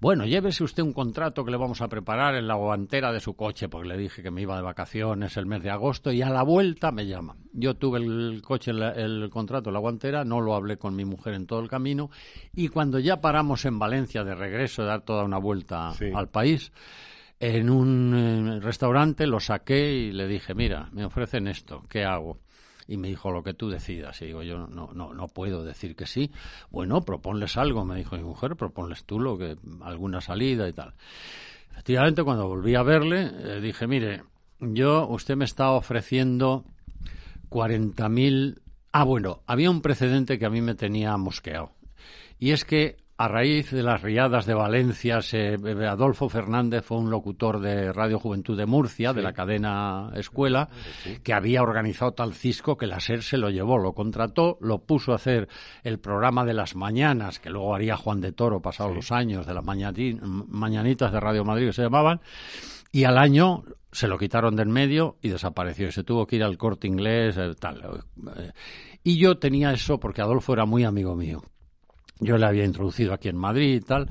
Bueno, 0.02 0.26
llévese 0.26 0.64
usted 0.64 0.82
un 0.82 0.94
contrato 0.94 1.46
que 1.46 1.52
le 1.52 1.58
vamos 1.58 1.80
a 1.80 1.88
preparar 1.88 2.34
en 2.34 2.48
la 2.48 2.56
guantera 2.56 3.14
de 3.14 3.20
su 3.20 3.36
coche, 3.36 3.70
porque 3.70 3.88
le 3.88 3.98
dije 3.98 4.24
que 4.24 4.32
me 4.32 4.42
iba 4.42 4.56
de 4.56 4.64
vacaciones 4.64 5.38
el 5.38 5.46
mes 5.46 5.62
de 5.62 5.70
agosto 5.70 6.12
y 6.12 6.24
a 6.24 6.30
la 6.32 6.42
vuelta 6.42 6.92
me 6.92 7.06
llama. 7.06 7.36
Yo 7.54 7.76
tuve 7.76 8.00
el 8.00 8.42
coche, 8.44 8.72
el, 8.72 9.30
contrato 9.30 9.70
en 9.70 9.76
la 9.76 9.80
guantera, 9.80 10.26
no 10.26 10.42
lo 10.42 10.56
hablé 10.56 10.78
con 10.78 10.96
mi 10.96 11.06
mujer 11.06 11.36
en 11.36 11.46
todo 11.46 11.60
el 11.60 11.70
camino 11.70 12.10
y 12.56 12.70
cuando 12.70 12.98
ya 12.98 13.22
paramos 13.22 13.64
en 13.66 13.78
Valencia 13.78 14.24
de 14.24 14.34
regreso, 14.34 14.82
de 14.82 14.88
dar 14.88 15.02
toda 15.02 15.24
una 15.24 15.38
vuelta 15.38 15.94
al 16.16 16.30
país, 16.30 16.72
en 17.40 17.70
un 17.70 18.60
restaurante 18.60 19.28
lo 19.28 19.40
saqué 19.40 19.94
y 19.94 20.12
le 20.12 20.28
dije, 20.28 20.56
mira, 20.56 20.90
me 20.94 21.06
ofrecen 21.06 21.48
esto, 21.48 21.84
¿qué 21.88 22.06
hago? 22.06 22.40
Y 22.92 22.98
me 22.98 23.08
dijo 23.08 23.32
lo 23.32 23.42
que 23.42 23.54
tú 23.54 23.70
decidas. 23.70 24.22
Y 24.22 24.26
digo, 24.26 24.44
yo 24.44 24.68
no, 24.68 24.92
no, 24.94 25.14
no 25.14 25.28
puedo 25.30 25.64
decir 25.64 25.96
que 25.96 26.06
sí. 26.06 26.30
Bueno, 26.72 27.06
proponles 27.06 27.56
algo, 27.56 27.86
me 27.86 27.96
dijo 27.96 28.18
mi 28.18 28.24
mujer, 28.24 28.58
proponles 28.58 29.06
tú 29.06 29.18
lo 29.18 29.38
que, 29.38 29.56
alguna 29.82 30.20
salida 30.20 30.68
y 30.68 30.74
tal. 30.74 30.94
Efectivamente, 31.72 32.22
cuando 32.24 32.50
volví 32.50 32.76
a 32.76 32.84
verle, 32.84 33.32
eh, 33.34 33.62
dije, 33.62 33.88
mire, 33.88 34.24
yo, 34.60 35.08
usted 35.08 35.38
me 35.38 35.46
está 35.46 35.72
ofreciendo 35.72 36.66
40.000... 37.50 38.60
Ah, 38.92 39.06
bueno, 39.06 39.42
había 39.48 39.72
un 39.72 39.82
precedente 39.82 40.38
que 40.38 40.46
a 40.46 40.50
mí 40.50 40.60
me 40.60 40.76
tenía 40.76 41.16
mosqueado. 41.16 41.72
Y 42.40 42.52
es 42.52 42.66
que 42.66 42.98
a 43.24 43.28
raíz 43.28 43.70
de 43.70 43.84
las 43.84 44.02
riadas 44.02 44.48
de 44.48 44.56
Valencia, 44.56 45.20
Adolfo 45.88 46.28
Fernández 46.28 46.84
fue 46.84 46.98
un 46.98 47.12
locutor 47.12 47.60
de 47.60 47.94
Radio 47.94 48.18
Juventud 48.20 48.58
de 48.58 48.66
Murcia, 48.66 49.14
de 49.14 49.22
la 49.22 49.32
cadena 49.32 50.10
Escuela, 50.16 50.70
que 51.22 51.32
había 51.32 51.62
organizado 51.62 52.14
tal 52.14 52.34
cisco 52.34 52.78
que 52.78 52.88
la 52.88 53.00
SER 53.00 53.22
se 53.22 53.38
lo 53.38 53.52
llevó, 53.52 53.78
lo 53.78 53.94
contrató, 53.94 54.58
lo 54.60 54.80
puso 54.80 55.12
a 55.12 55.18
hacer 55.18 55.50
el 55.84 56.00
programa 56.00 56.46
de 56.46 56.56
las 56.56 56.76
mañanas, 56.76 57.40
que 57.40 57.52
luego 57.52 57.76
haría 57.76 57.96
Juan 57.96 58.22
de 58.22 58.32
Toro 58.32 58.60
pasados 58.60 58.96
los 58.96 59.12
años, 59.12 59.46
de 59.46 59.54
las 59.54 59.64
mañanitas 59.64 61.12
de 61.12 61.20
Radio 61.20 61.46
Madrid 61.46 61.68
que 61.68 61.74
se 61.74 61.84
llamaban, 61.84 62.22
y 62.92 63.04
al 63.04 63.20
año 63.20 63.64
se 63.92 64.08
lo 64.08 64.18
quitaron 64.18 64.56
del 64.56 64.70
medio 64.70 65.18
y 65.22 65.30
desapareció. 65.30 65.88
Y 65.88 65.92
se 65.92 66.04
tuvo 66.04 66.26
que 66.26 66.38
ir 66.38 66.44
al 66.44 66.58
corte 66.58 66.88
inglés, 66.88 67.38
eh, 67.38 67.54
tal. 67.60 68.04
Eh, 68.36 68.52
y 69.04 69.20
yo 69.20 69.38
tenía 69.38 69.74
eso 69.74 70.00
porque 70.00 70.22
Adolfo 70.22 70.54
era 70.54 70.66
muy 70.66 70.86
amigo 70.86 71.16
mío. 71.16 71.44
Yo 72.22 72.38
le 72.38 72.46
había 72.46 72.64
introducido 72.64 73.14
aquí 73.14 73.28
en 73.28 73.36
Madrid 73.36 73.76
y 73.76 73.82
tal, 73.82 74.10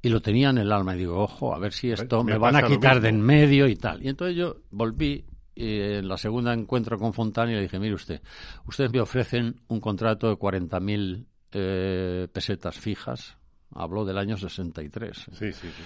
y 0.00 0.08
lo 0.08 0.22
tenía 0.22 0.48
en 0.50 0.58
el 0.58 0.72
alma. 0.72 0.94
Y 0.94 1.00
digo, 1.00 1.18
ojo, 1.18 1.54
a 1.54 1.58
ver 1.58 1.74
si 1.74 1.90
esto 1.90 2.24
me, 2.24 2.38
van 2.38 2.56
a 2.56 2.62
quitar 2.62 3.00
de 3.00 3.10
en 3.10 3.20
medio 3.20 3.68
y 3.68 3.76
tal. 3.76 4.02
Y 4.02 4.08
entonces 4.08 4.36
yo 4.36 4.56
volví 4.70 5.24
en 5.54 6.08
la 6.08 6.16
segunda 6.16 6.54
encuentro 6.54 6.98
con 6.98 7.12
Fontana 7.12 7.50
y 7.50 7.56
le 7.56 7.62
dije, 7.62 7.78
mire 7.78 7.94
usted, 7.94 8.22
ustedes 8.66 8.92
me 8.92 9.00
ofrecen 9.00 9.60
un 9.68 9.80
contrato 9.80 10.28
de 10.28 10.36
40.000 10.36 11.26
eh, 11.52 12.28
pesetas 12.32 12.78
fijas 12.78 13.36
Habló 13.74 14.04
del 14.04 14.18
año 14.18 14.36
63. 14.36 15.26
Sí, 15.32 15.52
sí, 15.52 15.68
sí. 15.68 15.82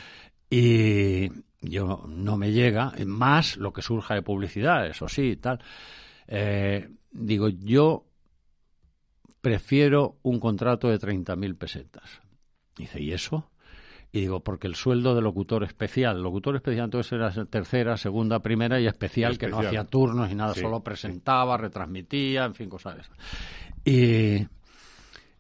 Y 0.51 1.31
yo 1.61 2.05
no 2.07 2.37
me 2.37 2.53
llega, 2.53 2.93
más 3.07 3.57
lo 3.57 3.73
que 3.73 3.83
surja 3.83 4.14
de 4.14 4.23
publicidad, 4.23 4.87
eso 4.87 5.09
sí, 5.09 5.37
tal. 5.37 5.59
Eh, 6.29 6.89
digo, 7.11 7.49
yo 7.49 8.05
prefiero 9.43 10.16
un 10.22 10.40
contrato 10.40 10.88
de 10.88 10.99
30.000 10.99 11.59
pesetas. 11.59 12.22
Dice, 12.78 13.03
¿y 13.03 13.12
eso? 13.12 13.51
Y 14.11 14.20
digo, 14.20 14.40
porque 14.40 14.66
el 14.66 14.74
sueldo 14.74 15.14
de 15.14 15.20
locutor 15.20 15.64
especial, 15.64 16.22
locutor 16.22 16.57
especial 16.57 16.84
entonces 16.84 17.12
era 17.12 17.30
tercera, 17.47 17.97
segunda, 17.97 18.40
primera 18.40 18.80
y 18.80 18.86
especial, 18.86 19.36
que 19.36 19.49
no 19.49 19.59
hacía 19.59 19.84
turnos 19.84 20.30
y 20.30 20.34
nada, 20.34 20.55
solo 20.55 20.82
presentaba, 20.82 21.57
retransmitía, 21.57 22.45
en 22.45 22.55
fin, 22.55 22.68
cosas 22.68 22.95
de 22.95 23.01
esas. 23.01 23.16
Y 23.84 24.47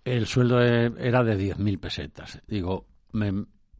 el 0.04 0.26
sueldo 0.26 0.60
era 0.60 1.22
de 1.22 1.54
10.000 1.54 1.78
pesetas. 1.78 2.42
Digo, 2.48 2.86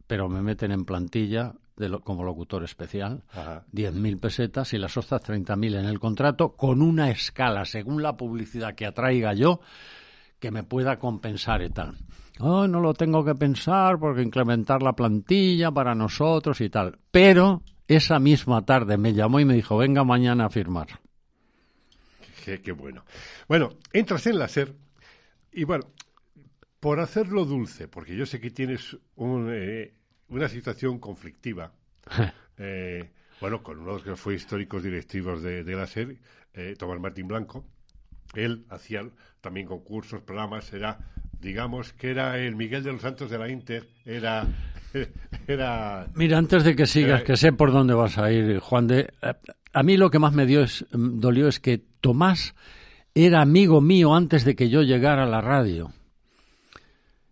pero 0.07 0.29
me 0.29 0.41
meten 0.41 0.71
en 0.71 0.85
plantilla 0.85 1.53
de 1.75 1.89
como 2.01 2.23
locutor 2.23 2.63
especial, 2.63 3.23
10.000 3.33 4.19
pesetas 4.19 4.73
y 4.73 4.77
las 4.77 4.95
otras 4.95 5.23
30.000 5.23 5.79
en 5.79 5.85
el 5.85 5.99
contrato, 5.99 6.55
con 6.55 6.83
una 6.83 7.09
escala, 7.09 7.65
según 7.65 8.03
la 8.03 8.15
publicidad 8.15 8.75
que 8.75 8.85
atraiga 8.85 9.33
yo, 9.33 9.59
que 10.43 10.51
me 10.51 10.63
pueda 10.63 10.99
compensar 10.99 11.61
y 11.61 11.69
tal 11.69 11.95
oh, 12.39 12.67
no 12.67 12.79
lo 12.79 12.93
tengo 12.93 13.23
que 13.23 13.35
pensar 13.35 13.99
porque 13.99 14.21
incrementar 14.21 14.81
la 14.81 14.93
plantilla 14.93 15.71
para 15.71 15.95
nosotros 15.95 16.61
y 16.61 16.69
tal. 16.69 16.97
Pero 17.11 17.63
esa 17.87 18.19
misma 18.19 18.65
tarde 18.65 18.97
me 18.97 19.13
llamó 19.13 19.39
y 19.39 19.45
me 19.45 19.55
dijo, 19.55 19.77
venga 19.77 20.03
mañana 20.03 20.45
a 20.45 20.49
firmar. 20.49 20.87
Qué, 22.43 22.73
bueno. 22.73 23.05
Bueno, 23.47 23.69
entras 23.93 24.27
en 24.27 24.37
la 24.37 24.49
SER 24.49 24.75
y 25.53 25.63
bueno, 25.63 25.85
por 26.81 26.99
hacerlo 26.99 27.45
dulce, 27.45 27.87
porque 27.87 28.17
yo 28.17 28.25
sé 28.25 28.41
que 28.41 28.51
tienes 28.51 28.97
eh, 29.17 29.93
una 30.27 30.49
situación 30.49 30.99
conflictiva, 30.99 31.71
eh, 32.57 33.11
bueno, 33.39 33.63
con 33.63 33.79
uno 33.79 33.91
de 33.91 33.93
los 33.93 34.03
que 34.03 34.15
fue 34.17 34.35
históricos 34.35 34.83
directivos 34.83 35.41
de, 35.41 35.63
la 35.63 35.87
SER, 35.87 36.17
eh, 36.53 36.75
Tomás 36.77 36.99
Martín 36.99 37.29
Blanco, 37.29 37.65
él 38.33 38.65
hacía 38.69 39.03
también 39.41 39.67
concursos, 39.67 40.21
programas, 40.21 40.71
era 40.73 40.99
digamos 41.43 41.93
que 41.93 42.09
era 42.09 42.39
el 42.39 42.55
Miguel 42.55 42.83
de 42.83 42.93
los 42.93 43.01
Santos 43.01 43.29
de 43.29 43.37
la 43.37 43.49
Inter, 43.49 43.87
era... 44.05 44.47
era 45.47 46.07
Mira, 46.15 46.37
antes 46.37 46.63
de 46.63 46.75
que 46.75 46.85
sigas, 46.85 47.23
que 47.23 47.35
sé 47.35 47.51
por 47.51 47.71
dónde 47.71 47.93
vas 47.93 48.17
a 48.17 48.31
ir, 48.31 48.59
Juan 48.59 48.87
de... 48.87 49.13
A 49.73 49.83
mí 49.83 49.97
lo 49.97 50.09
que 50.09 50.19
más 50.19 50.33
me 50.33 50.45
dio 50.45 50.61
es, 50.61 50.85
mm, 50.91 51.19
dolió 51.19 51.47
es 51.47 51.59
que 51.59 51.81
Tomás 51.99 52.55
era 53.15 53.41
amigo 53.41 53.81
mío 53.81 54.15
antes 54.15 54.45
de 54.45 54.55
que 54.55 54.69
yo 54.69 54.81
llegara 54.81 55.23
a 55.23 55.27
la 55.27 55.41
radio. 55.41 55.91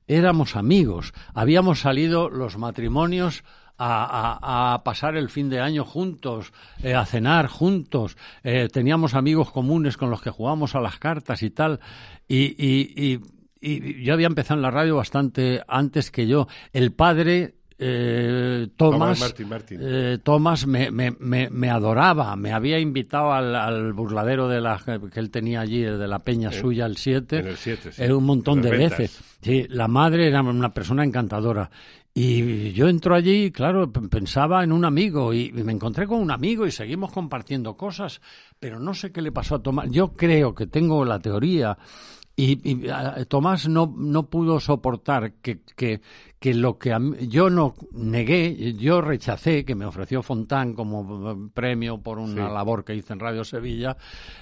Éramos 0.08 0.56
amigos, 0.56 1.14
habíamos 1.34 1.80
salido 1.80 2.30
los 2.30 2.58
matrimonios 2.58 3.44
a, 3.78 4.82
pasar 4.84 5.16
el 5.16 5.30
fin 5.30 5.50
de 5.50 5.60
año 5.60 5.86
juntos, 5.86 6.54
eh, 6.84 6.94
a 6.94 7.06
cenar 7.06 7.48
juntos, 7.48 8.18
eh, 8.44 8.68
teníamos 8.72 9.14
amigos 9.14 9.52
comunes 9.52 9.98
con 9.98 10.10
los 10.10 10.22
que 10.22 10.30
jugábamos 10.30 10.76
a 10.76 10.82
las 10.82 11.00
cartas 11.00 11.44
y 11.44 11.50
tal, 11.50 11.80
y 12.28 13.20
y 13.62 14.04
yo 14.04 14.14
había 14.14 14.28
empezado 14.28 14.58
en 14.58 14.64
la 14.64 14.72
radio 14.72 14.96
bastante 14.96 15.62
antes 15.68 16.10
que 16.10 16.26
yo. 16.26 16.48
El 16.74 16.92
padre 16.92 17.54
eh, 17.84 18.68
Tomás, 18.76 19.34
eh, 19.72 20.20
Tomás 20.22 20.68
me, 20.68 20.92
me, 20.92 21.50
me, 21.50 21.70
adoraba, 21.72 22.36
me 22.36 22.54
había 22.54 22.78
invitado 22.78 23.34
al, 23.34 23.92
burladero 23.94 24.48
de 24.48 24.62
la, 24.62 24.80
que 25.12 25.20
él 25.20 25.32
tenía 25.32 25.62
allí, 25.62 25.82
de 25.82 26.08
la 26.08 26.20
peña 26.20 26.52
suya, 26.52 26.86
el 26.86 26.98
7, 26.98 27.56
sí. 27.56 28.04
un 28.04 28.24
montón 28.24 28.62
de 28.62 28.70
veces. 28.70 29.20
Sí, 29.42 29.66
la 29.70 29.88
madre 29.88 30.28
era 30.28 30.42
una 30.42 30.72
persona 30.72 31.04
encantadora. 31.04 31.72
Y 32.14 32.72
yo 32.74 32.88
entro 32.88 33.16
allí, 33.16 33.52
claro, 33.52 33.92
pensaba 33.92 34.64
en 34.64 34.74
un 34.74 34.86
amigo 34.86 35.34
y, 35.34 35.52
me 35.52 35.72
encontré 35.72 36.06
con 36.06 36.20
un 36.20 36.30
amigo 36.30 36.68
y 36.68 36.72
seguimos 36.72 37.12
compartiendo 37.12 37.76
cosas, 37.76 38.22
pero 38.60 38.80
no 38.80 38.94
sé 38.94 39.12
qué 39.12 39.24
le 39.24 39.32
pasó 39.32 39.56
a 39.56 39.64
Tomás. 39.64 39.90
Yo 39.90 40.10
creo 40.14 40.54
que 40.54 40.68
tengo 40.68 41.04
la 41.04 41.20
teoría 41.20 41.78
y, 42.36 42.88
Tomás 43.28 43.68
no, 43.68 43.94
no 43.98 44.30
pudo 44.30 44.60
soportar 44.60 45.34
que, 45.42 45.60
que, 45.76 46.02
que 46.40 46.54
lo 46.54 46.80
que 46.80 46.98
yo 47.28 47.50
no 47.50 47.76
negué, 47.92 48.74
yo 48.74 49.02
rechacé, 49.02 49.64
que 49.64 49.76
me 49.76 49.86
ofreció 49.86 50.24
Fontán 50.24 50.74
como 50.74 51.52
premio 51.54 52.00
por 52.00 52.18
una 52.18 52.50
labor 52.50 52.84
que 52.84 52.96
hice 52.96 53.14
en 53.14 53.20
Radio 53.20 53.44
Sevilla, 53.44 53.98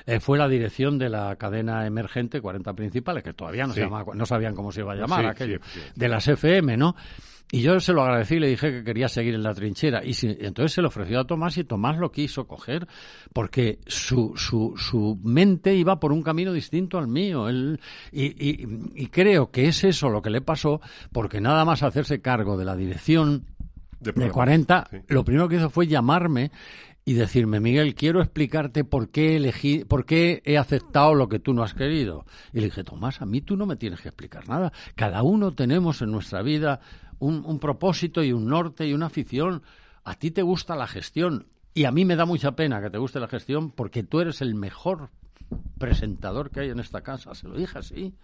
eh, 0.06 0.20
fue 0.20 0.38
la 0.38 0.48
dirección 0.48 0.98
de 0.98 1.10
la 1.10 1.36
cadena 1.36 1.86
emergente 1.86 2.42
40 2.42 2.74
principales, 2.74 3.24
que 3.24 3.34
todavía 3.34 3.68
no, 3.68 3.74
se 3.74 3.82
llamaba, 3.82 4.14
no 4.16 4.26
sabían 4.26 4.56
cómo 4.56 4.72
se 4.72 4.82
iba 4.82 4.94
a 4.94 4.96
llamar 4.96 5.26
aquello, 5.26 5.60
de 5.96 6.08
las 6.08 6.28
FM, 6.28 6.78
¿no? 6.78 6.96
Y 7.52 7.62
yo 7.62 7.80
se 7.80 7.94
lo 7.94 8.04
agradecí 8.04 8.36
y 8.36 8.40
le 8.40 8.48
dije 8.48 8.72
que 8.72 8.84
quería 8.84 9.08
seguir 9.08 9.34
en 9.34 9.42
la 9.42 9.56
trinchera. 9.56 10.02
Y, 10.06 10.14
entonces 10.22 10.74
se 10.74 10.82
lo 10.82 10.90
ofreció 10.90 11.20
a 11.20 11.26
Tomás 11.26 11.58
y 11.58 11.64
Tomás 11.64 11.98
lo 11.98 12.12
quiso 12.12 12.48
coger 12.48 12.88
porque 13.34 13.80
su, 13.88 14.34
su, 14.36 14.76
su 14.78 15.20
mente 15.24 15.76
iba 15.76 16.00
por 16.00 16.12
un 16.12 16.22
camino 16.22 16.54
distinto 16.54 17.00
al 17.00 17.08
mío. 17.08 17.50
Él, 17.50 17.80
y, 18.12 18.64
y, 19.02 19.08
creo 19.08 19.50
que 19.50 19.68
es 19.68 19.84
eso 19.84 20.10
lo 20.10 20.22
que 20.22 20.30
le 20.30 20.42
pasó 20.42 20.80
porque 21.12 21.42
nada 21.42 21.66
más 21.66 21.82
hacerse 21.82 22.22
cargo 22.22 22.56
de 22.56 22.66
la 22.66 22.76
dirección 22.76 23.46
de, 24.00 24.14
40, 24.32 24.88
lo 25.08 25.26
primero 25.26 25.50
que 25.50 25.58
hizo 25.58 25.70
fue 25.70 25.88
llamarme 25.88 26.52
y 27.04 27.14
decirme, 27.14 27.60
Miguel, 27.60 27.96
quiero 27.96 28.22
explicarte 28.22 28.84
por 28.84 29.10
qué 29.10 29.38
elegí, 29.38 29.84
por 29.84 30.06
qué 30.06 30.42
he 30.46 30.58
aceptado 30.58 31.16
lo 31.16 31.28
que 31.28 31.40
tú 31.40 31.54
no 31.54 31.64
has 31.64 31.74
querido. 31.74 32.26
Y 32.54 32.60
le 32.60 32.66
dije, 32.66 32.84
Tomás, 32.84 33.22
a 33.22 33.26
mí 33.26 33.42
tú 33.42 33.58
no 33.58 33.66
me 33.66 33.76
tienes 33.76 34.02
que 34.02 34.10
explicar 34.10 34.48
nada. 34.48 34.72
Cada 34.96 35.24
uno 35.24 35.54
tenemos 35.54 36.02
en 36.04 36.12
nuestra 36.12 36.44
vida 36.44 36.82
un, 37.20 37.60
propósito 37.60 38.24
y 38.24 38.32
un 38.32 38.48
norte 38.48 38.88
y 38.88 38.94
una 38.94 39.08
afición. 39.08 39.64
A 40.04 40.16
ti 40.16 40.32
te 40.32 40.42
gusta 40.42 40.76
la 40.76 40.88
gestión 40.88 41.48
y 41.74 41.86
a 41.86 41.92
mí 41.92 42.06
me 42.06 42.16
da 42.16 42.26
mucha 42.26 42.54
pena 42.54 42.82
que 42.82 42.90
te 42.90 42.98
guste 42.98 43.20
la 43.20 43.28
gestión 43.28 43.72
porque 43.72 44.04
tú 44.04 44.22
eres 44.22 44.42
el 44.42 44.56
mejor 44.56 45.10
presentador 45.78 46.50
que 46.52 46.62
hay 46.62 46.70
en 46.70 46.80
esta 46.80 47.02
casa. 47.02 47.36
Se 47.36 47.48
lo 47.48 47.56
dije 47.56 47.78
así. 47.78 48.16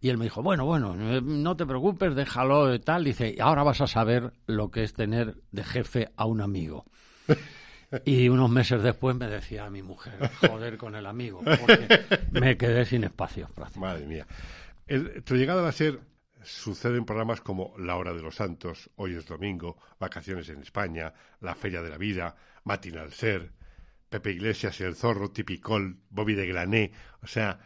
Y 0.00 0.08
él 0.08 0.18
me 0.18 0.24
dijo, 0.24 0.42
bueno, 0.42 0.64
bueno, 0.64 0.96
eh, 0.98 1.20
no 1.22 1.56
te 1.56 1.64
preocupes, 1.64 2.14
déjalo 2.16 2.74
y 2.74 2.80
tal. 2.80 3.04
Dice, 3.04 3.36
ahora 3.40 3.62
vas 3.62 3.80
a 3.80 3.86
saber 3.86 4.32
lo 4.46 4.70
que 4.70 4.82
es 4.82 4.94
tener 4.94 5.36
de 5.52 5.62
jefe 5.62 6.08
a 6.16 6.26
un 6.26 6.40
amigo. 6.40 6.84
Y 8.06 8.28
unos 8.30 8.50
meses 8.50 8.82
después 8.82 9.14
me 9.16 9.28
decía 9.28 9.66
a 9.66 9.70
mi 9.70 9.82
mujer, 9.82 10.14
joder 10.40 10.78
con 10.78 10.94
el 10.94 11.04
amigo, 11.04 11.42
porque 11.44 12.00
me 12.32 12.56
quedé 12.56 12.86
sin 12.86 13.04
espacio. 13.04 13.50
Madre 13.76 14.06
mía. 14.06 14.26
tu 15.24 15.36
llegada 15.36 15.60
va 15.60 15.68
a 15.68 15.72
ser 15.72 16.00
suceden 16.44 17.04
programas 17.04 17.40
como 17.40 17.74
La 17.78 17.96
Hora 17.96 18.12
de 18.12 18.22
los 18.22 18.36
Santos, 18.36 18.90
Hoy 18.96 19.14
es 19.14 19.26
Domingo, 19.26 19.76
Vacaciones 19.98 20.48
en 20.48 20.60
España, 20.62 21.12
La 21.40 21.54
Feria 21.54 21.82
de 21.82 21.90
la 21.90 21.98
Vida, 21.98 22.36
Matinal 22.64 23.12
Ser, 23.12 23.52
Pepe 24.08 24.32
Iglesias 24.32 24.78
y 24.80 24.84
El 24.84 24.94
Zorro, 24.94 25.30
Tipicol, 25.30 25.98
Bobby 26.10 26.34
de 26.34 26.46
Grané. 26.46 26.92
O 27.22 27.26
sea, 27.26 27.58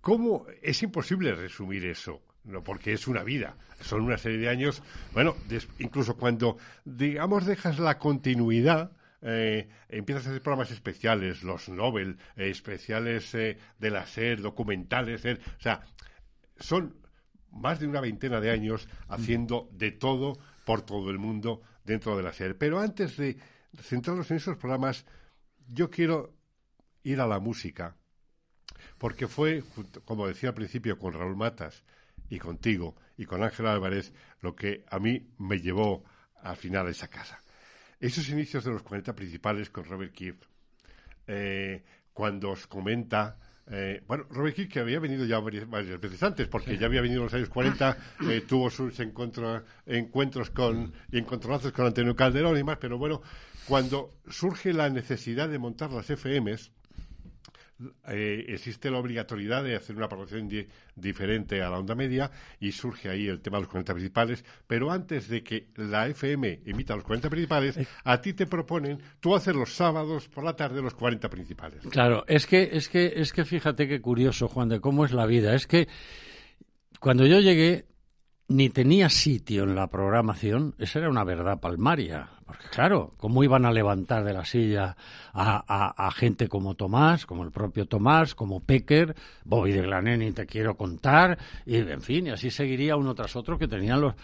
¿cómo 0.00 0.46
es 0.62 0.82
imposible 0.82 1.34
resumir 1.34 1.86
eso? 1.86 2.22
No, 2.44 2.64
porque 2.64 2.92
es 2.92 3.06
una 3.06 3.22
vida, 3.22 3.56
son 3.80 4.02
una 4.02 4.18
serie 4.18 4.38
de 4.38 4.48
años. 4.48 4.82
Bueno, 5.12 5.36
incluso 5.78 6.16
cuando, 6.16 6.56
digamos, 6.84 7.46
dejas 7.46 7.78
la 7.78 7.98
continuidad, 7.98 8.92
eh, 9.20 9.68
empiezas 9.88 10.26
a 10.26 10.30
hacer 10.30 10.42
programas 10.42 10.70
especiales, 10.70 11.42
los 11.42 11.68
Nobel, 11.68 12.18
eh, 12.36 12.48
especiales 12.48 13.34
eh, 13.34 13.58
de 13.78 13.90
la 13.90 14.06
SER, 14.06 14.40
documentales, 14.40 15.24
o 15.24 15.60
sea, 15.60 15.82
son 16.58 16.94
más 17.50 17.80
de 17.80 17.86
una 17.86 18.00
veintena 18.00 18.40
de 18.40 18.50
años 18.50 18.88
haciendo 19.08 19.68
de 19.72 19.92
todo 19.92 20.38
por 20.64 20.82
todo 20.82 21.10
el 21.10 21.18
mundo 21.18 21.62
dentro 21.84 22.16
de 22.16 22.22
la 22.22 22.32
serie. 22.32 22.54
Pero 22.54 22.80
antes 22.80 23.16
de 23.16 23.36
centrarnos 23.80 24.30
en 24.30 24.36
esos 24.36 24.56
programas, 24.56 25.04
yo 25.66 25.90
quiero 25.90 26.34
ir 27.02 27.20
a 27.20 27.26
la 27.26 27.38
música, 27.38 27.96
porque 28.98 29.26
fue, 29.26 29.62
como 30.04 30.26
decía 30.26 30.50
al 30.50 30.54
principio, 30.54 30.98
con 30.98 31.14
Raúl 31.14 31.36
Matas 31.36 31.84
y 32.28 32.38
contigo 32.38 32.96
y 33.16 33.24
con 33.24 33.42
Ángel 33.42 33.66
Álvarez, 33.66 34.12
lo 34.40 34.54
que 34.54 34.84
a 34.90 34.98
mí 34.98 35.28
me 35.38 35.60
llevó 35.60 36.04
al 36.42 36.56
final 36.56 36.86
a 36.86 36.90
esa 36.90 37.08
casa. 37.08 37.42
Esos 38.00 38.28
inicios 38.28 38.64
de 38.64 38.70
los 38.70 38.82
40 38.82 39.14
principales 39.14 39.70
con 39.70 39.84
Robert 39.84 40.12
Kirk, 40.12 40.48
eh, 41.26 41.84
cuando 42.12 42.50
os 42.50 42.66
comenta 42.66 43.38
eh, 43.70 44.02
bueno, 44.06 44.24
Robert 44.30 44.56
que 44.68 44.80
había 44.80 44.98
venido 44.98 45.24
ya 45.24 45.38
varias, 45.38 45.68
veces 46.00 46.22
antes, 46.22 46.48
porque 46.48 46.78
ya 46.78 46.86
había 46.86 47.00
venido 47.00 47.20
en 47.20 47.24
los 47.24 47.34
años 47.34 47.48
40, 47.48 47.96
eh, 48.28 48.42
tuvo 48.46 48.70
sus 48.70 48.98
encuentros 49.00 50.50
con, 50.50 50.92
y 51.10 51.18
encontronazos 51.18 51.72
con 51.72 51.86
Antonio 51.86 52.16
Calderón 52.16 52.58
y 52.58 52.64
más, 52.64 52.78
pero 52.78 52.98
bueno, 52.98 53.22
cuando 53.66 54.14
surge 54.28 54.72
la 54.72 54.88
necesidad 54.88 55.48
de 55.48 55.58
montar 55.58 55.90
las 55.92 56.08
FMs, 56.08 56.72
eh, 58.08 58.44
existe 58.48 58.90
la 58.90 58.98
obligatoriedad 58.98 59.62
de 59.62 59.76
hacer 59.76 59.96
una 59.96 60.08
programación 60.08 60.48
diferente 60.96 61.62
a 61.62 61.70
la 61.70 61.78
onda 61.78 61.94
media 61.94 62.30
y 62.58 62.72
surge 62.72 63.08
ahí 63.08 63.28
el 63.28 63.40
tema 63.40 63.58
de 63.58 63.62
los 63.62 63.70
40 63.70 63.94
principales, 63.94 64.44
pero 64.66 64.90
antes 64.90 65.28
de 65.28 65.42
que 65.42 65.68
la 65.76 66.08
FM 66.08 66.62
emita 66.66 66.96
los 66.96 67.04
40 67.04 67.30
principales, 67.30 67.78
a 68.04 68.20
ti 68.20 68.32
te 68.32 68.46
proponen 68.46 69.00
tú 69.20 69.34
hacer 69.34 69.54
los 69.54 69.74
sábados 69.74 70.28
por 70.28 70.44
la 70.44 70.56
tarde 70.56 70.82
los 70.82 70.94
40 70.94 71.28
principales. 71.28 71.82
Claro, 71.90 72.24
es 72.26 72.46
que 72.46 72.70
es 72.72 72.88
que 72.88 73.12
es 73.16 73.32
que 73.32 73.44
fíjate 73.44 73.86
qué 73.86 74.00
curioso, 74.00 74.48
Juan, 74.48 74.68
de 74.68 74.80
cómo 74.80 75.04
es 75.04 75.12
la 75.12 75.26
vida. 75.26 75.54
Es 75.54 75.66
que 75.66 75.88
cuando 77.00 77.26
yo 77.26 77.38
llegué 77.38 77.86
ni 78.48 78.70
tenía 78.70 79.10
sitio 79.10 79.64
en 79.64 79.74
la 79.74 79.88
programación, 79.88 80.74
esa 80.78 81.00
era 81.00 81.10
una 81.10 81.22
verdad 81.22 81.60
palmaria. 81.60 82.30
Porque 82.46 82.64
claro, 82.70 83.12
¿cómo 83.18 83.44
iban 83.44 83.66
a 83.66 83.72
levantar 83.72 84.24
de 84.24 84.32
la 84.32 84.46
silla 84.46 84.96
a, 85.34 86.10
gente 86.16 86.48
como 86.48 86.74
Tomás, 86.74 87.26
como 87.26 87.44
el 87.44 87.50
propio 87.50 87.84
Tomás, 87.84 88.34
como 88.34 88.60
Pecker, 88.60 89.14
Bobby 89.44 89.72
de 89.72 89.82
Glaneni, 89.82 90.32
te 90.32 90.46
quiero 90.46 90.74
contar, 90.74 91.36
y 91.66 91.76
en 91.76 92.00
fin, 92.00 92.28
y 92.28 92.30
así 92.30 92.50
seguiría 92.50 92.96
uno 92.96 93.14
tras 93.14 93.36
otro 93.36 93.58
que 93.58 93.68
tenían 93.68 94.00
los 94.00 94.14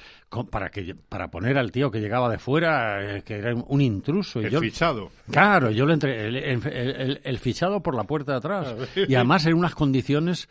para 0.51 0.70
que 0.70 0.95
para 0.95 1.31
poner 1.31 1.59
al 1.59 1.70
tío 1.70 1.91
que 1.91 2.01
llegaba 2.01 2.31
de 2.31 2.39
fuera, 2.39 3.18
eh, 3.18 3.22
que 3.22 3.35
era 3.35 3.55
un 3.55 3.81
intruso. 3.83 4.41
Y 4.41 4.47
el 4.47 4.59
fichado. 4.59 5.11
Claro, 5.31 5.70
yo 5.70 5.85
le 5.85 5.93
entré, 5.93 6.27
el, 6.27 7.39
fichado 7.39 7.83
por 7.83 7.95
la 7.95 8.05
puerta 8.05 8.33
de 8.33 8.39
atrás. 8.39 8.75
Y 8.97 9.14
además 9.14 9.45
en 9.45 9.55
unas 9.55 9.75
condiciones 9.75 10.49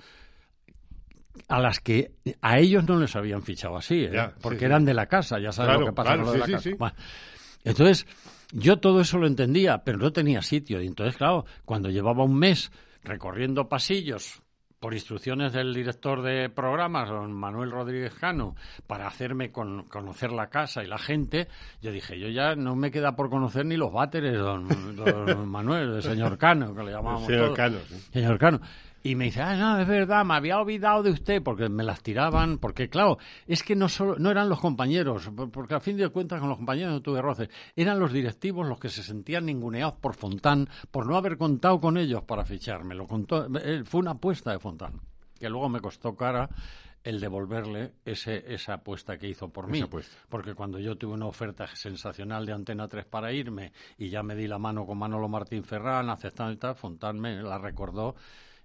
a 1.48 1.60
las 1.60 1.80
que 1.80 2.12
a 2.41 2.60
ellos 2.60 2.88
no 2.88 3.00
les 3.00 3.16
habían 3.16 3.41
fichado 3.41 3.78
así, 3.78 4.04
¿eh? 4.04 4.30
porque 4.41 4.66
eran 4.66 4.86
de 4.86 4.94
la 4.94 5.08
casa, 5.08 5.39
ya 5.39 5.52
sabes 5.52 5.80
lo 5.80 5.88
que 5.88 5.94
pasa 5.94 6.16
con 6.16 6.26
lo 6.26 6.32
de 6.32 6.39
la 6.39 6.48
casa. 6.48 6.70
entonces, 7.64 8.08
yo 8.52 8.78
todo 8.78 9.02
eso 9.02 9.18
lo 9.18 9.28
entendía, 9.28 9.84
pero 9.84 9.98
no 9.98 10.12
tenía 10.12 10.41
sitio. 10.41 10.82
Y 10.82 10.88
entonces, 10.88 11.18
claro, 11.18 11.46
cuando 11.66 11.89
llevaba 11.89 12.24
un 12.24 12.38
mes 12.38 12.72
recorriendo 13.04 13.68
pasillos 13.68 14.44
por 14.80 14.94
instrucciones 14.94 15.54
del 15.54 15.74
director 15.74 16.22
de 16.22 16.50
programas, 16.50 17.08
don 17.08 17.32
Manuel 17.32 17.72
Rodríguez 17.72 18.14
Cano, 18.16 18.56
para 18.86 19.08
hacerme 19.08 19.50
conocer 19.50 20.34
la 20.34 20.50
casa 20.50 20.84
y 20.84 20.88
la 20.88 20.98
gente, 20.98 21.48
yo 21.82 21.89
dije, 21.89 22.20
yo 22.20 22.28
ya 22.28 22.56
no 22.56 22.76
me 22.76 22.91
queda 22.91 23.16
por 23.16 23.30
conocer 23.30 23.66
ni 23.66 23.78
los 23.78 23.94
váteres, 23.94 24.38
don, 24.38 24.68
Manuel, 25.50 25.96
el 25.96 26.04
señor 26.04 26.38
Cano, 26.38 26.76
que 26.76 26.84
le 26.84 26.91
llamábamos. 26.91 27.28
Señor 27.28 27.54
Cano. 27.54 27.78
Señor 28.12 28.38
Cano. 28.38 28.60
Y 29.06 29.16
me 29.16 29.26
dice, 29.26 29.41
ah, 29.41 29.58
no, 29.58 29.80
es 29.80 29.88
verdad, 29.88 30.24
me 30.24 30.36
había 30.36 30.58
olvidado 30.58 31.04
de 31.04 31.12
usted, 31.12 31.43
porque 31.43 31.68
me 31.68 31.84
las 31.84 32.01
tiraban, 32.01 32.58
porque 32.58 32.88
claro, 32.88 33.18
es 33.45 33.62
que 33.62 33.76
no 33.76 33.89
solo, 33.89 34.16
no 34.18 34.32
eran 34.32 34.47
los 34.47 34.62
compañeros, 34.62 35.30
porque 35.51 35.76
a 35.76 35.82
fin 35.82 35.97
de 35.97 36.08
cuentas 36.08 36.39
con 36.39 36.47
los 36.47 36.58
compañeros 36.58 36.93
no 36.93 37.01
tuve 37.01 37.22
roces, 37.22 37.49
eran 37.76 37.99
los 37.99 38.14
directivos 38.14 38.66
los 38.66 38.80
que 38.80 38.88
se 38.88 39.04
sentían 39.04 39.45
ninguneados 39.45 39.95
por 39.95 40.16
Fontán, 40.16 40.70
por 40.89 41.06
no 41.06 41.18
haber 41.18 41.38
contado 41.38 41.82
con 41.82 41.97
ellos 41.97 42.24
para 42.24 42.45
ficharme. 42.45 42.95
Lo 42.95 43.06
contó, 43.06 43.45
eh, 43.60 43.84
fue 43.84 43.99
una 43.99 44.12
apuesta 44.12 44.51
de 44.51 44.60
Fontán, 44.60 45.01
que 45.38 45.49
luego 45.49 45.68
me 45.68 45.82
costó 45.82 46.16
cara 46.16 46.49
el 47.04 47.20
devolverle 47.20 47.95
ese, 48.06 48.45
esa 48.54 48.76
apuesta 48.76 49.18
que 49.18 49.28
hizo 49.28 49.49
por 49.49 49.68
mí. 49.68 49.84
Porque 50.30 50.56
cuando 50.56 50.80
yo 50.80 50.95
tuve 50.97 51.14
una 51.14 51.26
oferta 51.26 51.68
sensacional 51.76 52.45
de 52.45 52.54
Antena 52.54 52.88
3 52.88 53.06
para 53.06 53.34
irme 53.34 53.74
y 53.97 54.10
ya 54.10 54.24
me 54.24 54.34
di 54.34 54.47
la 54.47 54.58
mano 54.58 54.86
con 54.86 54.97
Manolo 54.97 55.28
Martín 55.28 55.66
Ferrán, 55.66 56.10
aceptando 56.10 56.54
y 56.54 56.58
tal, 56.58 56.76
Fontán 56.76 57.20
me 57.20 57.41
la 57.41 57.58
recordó 57.58 58.16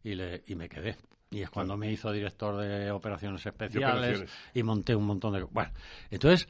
y, 0.08 0.14
le, 0.14 0.42
y 0.46 0.54
me 0.54 0.68
quedé. 0.68 0.96
Y 1.30 1.42
es 1.42 1.50
cuando 1.50 1.76
me 1.76 1.90
hizo 1.92 2.10
director 2.10 2.56
de 2.56 2.90
operaciones 2.90 3.44
especiales 3.44 4.24
y 4.54 4.62
monté 4.62 4.94
un 4.94 5.04
montón 5.04 5.34
de... 5.34 5.42
Bueno, 5.42 5.70
entonces, 6.10 6.48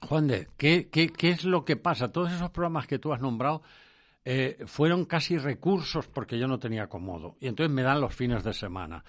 Juan 0.00 0.28
de, 0.28 0.48
¿qué, 0.56 0.88
qué, 0.88 1.08
qué 1.08 1.30
es 1.30 1.44
lo 1.44 1.64
que 1.64 1.76
pasa? 1.76 2.12
Todos 2.12 2.32
esos 2.32 2.50
programas 2.50 2.86
que 2.86 3.00
tú 3.00 3.12
has 3.12 3.20
nombrado 3.20 3.62
eh, 4.24 4.58
fueron 4.66 5.06
casi 5.06 5.38
recursos 5.38 6.06
porque 6.06 6.38
yo 6.38 6.46
no 6.46 6.58
tenía 6.58 6.86
cómodo. 6.86 7.36
Y 7.40 7.48
entonces 7.48 7.74
me 7.74 7.82
dan 7.82 8.00
los 8.00 8.14
fines 8.14 8.44
de 8.44 8.52
semana. 8.52 9.04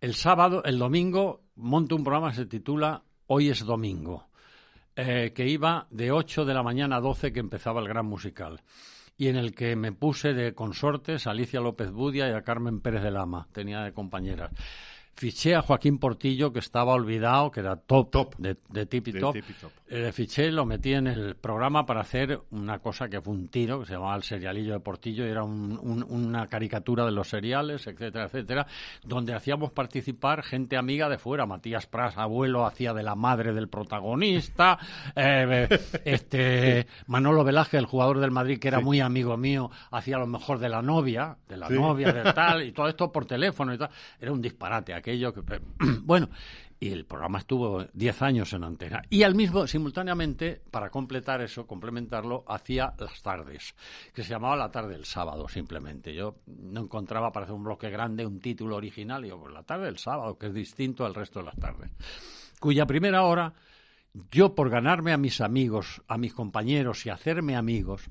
El 0.00 0.14
sábado, 0.14 0.62
el 0.64 0.78
domingo, 0.78 1.42
monto 1.56 1.96
un 1.96 2.04
programa 2.04 2.30
que 2.30 2.36
se 2.36 2.46
titula 2.46 3.02
Hoy 3.26 3.48
es 3.48 3.64
domingo, 3.64 4.28
eh, 4.94 5.32
que 5.34 5.48
iba 5.48 5.88
de 5.90 6.12
8 6.12 6.44
de 6.44 6.54
la 6.54 6.62
mañana 6.62 6.96
a 6.96 7.00
12 7.00 7.32
que 7.32 7.40
empezaba 7.40 7.80
el 7.80 7.88
gran 7.88 8.06
musical 8.06 8.60
y 9.16 9.28
en 9.28 9.36
el 9.36 9.54
que 9.54 9.76
me 9.76 9.92
puse 9.92 10.34
de 10.34 10.54
consortes 10.54 11.26
a 11.26 11.30
Alicia 11.30 11.60
López 11.60 11.90
Budia 11.90 12.28
y 12.28 12.32
a 12.32 12.42
Carmen 12.42 12.80
Pérez 12.80 13.02
de 13.02 13.10
Lama, 13.10 13.48
tenía 13.52 13.82
de 13.82 13.92
compañeras. 13.92 14.50
Fiché 15.16 15.54
a 15.54 15.62
Joaquín 15.62 15.98
Portillo, 15.98 16.52
que 16.52 16.58
estaba 16.58 16.92
olvidado, 16.92 17.50
que 17.50 17.60
era 17.60 17.76
top, 17.76 18.10
top. 18.10 18.36
de, 18.36 18.56
de 18.68 18.86
Tipi 18.86 19.12
Top. 19.12 19.36
Le 19.86 20.12
fiché, 20.12 20.50
lo 20.50 20.66
metí 20.66 20.92
en 20.92 21.06
el 21.06 21.36
programa 21.36 21.86
para 21.86 22.00
hacer 22.00 22.40
una 22.50 22.80
cosa 22.80 23.08
que 23.08 23.20
fue 23.20 23.32
un 23.32 23.48
tiro, 23.48 23.80
que 23.80 23.86
se 23.86 23.92
llamaba 23.92 24.16
El 24.16 24.24
Serialillo 24.24 24.72
de 24.72 24.80
Portillo, 24.80 25.24
y 25.24 25.30
era 25.30 25.44
una 25.44 26.48
caricatura 26.48 27.04
de 27.04 27.12
los 27.12 27.28
seriales, 27.28 27.86
etcétera, 27.86 28.24
etcétera, 28.24 28.66
donde 29.04 29.34
hacíamos 29.34 29.70
participar 29.70 30.42
gente 30.42 30.76
amiga 30.76 31.08
de 31.08 31.18
fuera. 31.18 31.46
Matías 31.46 31.86
Pras, 31.86 32.18
abuelo, 32.18 32.66
hacía 32.66 32.92
de 32.92 33.02
la 33.02 33.14
madre 33.14 33.52
del 33.52 33.68
protagonista. 33.68 34.78
Eh, 35.16 35.68
este 36.04 36.86
Manolo 37.06 37.44
Velázquez, 37.44 37.78
el 37.78 37.86
jugador 37.86 38.18
del 38.18 38.30
Madrid, 38.30 38.58
que 38.58 38.68
era 38.68 38.80
muy 38.80 39.00
amigo 39.00 39.36
mío, 39.36 39.70
hacía 39.90 40.18
lo 40.18 40.26
mejor 40.26 40.58
de 40.58 40.68
la 40.68 40.82
novia, 40.82 41.36
de 41.48 41.56
la 41.56 41.68
novia, 41.68 42.12
de 42.12 42.32
tal, 42.32 42.62
y 42.66 42.72
todo 42.72 42.88
esto 42.88 43.12
por 43.12 43.26
teléfono 43.26 43.72
y 43.74 43.78
tal. 43.78 43.90
Era 44.18 44.32
un 44.32 44.40
disparate 44.40 44.92
aquello 45.04 45.34
que... 45.34 45.42
Bueno, 46.02 46.30
y 46.80 46.90
el 46.90 47.04
programa 47.04 47.38
estuvo 47.38 47.84
10 47.92 48.22
años 48.22 48.52
en 48.54 48.64
antena. 48.64 49.02
Y 49.10 49.22
al 49.22 49.34
mismo, 49.34 49.66
simultáneamente, 49.66 50.62
para 50.70 50.90
completar 50.90 51.42
eso, 51.42 51.66
complementarlo, 51.66 52.44
hacía 52.48 52.94
las 52.98 53.22
tardes, 53.22 53.74
que 54.14 54.22
se 54.22 54.30
llamaba 54.30 54.56
La 54.56 54.70
tarde 54.70 54.92
del 54.92 55.04
sábado, 55.04 55.46
simplemente. 55.48 56.14
Yo 56.14 56.36
no 56.46 56.80
encontraba 56.80 57.32
para 57.32 57.44
hacer 57.44 57.54
un 57.54 57.64
bloque 57.64 57.90
grande 57.90 58.26
un 58.26 58.40
título 58.40 58.76
original, 58.76 59.24
y 59.24 59.28
yo, 59.28 59.38
pues 59.38 59.52
La 59.52 59.62
tarde 59.62 59.86
del 59.86 59.98
sábado, 59.98 60.38
que 60.38 60.46
es 60.46 60.54
distinto 60.54 61.04
al 61.04 61.14
resto 61.14 61.40
de 61.40 61.46
las 61.46 61.56
tardes. 61.56 61.90
Cuya 62.58 62.86
primera 62.86 63.22
hora, 63.24 63.52
yo 64.30 64.54
por 64.54 64.70
ganarme 64.70 65.12
a 65.12 65.18
mis 65.18 65.40
amigos, 65.40 66.02
a 66.08 66.16
mis 66.16 66.32
compañeros 66.32 67.04
y 67.04 67.10
hacerme 67.10 67.56
amigos, 67.56 68.10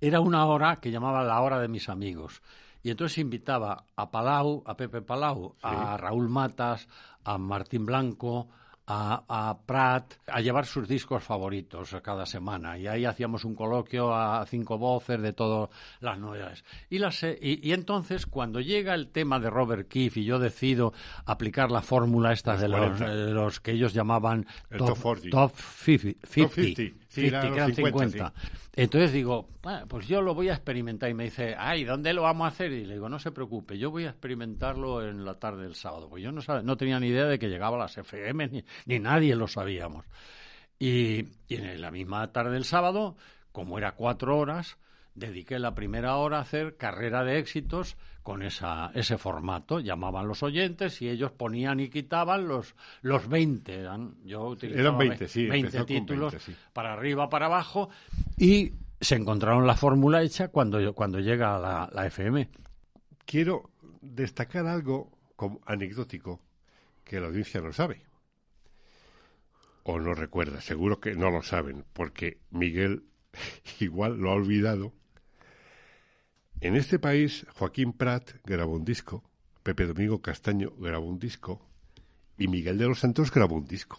era 0.00 0.20
una 0.20 0.46
hora 0.46 0.76
que 0.76 0.90
llamaba 0.90 1.24
la 1.24 1.40
hora 1.40 1.58
de 1.58 1.68
mis 1.68 1.88
amigos 1.88 2.42
y 2.82 2.90
entonces 2.90 3.18
invitaba 3.18 3.84
a 3.96 4.10
Palau, 4.10 4.62
a 4.66 4.76
Pepe 4.76 5.02
Palau, 5.02 5.56
a 5.62 5.96
Raúl 5.96 6.28
Matas, 6.28 6.88
a 7.24 7.38
Martín 7.38 7.84
Blanco, 7.86 8.48
a, 8.92 9.22
a, 9.28 9.58
Prat 9.66 10.14
a 10.26 10.40
llevar 10.40 10.66
sus 10.66 10.88
discos 10.88 11.22
favoritos 11.22 11.94
cada 12.02 12.26
semana 12.26 12.76
y 12.76 12.88
ahí 12.88 13.04
hacíamos 13.04 13.44
un 13.44 13.54
coloquio 13.54 14.12
a 14.12 14.44
cinco 14.46 14.78
voces 14.78 15.22
de 15.22 15.32
todas 15.32 15.70
las 16.00 16.18
novedades. 16.18 16.64
Y, 16.88 16.98
las, 16.98 17.22
y, 17.22 17.72
entonces 17.72 18.26
cuando 18.26 18.60
llega 18.60 18.94
el 18.94 19.08
tema 19.08 19.38
de 19.38 19.48
Robert 19.48 19.86
Keefe 19.86 20.20
y 20.20 20.24
yo 20.24 20.40
decido 20.40 20.92
aplicar 21.24 21.70
la 21.70 21.82
fórmula 21.82 22.32
esta 22.32 22.56
de 22.56 22.68
los, 22.68 23.60
que 23.60 23.72
ellos 23.72 23.94
llamaban 23.94 24.46
top, 24.76 24.98
top 25.30 25.52
50, 25.54 26.26
50, 26.26 26.62
50. 26.62 26.99
Entonces 28.76 29.12
digo, 29.12 29.48
pues 29.88 30.06
yo 30.06 30.22
lo 30.22 30.34
voy 30.34 30.48
a 30.48 30.54
experimentar. 30.54 31.10
Y 31.10 31.14
me 31.14 31.24
dice, 31.24 31.54
ay, 31.58 31.84
¿dónde 31.84 32.12
lo 32.12 32.22
vamos 32.22 32.44
a 32.44 32.48
hacer? 32.48 32.72
Y 32.72 32.84
le 32.84 32.94
digo, 32.94 33.08
no 33.08 33.18
se 33.18 33.32
preocupe, 33.32 33.78
yo 33.78 33.90
voy 33.90 34.04
a 34.04 34.10
experimentarlo 34.10 35.06
en 35.06 35.24
la 35.24 35.34
tarde 35.34 35.64
del 35.64 35.74
sábado. 35.74 36.08
Pues 36.08 36.22
yo 36.22 36.32
no, 36.32 36.40
no 36.62 36.76
tenía 36.76 37.00
ni 37.00 37.08
idea 37.08 37.26
de 37.26 37.38
que 37.38 37.48
llegaba 37.48 37.76
a 37.76 37.80
las 37.80 37.98
FM, 37.98 38.48
ni, 38.48 38.64
ni 38.86 38.98
nadie 38.98 39.34
lo 39.34 39.48
sabíamos. 39.48 40.06
Y, 40.78 41.26
y, 41.48 41.56
en 41.56 41.80
la 41.80 41.90
misma 41.90 42.32
tarde 42.32 42.52
del 42.52 42.64
sábado, 42.64 43.16
como 43.52 43.76
era 43.76 43.92
cuatro 43.92 44.38
horas, 44.38 44.78
dediqué 45.14 45.58
la 45.58 45.74
primera 45.74 46.16
hora 46.16 46.38
a 46.38 46.42
hacer 46.42 46.76
carrera 46.76 47.24
de 47.24 47.38
éxitos 47.38 47.96
con 48.22 48.42
esa, 48.42 48.90
ese 48.94 49.18
formato. 49.18 49.80
Llamaban 49.80 50.28
los 50.28 50.42
oyentes 50.42 51.00
y 51.02 51.08
ellos 51.08 51.32
ponían 51.32 51.80
y 51.80 51.88
quitaban 51.88 52.46
los, 52.46 52.74
los 53.02 53.28
20. 53.28 53.74
Eran, 53.74 54.14
yo 54.24 54.56
Eran 54.60 54.98
20, 54.98 55.28
sí, 55.28 55.46
20 55.46 55.84
títulos 55.84 56.34
para 56.72 56.92
arriba, 56.92 57.28
para 57.28 57.46
abajo 57.46 57.90
y 58.36 58.72
se 59.00 59.14
encontraron 59.14 59.66
la 59.66 59.76
fórmula 59.76 60.22
hecha 60.22 60.48
cuando, 60.48 60.94
cuando 60.94 61.20
llega 61.20 61.58
la, 61.58 61.90
la 61.92 62.06
FM. 62.06 62.48
Quiero 63.24 63.70
destacar 64.00 64.66
algo 64.66 65.10
como 65.36 65.60
anecdótico 65.64 66.40
que 67.04 67.20
la 67.20 67.28
audiencia 67.28 67.60
no 67.60 67.72
sabe. 67.72 68.02
O 69.82 69.98
no 69.98 70.14
recuerda, 70.14 70.60
seguro 70.60 71.00
que 71.00 71.14
no 71.14 71.30
lo 71.30 71.42
saben, 71.42 71.84
porque 71.92 72.38
Miguel 72.50 73.04
igual 73.80 74.18
lo 74.18 74.30
ha 74.30 74.34
olvidado 74.34 74.92
en 76.60 76.76
este 76.76 76.98
país, 76.98 77.46
Joaquín 77.54 77.92
Prat 77.92 78.32
grabó 78.44 78.74
un 78.74 78.84
disco, 78.84 79.24
Pepe 79.62 79.86
Domingo 79.86 80.20
Castaño 80.20 80.72
grabó 80.78 81.06
un 81.06 81.18
disco 81.18 81.60
y 82.36 82.48
Miguel 82.48 82.78
de 82.78 82.86
los 82.86 83.00
Santos 83.00 83.30
grabó 83.30 83.56
un 83.56 83.66
disco. 83.66 83.98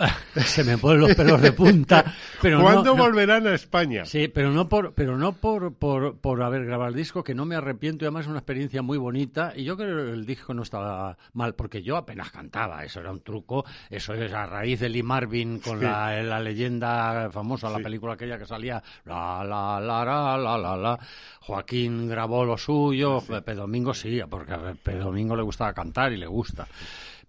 se 0.36 0.64
me 0.64 0.78
ponen 0.78 1.00
los 1.00 1.14
pelos 1.14 1.40
de 1.40 1.52
punta. 1.52 2.04
Pero 2.40 2.60
¿Cuándo 2.60 2.96
volverán 2.96 3.46
a 3.46 3.54
España? 3.54 4.04
Sí, 4.04 4.28
pero 4.28 4.50
no 4.50 4.68
por, 4.68 4.94
pero 4.94 5.18
no 5.18 5.32
por, 5.32 5.74
por, 5.74 6.18
por, 6.18 6.42
haber 6.42 6.64
grabado 6.64 6.88
el 6.90 6.96
disco, 6.96 7.22
que 7.22 7.34
no 7.34 7.44
me 7.44 7.56
arrepiento, 7.56 8.04
y 8.04 8.06
además 8.06 8.24
es 8.24 8.30
una 8.30 8.38
experiencia 8.38 8.82
muy 8.82 8.98
bonita, 8.98 9.52
y 9.54 9.64
yo 9.64 9.76
creo 9.76 10.06
que 10.06 10.12
el 10.12 10.24
disco 10.24 10.54
no 10.54 10.62
estaba 10.62 11.18
mal, 11.34 11.54
porque 11.54 11.82
yo 11.82 11.96
apenas 11.96 12.30
cantaba, 12.30 12.84
eso 12.84 13.00
era 13.00 13.10
un 13.10 13.20
truco, 13.20 13.64
eso 13.90 14.14
es 14.14 14.32
a 14.32 14.46
raíz 14.46 14.80
de 14.80 14.88
Lee 14.88 15.02
Marvin 15.02 15.58
con 15.58 15.82
la, 15.82 16.22
la, 16.22 16.40
leyenda 16.40 17.30
famosa, 17.30 17.68
la 17.68 17.78
película 17.78 18.14
aquella 18.14 18.38
que 18.38 18.46
salía, 18.46 18.82
la, 19.04 19.44
la, 19.44 19.80
la, 19.80 20.04
la, 20.04 20.38
la, 20.38 20.58
la, 20.58 20.76
la, 20.76 20.98
Joaquín 21.40 22.08
grabó 22.08 22.44
lo 22.44 22.56
suyo, 22.56 23.20
Pepe 23.20 23.54
Domingo 23.54 23.92
sí, 23.92 24.20
porque 24.28 24.54
a 24.54 24.58
Pepe 24.58 24.96
Domingo 24.96 25.36
le 25.36 25.42
gustaba 25.42 25.74
cantar 25.74 26.12
y 26.12 26.16
le 26.16 26.26
gusta, 26.26 26.66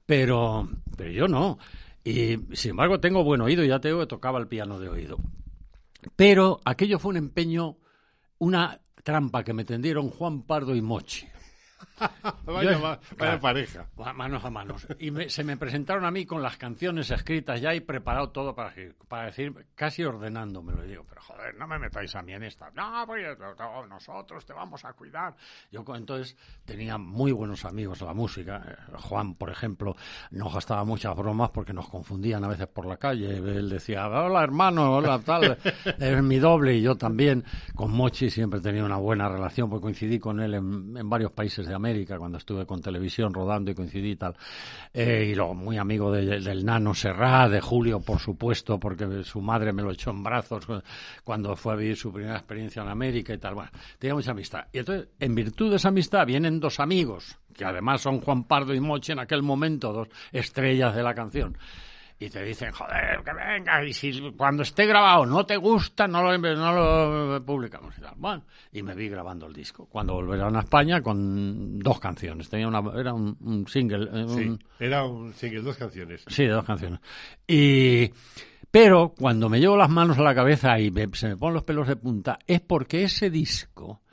pero, 0.05 0.69
pero 0.95 1.11
yo 1.11 1.27
no. 1.27 1.57
Y 2.03 2.37
sin 2.53 2.71
embargo 2.71 2.99
tengo 2.99 3.23
buen 3.23 3.41
oído, 3.41 3.63
ya 3.63 3.79
tengo 3.79 3.99
que 3.99 4.07
tocaba 4.07 4.39
el 4.39 4.47
piano 4.47 4.79
de 4.79 4.89
oído. 4.89 5.17
Pero 6.15 6.59
aquello 6.65 6.99
fue 6.99 7.11
un 7.11 7.17
empeño, 7.17 7.77
una 8.39 8.81
trampa 9.03 9.43
que 9.43 9.53
me 9.53 9.65
tendieron 9.65 10.09
Juan 10.09 10.43
Pardo 10.43 10.75
y 10.75 10.81
Mochi. 10.81 11.30
vaya, 12.45 13.39
pareja. 13.39 13.87
Manos 14.15 14.43
a 14.43 14.49
manos. 14.49 14.87
Y 14.99 15.11
se 15.29 15.43
me 15.43 15.57
presentaron 15.57 16.05
a 16.05 16.11
mí 16.11 16.25
con 16.25 16.41
las 16.41 16.57
canciones 16.57 17.09
escritas 17.11 17.61
ya 17.61 17.73
y 17.73 17.81
preparado 17.81 18.29
todo 18.29 18.55
para, 18.55 18.73
para 19.07 19.25
decir, 19.25 19.53
casi 19.75 20.03
ordenándomelo. 20.03 20.85
Y 20.85 20.89
digo, 20.89 21.05
pero 21.07 21.21
joder, 21.21 21.55
no 21.57 21.67
me 21.67 21.79
metáis 21.79 22.15
a 22.15 22.21
mí 22.21 22.33
en 22.33 22.43
esta. 22.43 22.71
No, 22.71 23.03
pues 23.05 23.37
nosotros 23.89 24.45
te 24.45 24.53
vamos 24.53 24.83
a 24.85 24.93
cuidar. 24.93 25.35
Yo 25.71 25.83
entonces 25.95 26.35
tenía 26.65 26.97
muy 26.97 27.31
buenos 27.31 27.65
amigos 27.65 28.01
en 28.01 28.07
la 28.07 28.13
música. 28.13 28.63
Eh, 28.67 28.97
Juan, 28.97 29.35
por 29.35 29.49
ejemplo, 29.49 29.95
no 30.31 30.49
gastaba 30.49 30.83
muchas 30.83 31.15
bromas 31.15 31.49
porque 31.49 31.73
nos 31.73 31.89
confundían 31.89 32.43
a 32.43 32.47
veces 32.47 32.67
por 32.67 32.85
la 32.85 32.97
calle. 32.97 33.37
Él 33.37 33.69
decía, 33.69 34.07
hola 34.07 34.43
hermano, 34.43 34.95
hola 34.95 35.19
tal, 35.19 35.57
es 35.99 36.23
mi 36.23 36.39
doble 36.39 36.75
y 36.75 36.81
yo 36.81 36.95
también. 36.95 37.43
Con 37.75 37.91
Mochi 37.91 38.29
siempre 38.29 38.59
tenía 38.61 38.83
una 38.83 38.97
buena 38.97 39.27
relación 39.27 39.69
porque 39.69 39.83
coincidí 39.83 40.19
con 40.19 40.39
él 40.39 40.53
en 40.53 41.09
varios 41.09 41.31
países 41.31 41.67
América 41.73 42.17
cuando 42.17 42.37
estuve 42.37 42.65
con 42.65 42.81
televisión 42.81 43.33
rodando 43.33 43.71
y 43.71 43.75
coincidí 43.75 44.11
y 44.11 44.15
tal. 44.15 44.35
Eh, 44.93 45.27
y 45.31 45.35
luego 45.35 45.53
muy 45.53 45.77
amigo 45.77 46.11
del 46.11 46.65
Nano 46.65 46.93
Serrat, 46.93 47.51
de 47.51 47.61
Julio, 47.61 47.99
por 47.99 48.19
supuesto, 48.19 48.79
porque 48.79 49.23
su 49.23 49.41
madre 49.41 49.73
me 49.73 49.81
lo 49.81 49.91
echó 49.91 50.11
en 50.11 50.23
brazos 50.23 50.65
cuando 51.23 51.55
fue 51.55 51.73
a 51.73 51.75
vivir 51.75 51.97
su 51.97 52.11
primera 52.11 52.35
experiencia 52.35 52.81
en 52.81 52.89
América 52.89 53.33
y 53.33 53.37
tal. 53.37 53.55
Bueno, 53.55 53.71
tenía 53.97 54.15
mucha 54.15 54.31
amistad. 54.31 54.65
Y 54.71 54.79
entonces, 54.79 55.09
en 55.19 55.35
virtud 55.35 55.69
de 55.69 55.75
esa 55.77 55.89
amistad, 55.89 56.25
vienen 56.25 56.59
dos 56.59 56.79
amigos, 56.79 57.37
que 57.53 57.65
además 57.65 58.01
son 58.01 58.21
Juan 58.21 58.43
Pardo 58.45 58.73
y 58.73 58.79
Moche 58.79 59.13
en 59.13 59.19
aquel 59.19 59.43
momento, 59.43 59.93
dos 59.93 60.07
estrellas 60.31 60.95
de 60.95 61.03
la 61.03 61.13
canción 61.13 61.57
y 62.21 62.29
te 62.29 62.43
dicen, 62.43 62.71
joder, 62.71 63.23
que 63.23 63.33
venga, 63.33 63.83
y 63.83 63.93
si 63.93 64.31
cuando 64.37 64.61
esté 64.61 64.85
grabado 64.85 65.25
no 65.25 65.43
te 65.43 65.57
gusta, 65.57 66.07
no 66.07 66.21
lo, 66.21 66.37
no 66.37 66.71
lo 67.33 67.43
publicamos 67.43 67.97
y 67.97 68.01
tal. 68.01 68.13
Bueno, 68.15 68.43
y 68.71 68.83
me 68.83 68.93
vi 68.93 69.09
grabando 69.09 69.47
el 69.47 69.53
disco. 69.53 69.87
Cuando 69.87 70.13
volvieron 70.13 70.55
a 70.55 70.59
España 70.59 71.01
con 71.01 71.79
dos 71.79 71.99
canciones. 71.99 72.47
Tenía 72.47 72.67
una, 72.67 72.83
era 72.95 73.11
un, 73.11 73.65
single. 73.67 74.07
Eh, 74.13 74.57
era 74.79 75.03
un 75.03 75.33
single, 75.33 75.63
dos 75.63 75.77
canciones. 75.77 76.23
Sí, 76.27 76.45
dos 76.45 76.63
canciones. 76.63 76.99
Y, 77.47 78.11
pero 78.69 79.15
cuando 79.17 79.49
me 79.49 79.59
llevo 79.59 79.75
las 79.75 79.89
manos 79.89 80.19
a 80.19 80.21
la 80.21 80.35
cabeza 80.35 80.79
y 80.79 80.93
se 81.13 81.29
me 81.29 81.37
ponen 81.37 81.55
los 81.55 81.63
pelos 81.63 81.87
de 81.87 81.95
punta, 81.95 82.37
es 82.45 82.61
porque 82.61 83.03
ese 83.03 83.31
disco 83.31 84.03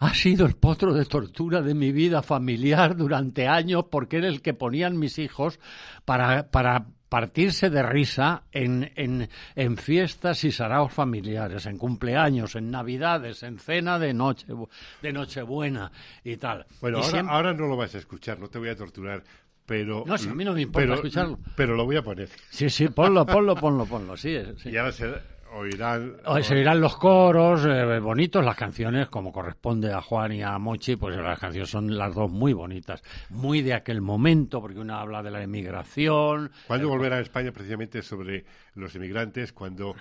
ha 0.00 0.14
sido 0.14 0.46
el 0.46 0.56
potro 0.56 0.94
de 0.94 1.04
tortura 1.04 1.60
de 1.60 1.74
mi 1.74 1.92
vida 1.92 2.22
familiar 2.22 2.96
durante 2.96 3.46
años 3.46 3.84
porque 3.90 4.16
era 4.16 4.28
el 4.28 4.40
que 4.40 4.54
ponían 4.54 4.98
mis 4.98 5.18
hijos 5.18 5.60
para, 6.06 6.50
para 6.50 6.86
partirse 7.10 7.68
de 7.68 7.82
risa 7.82 8.44
en, 8.50 8.90
en, 8.96 9.28
en, 9.54 9.76
fiestas 9.76 10.42
y 10.44 10.52
saraos 10.52 10.90
familiares, 10.90 11.66
en 11.66 11.76
cumpleaños, 11.76 12.56
en 12.56 12.70
navidades, 12.70 13.42
en 13.42 13.58
cena 13.58 13.98
de 13.98 14.14
noche 14.14 14.46
de 15.02 15.12
Nochebuena 15.12 15.92
y 16.24 16.38
tal. 16.38 16.64
Bueno, 16.80 16.98
ahora, 16.98 17.20
ahora 17.28 17.52
no 17.52 17.66
lo 17.66 17.76
vas 17.76 17.94
a 17.94 17.98
escuchar, 17.98 18.38
no 18.38 18.48
te 18.48 18.58
voy 18.58 18.70
a 18.70 18.76
torturar, 18.76 19.22
pero... 19.66 20.04
No, 20.06 20.16
si 20.16 20.30
a 20.30 20.34
mí 20.34 20.44
no 20.46 20.54
me 20.54 20.62
importa 20.62 20.94
escucharlo. 20.94 21.38
Pero 21.56 21.74
lo 21.74 21.84
voy 21.84 21.96
a 21.96 22.02
poner. 22.02 22.30
Sí, 22.48 22.70
sí, 22.70 22.88
ponlo, 22.88 23.26
ponlo, 23.26 23.54
ponlo, 23.54 23.84
ponlo, 23.84 24.16
sí. 24.16 24.38
sí. 24.56 24.70
Y 24.70 24.78
ahora 24.78 24.92
se, 24.92 25.12
oirán... 25.52 26.16
Se 26.42 26.54
oirán 26.54 26.80
los 26.80 26.96
coros 26.96 27.64
eh, 27.64 27.98
bonitos, 27.98 28.44
las 28.44 28.56
canciones, 28.56 29.08
como 29.08 29.32
corresponde 29.32 29.92
a 29.92 30.00
Juan 30.00 30.32
y 30.32 30.42
a 30.42 30.58
Mochi, 30.58 30.96
pues 30.96 31.16
las 31.16 31.38
canciones 31.38 31.70
son 31.70 31.96
las 31.96 32.14
dos 32.14 32.30
muy 32.30 32.52
bonitas, 32.52 33.02
muy 33.30 33.62
de 33.62 33.74
aquel 33.74 34.00
momento, 34.00 34.60
porque 34.60 34.78
una 34.78 35.00
habla 35.00 35.22
de 35.22 35.30
la 35.30 35.42
emigración... 35.42 36.50
¿Cuándo 36.66 36.88
volver 36.88 37.12
a 37.12 37.20
España 37.20 37.52
precisamente 37.52 38.02
sobre 38.02 38.44
los 38.74 38.94
inmigrantes? 38.94 39.52
Cuando 39.52 39.94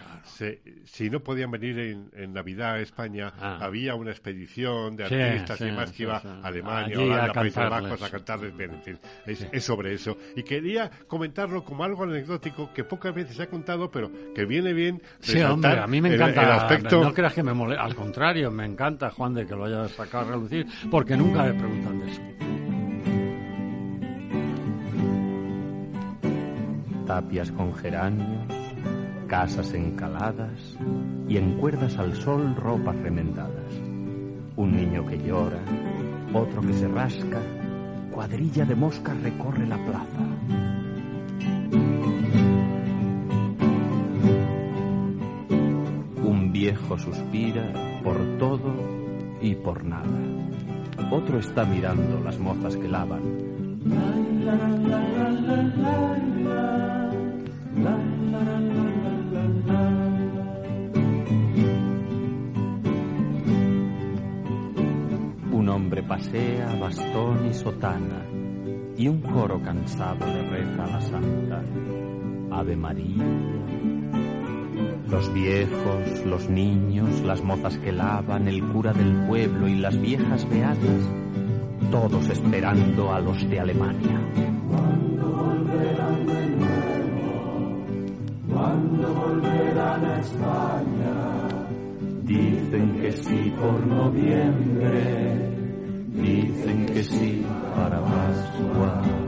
si 0.86 1.10
no 1.10 1.22
podían 1.22 1.52
venir 1.52 1.80
en, 2.14 2.34
Navidad 2.34 2.76
a 2.76 2.80
España, 2.80 3.34
ah. 3.40 3.58
había 3.62 3.96
una 3.96 4.12
expedición 4.12 4.96
de 4.96 5.06
artistas 5.06 5.62
y 5.62 5.72
más 5.72 5.92
que 5.92 6.04
iba 6.04 6.18
a 6.18 6.48
Alemania, 6.48 7.26
a 7.26 7.34
Países 7.34 7.70
Bajos 7.70 8.02
a 8.02 8.10
cantarles, 8.10 8.54
en 8.60 8.82
fin, 8.82 9.00
es, 9.26 9.64
sobre 9.64 9.94
eso. 9.94 10.18
Y 10.36 10.44
quería 10.44 10.90
comentarlo 11.08 11.64
como 11.64 11.84
algo 11.84 12.04
anecdótico 12.04 12.72
que 12.74 12.84
pocas 12.84 13.14
veces 13.14 13.36
se 13.36 13.44
ha 13.44 13.48
contado, 13.48 13.90
pero 13.90 14.12
que 14.34 14.46
viene 14.46 14.74
bien 14.74 15.02
a 15.44 15.88
mí 15.88 16.02
me 16.02 16.16
encanta. 16.16 16.68
No 16.92 17.14
creas 17.14 17.34
que 17.34 17.44
me 17.44 17.54
molesta. 17.54 17.84
Al 17.84 17.96
contrario, 17.96 18.52
me 18.52 18.66
encanta, 18.66 19.10
Juan, 19.12 19.34
de 19.34 19.46
que 19.46 19.56
lo 19.56 19.66
haya 19.66 19.88
sacado 19.88 20.26
a 20.26 20.32
relucir, 20.32 20.68
porque 20.90 21.16
nunca 21.16 21.44
me 21.44 21.54
preguntan 21.54 22.00
de 22.00 22.12
eso. 22.12 22.22
Tapias 27.06 27.52
con 27.52 27.74
geranios, 27.74 28.46
casas 29.28 29.74
encaladas 29.74 30.78
y 31.28 31.38
en 31.38 31.58
cuerdas 31.58 31.98
al 31.98 32.16
sol 32.16 32.56
ropas 32.56 32.96
remendadas. 32.98 33.74
Un 34.56 34.72
niño 34.76 35.06
que 35.08 35.18
llora, 35.18 35.60
otro 36.34 36.62
que 36.62 36.74
se 36.74 36.88
rasca, 36.88 37.40
cuadrilla 38.12 38.66
de 38.66 38.76
moscas 38.76 39.20
recorre 39.24 39.66
la 39.66 39.78
plaza. 39.78 40.79
Viejo 46.60 46.98
suspira 46.98 47.72
por 48.04 48.18
todo 48.38 48.74
y 49.42 49.56
por 49.56 49.86
nada. 49.86 50.20
Otro 51.10 51.40
está 51.40 51.64
mirando 51.64 52.20
las 52.20 52.38
mozas 52.38 52.76
que 52.76 52.90
lavan. 52.90 53.22
Un 65.54 65.70
hombre 65.70 66.04
pasea 66.04 66.76
bastón 66.76 67.46
y 67.46 67.54
sotana 67.54 68.26
y 68.98 69.08
un 69.08 69.22
coro 69.22 69.62
cansado 69.62 70.26
le 70.28 70.42
reza 70.50 70.84
a 70.84 70.88
la 70.88 71.02
santa. 71.02 71.64
Ave 72.52 72.76
María 72.76 73.69
los 75.10 75.34
viejos, 75.34 76.26
los 76.26 76.50
niños, 76.50 77.22
las 77.22 77.44
mozas 77.44 77.78
que 77.78 77.92
lavan, 77.92 78.48
el 78.48 78.64
cura 78.64 78.94
del 78.94 79.14
pueblo 79.28 79.68
y 79.68 79.76
las 79.76 80.00
viejas 80.00 80.48
beatas, 80.50 81.10
todos 81.92 82.30
esperando 82.30 83.12
a 83.12 83.20
los 83.20 83.50
de 83.50 83.60
Alemania. 83.60 84.22
¿Cuándo 84.70 85.32
volverán 85.32 86.26
de 86.26 86.50
nuevo? 86.58 87.84
¿Cuándo 88.52 89.14
volverán 89.14 90.06
a 90.06 90.20
España? 90.20 91.48
Dicen 92.24 93.00
que 93.02 93.12
sí 93.12 93.54
por 93.60 93.88
noviembre, 93.88 95.50
dicen 96.14 96.86
que 96.86 97.04
sí 97.04 97.44
para 97.76 98.00
Pascua. 98.02 99.19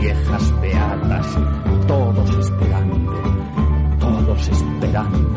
Viejas 0.00 0.60
beatas, 0.60 1.26
todos 1.86 2.30
esperando, 2.38 3.22
todos 4.00 4.48
esperando 4.48 5.29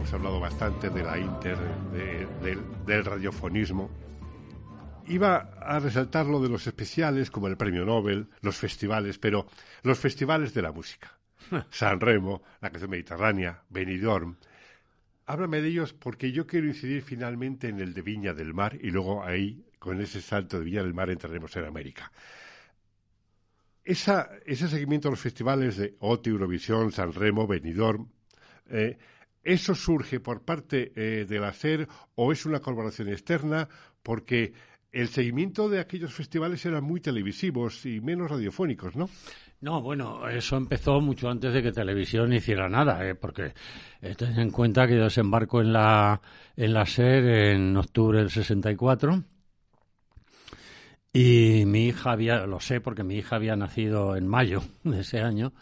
hemos 0.00 0.14
hablado 0.14 0.40
bastante, 0.40 0.88
de 0.88 1.02
la 1.02 1.18
inter, 1.18 1.58
del 2.86 3.04
radiofonismo. 3.04 3.90
Iba 5.06 5.50
a 5.60 5.78
resaltar 5.78 6.24
lo 6.24 6.40
de 6.40 6.48
los 6.48 6.66
especiales, 6.66 7.30
como 7.30 7.48
el 7.48 7.58
Premio 7.58 7.84
Nobel, 7.84 8.30
los 8.40 8.56
festivales, 8.56 9.18
pero 9.18 9.46
los 9.82 9.98
festivales 9.98 10.54
de 10.54 10.62
la 10.62 10.72
música. 10.72 11.18
San 11.70 12.00
Remo, 12.00 12.42
la 12.62 12.70
canción 12.70 12.90
mediterránea, 12.90 13.62
Benidorm. 13.68 14.36
Háblame 15.26 15.60
de 15.60 15.68
ellos 15.68 15.92
porque 15.92 16.32
yo 16.32 16.46
quiero 16.46 16.66
incidir 16.66 17.02
finalmente 17.02 17.68
en 17.68 17.78
el 17.78 17.92
de 17.92 18.00
Viña 18.00 18.32
del 18.32 18.54
Mar 18.54 18.78
y 18.80 18.90
luego 18.90 19.22
ahí, 19.22 19.66
con 19.78 20.00
ese 20.00 20.22
salto 20.22 20.58
de 20.58 20.64
Viña 20.64 20.82
del 20.82 20.94
Mar, 20.94 21.10
entraremos 21.10 21.54
en 21.56 21.66
América. 21.66 22.10
ese 23.84 24.68
seguimiento 24.68 25.08
a 25.08 25.10
los 25.10 25.20
festivales 25.20 25.76
de 25.76 25.94
OTI, 25.98 26.30
Eurovisión, 26.30 26.90
San 26.90 27.12
Remo, 27.12 27.46
Benidorm, 27.46 28.08
eh, 28.70 28.96
¿eso 29.42 29.74
surge 29.74 30.20
por 30.20 30.42
parte 30.42 30.92
eh, 30.94 31.24
del 31.24 31.44
hacer 31.44 31.88
o 32.14 32.32
es 32.32 32.46
una 32.46 32.60
colaboración 32.60 33.08
externa? 33.08 33.68
Porque 34.02 34.52
el 34.92 35.08
seguimiento 35.08 35.68
de 35.68 35.80
aquellos 35.80 36.12
festivales 36.12 36.64
eran 36.66 36.84
muy 36.84 37.00
televisivos 37.00 37.86
y 37.86 38.00
menos 38.00 38.30
radiofónicos, 38.30 38.96
¿no? 38.96 39.08
No, 39.60 39.82
bueno, 39.82 40.26
eso 40.28 40.56
empezó 40.56 41.00
mucho 41.00 41.28
antes 41.28 41.52
de 41.52 41.62
que 41.62 41.70
televisión 41.70 42.32
hiciera 42.32 42.68
nada, 42.68 43.06
¿eh? 43.06 43.14
porque 43.14 43.52
eh, 44.00 44.14
ten 44.16 44.38
en 44.38 44.50
cuenta 44.50 44.86
que 44.86 44.96
yo 44.96 45.04
desembarco 45.04 45.60
en 45.60 45.72
la, 45.72 46.20
en 46.56 46.72
la 46.72 46.86
SER 46.86 47.52
en 47.52 47.76
octubre 47.76 48.18
del 48.20 48.30
64 48.30 49.22
y 51.12 51.64
mi 51.66 51.88
hija 51.88 52.12
había, 52.12 52.46
lo 52.46 52.60
sé 52.60 52.80
porque 52.80 53.04
mi 53.04 53.16
hija 53.16 53.36
había 53.36 53.56
nacido 53.56 54.16
en 54.16 54.26
mayo 54.26 54.62
de 54.84 55.00
ese 55.00 55.20
año, 55.20 55.52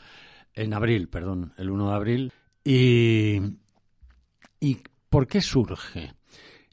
en 0.55 0.75
abril, 0.75 1.09
perdón, 1.09 1.53
el 1.57 1.71
1 1.71 1.89
de 1.89 1.95
abril, 1.95 2.33
y, 2.65 3.41
¿y 4.61 4.79
por 5.09 5.27
qué 5.27 5.41
surge? 5.41 6.15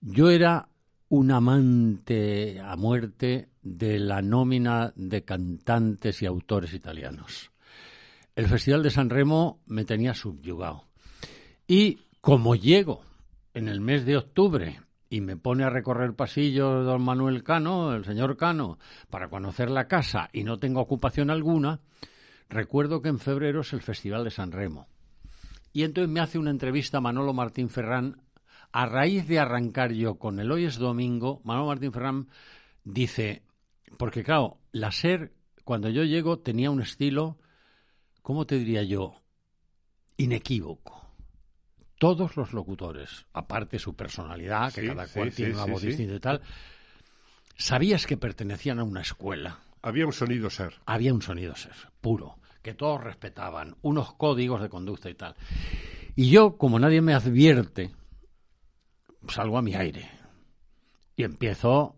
Yo 0.01 0.29
era 0.29 0.69
un 1.09 1.31
amante 1.31 2.59
a 2.59 2.75
muerte 2.75 3.49
de 3.61 3.99
la 3.99 4.21
nómina 4.21 4.93
de 4.95 5.23
cantantes 5.23 6.21
y 6.21 6.25
autores 6.25 6.73
italianos. 6.73 7.51
El 8.35 8.47
Festival 8.47 8.83
de 8.83 8.89
San 8.89 9.09
Remo 9.09 9.61
me 9.65 9.85
tenía 9.85 10.13
subyugado. 10.13 10.85
Y 11.67 11.99
como 12.21 12.55
llego 12.55 13.01
en 13.53 13.69
el 13.69 13.79
mes 13.79 14.05
de 14.05 14.17
octubre 14.17 14.81
y 15.09 15.21
me 15.21 15.37
pone 15.37 15.63
a 15.63 15.69
recorrer 15.69 16.13
pasillos 16.13 16.85
don 16.85 17.01
Manuel 17.01 17.43
Cano, 17.43 17.93
el 17.93 18.03
señor 18.03 18.35
Cano, 18.35 18.77
para 19.09 19.29
conocer 19.29 19.69
la 19.69 19.87
casa 19.87 20.29
y 20.33 20.43
no 20.43 20.59
tengo 20.59 20.81
ocupación 20.81 21.29
alguna, 21.29 21.79
recuerdo 22.49 23.01
que 23.01 23.09
en 23.09 23.19
febrero 23.19 23.61
es 23.61 23.71
el 23.73 23.81
Festival 23.81 24.23
de 24.23 24.31
San 24.31 24.51
Remo. 24.51 24.87
Y 25.75 25.83
entonces 25.83 26.09
me 26.09 26.21
hace 26.21 26.39
una 26.39 26.51
entrevista 26.51 27.01
Manolo 27.01 27.33
Martín 27.33 27.67
Ferrán 27.67 28.21
a 28.71 28.85
raíz 28.85 29.27
de 29.27 29.39
arrancar 29.39 29.91
yo 29.91 30.15
con 30.15 30.39
el 30.39 30.49
Hoy 30.49 30.63
es 30.63 30.77
Domingo, 30.77 31.41
Manuel 31.43 31.67
Martín 31.67 31.91
Ferrán 31.91 32.29
dice, 32.85 33.43
porque 33.97 34.23
claro, 34.23 34.61
la 34.71 34.93
SER, 34.93 35.33
cuando 35.65 35.89
yo 35.89 36.05
llego, 36.05 36.39
tenía 36.39 36.71
un 36.71 36.81
estilo, 36.81 37.39
¿cómo 38.21 38.45
te 38.45 38.57
diría 38.57 38.83
yo? 38.83 39.21
Inequívoco. 40.15 41.13
Todos 41.99 42.37
los 42.37 42.53
locutores, 42.53 43.25
aparte 43.33 43.77
su 43.77 43.97
personalidad, 43.97 44.71
que 44.71 44.87
cada 44.87 45.07
cual 45.07 45.33
tiene 45.33 45.55
una 45.55 45.65
voz 45.65 45.81
distinta 45.81 46.13
y 46.15 46.19
tal, 46.21 46.41
sabías 47.57 48.07
que 48.07 48.15
pertenecían 48.15 48.79
a 48.79 48.85
una 48.85 49.01
escuela. 49.01 49.59
Había 49.81 50.05
un 50.05 50.13
sonido 50.13 50.49
ser. 50.49 50.75
Había 50.85 51.13
un 51.13 51.21
sonido 51.21 51.53
ser, 51.53 51.75
puro, 51.99 52.37
que 52.65 52.73
todos 52.73 52.99
respetaban, 52.99 53.75
unos 53.83 54.15
códigos 54.15 54.59
de 54.59 54.69
conducta 54.69 55.07
y 55.07 55.13
tal. 55.13 55.35
Y 56.15 56.31
yo, 56.31 56.57
como 56.57 56.79
nadie 56.79 56.99
me 56.99 57.13
advierte, 57.13 57.91
salgo 59.27 59.59
a 59.59 59.61
mi 59.61 59.75
aire 59.75 60.09
y 61.15 61.23
empiezo 61.25 61.95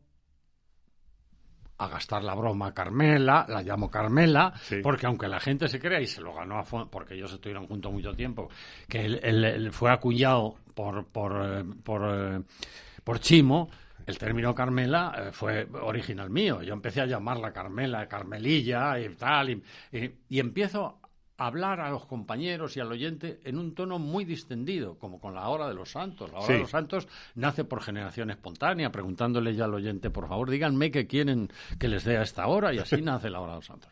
a 1.77 1.87
gastar 1.87 2.21
la 2.25 2.35
broma 2.35 2.67
a 2.67 2.73
Carmela, 2.73 3.45
la 3.47 3.61
llamo 3.61 3.89
Carmela, 3.89 4.53
porque 4.83 5.05
aunque 5.05 5.29
la 5.29 5.39
gente 5.39 5.69
se 5.69 5.79
crea 5.79 6.01
y 6.01 6.05
se 6.05 6.19
lo 6.19 6.33
ganó 6.33 6.59
a 6.59 6.65
porque 6.65 7.13
ellos 7.13 7.31
estuvieron 7.31 7.65
juntos 7.67 7.93
mucho 7.93 8.11
tiempo, 8.11 8.49
que 8.89 9.05
él, 9.05 9.69
fue 9.71 9.89
acuñado 9.89 10.55
por, 10.75 11.05
por, 11.05 11.45
eh, 11.45 11.63
por, 11.81 12.01
eh, 12.13 12.41
por 13.05 13.21
Chimo, 13.21 13.69
el 14.07 14.17
término 14.17 14.55
Carmela 14.55 15.13
eh, 15.15 15.31
fue 15.31 15.67
original 15.81 16.29
mío. 16.29 16.63
Yo 16.63 16.73
empecé 16.73 17.01
a 17.01 17.05
llamarla 17.05 17.53
Carmela, 17.53 18.07
Carmelilla 18.07 18.99
y 18.99 19.09
tal, 19.09 19.49
y, 19.51 19.63
y 20.29 20.39
empiezo 20.39 20.99
hablar 21.37 21.79
a 21.81 21.91
los 21.91 22.05
compañeros 22.05 22.75
y 22.75 22.79
al 22.79 22.91
oyente 22.91 23.39
en 23.43 23.59
un 23.59 23.75
tono 23.75 23.99
muy 23.99 24.25
distendido, 24.25 24.97
como 24.97 25.19
con 25.19 25.35
la 25.35 25.47
hora 25.49 25.67
de 25.67 25.75
los 25.75 25.91
santos. 25.91 26.31
La 26.31 26.39
hora 26.39 26.53
de 26.53 26.59
los 26.61 26.71
santos 26.71 27.07
nace 27.35 27.63
por 27.63 27.81
generación 27.81 28.31
espontánea, 28.31 28.91
preguntándole 28.91 29.53
ya 29.53 29.65
al 29.65 29.75
oyente, 29.75 30.09
por 30.09 30.27
favor, 30.27 30.49
díganme 30.49 30.89
qué 30.89 31.05
quieren 31.05 31.49
que 31.77 31.87
les 31.87 32.03
dé 32.03 32.17
a 32.17 32.23
esta 32.23 32.47
hora, 32.47 32.73
y 32.73 32.79
así 32.79 33.01
nace 33.03 33.29
la 33.29 33.41
hora 33.41 33.51
de 33.51 33.57
los 33.57 33.65
santos. 33.65 33.91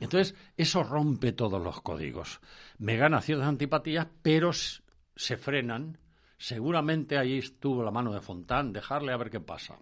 Entonces, 0.00 0.34
eso 0.56 0.82
rompe 0.82 1.32
todos 1.32 1.62
los 1.62 1.80
códigos. 1.80 2.40
Me 2.78 2.96
gana 2.96 3.20
ciertas 3.20 3.46
antipatías, 3.46 4.08
pero 4.22 4.50
se 4.52 5.36
frenan. 5.36 5.98
Seguramente 6.42 7.16
ahí 7.16 7.38
estuvo 7.38 7.84
la 7.84 7.92
mano 7.92 8.12
de 8.12 8.20
Fontán, 8.20 8.72
dejarle 8.72 9.12
a 9.12 9.16
ver 9.16 9.30
qué 9.30 9.38
pasa. 9.38 9.78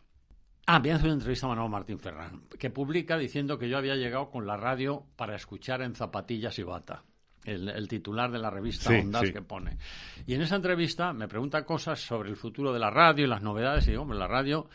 Ah, 0.67 0.79
me 0.79 0.93
hace 0.93 1.07
una 1.07 1.15
entrevista 1.15 1.47
a 1.47 1.49
Manuel 1.49 1.71
Martín 1.71 1.99
Ferrán, 1.99 2.43
que 2.59 2.69
publica 2.69 3.17
diciendo 3.17 3.59
que 3.59 3.67
yo 3.67 3.79
había 3.79 3.97
llegado 3.97 4.29
con 4.29 4.47
la 4.47 4.59
radio 4.59 5.07
para 5.17 5.37
escuchar 5.37 5.81
en 5.81 5.95
zapatillas 5.95 6.59
y 6.59 6.63
bata. 6.63 7.03
El, 7.45 7.89
titular 7.89 8.31
de 8.31 8.39
la 8.39 8.51
revista 8.51 8.91
Ondas 8.91 9.31
que 9.33 9.41
pone. 9.41 9.79
Y 10.27 10.35
en 10.35 10.43
esa 10.43 10.57
entrevista 10.57 11.15
me 11.15 11.29
pregunta 11.29 11.65
cosas 11.65 11.99
sobre 11.99 12.29
el 12.29 12.37
futuro 12.37 12.75
de 12.75 12.79
la 12.79 12.91
radio 12.91 13.25
y 13.25 13.29
las 13.29 13.41
novedades. 13.41 13.87
Y 13.87 13.93
digo, 13.93 14.03
hombre, 14.03 14.19
la 14.19 14.29
radio 14.29 14.69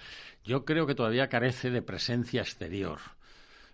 yo 0.43 0.65
creo 0.65 0.87
que 0.87 0.95
todavía 0.95 1.29
carece 1.29 1.69
de 1.69 1.83
presencia 1.83 2.41
exterior. 2.41 2.97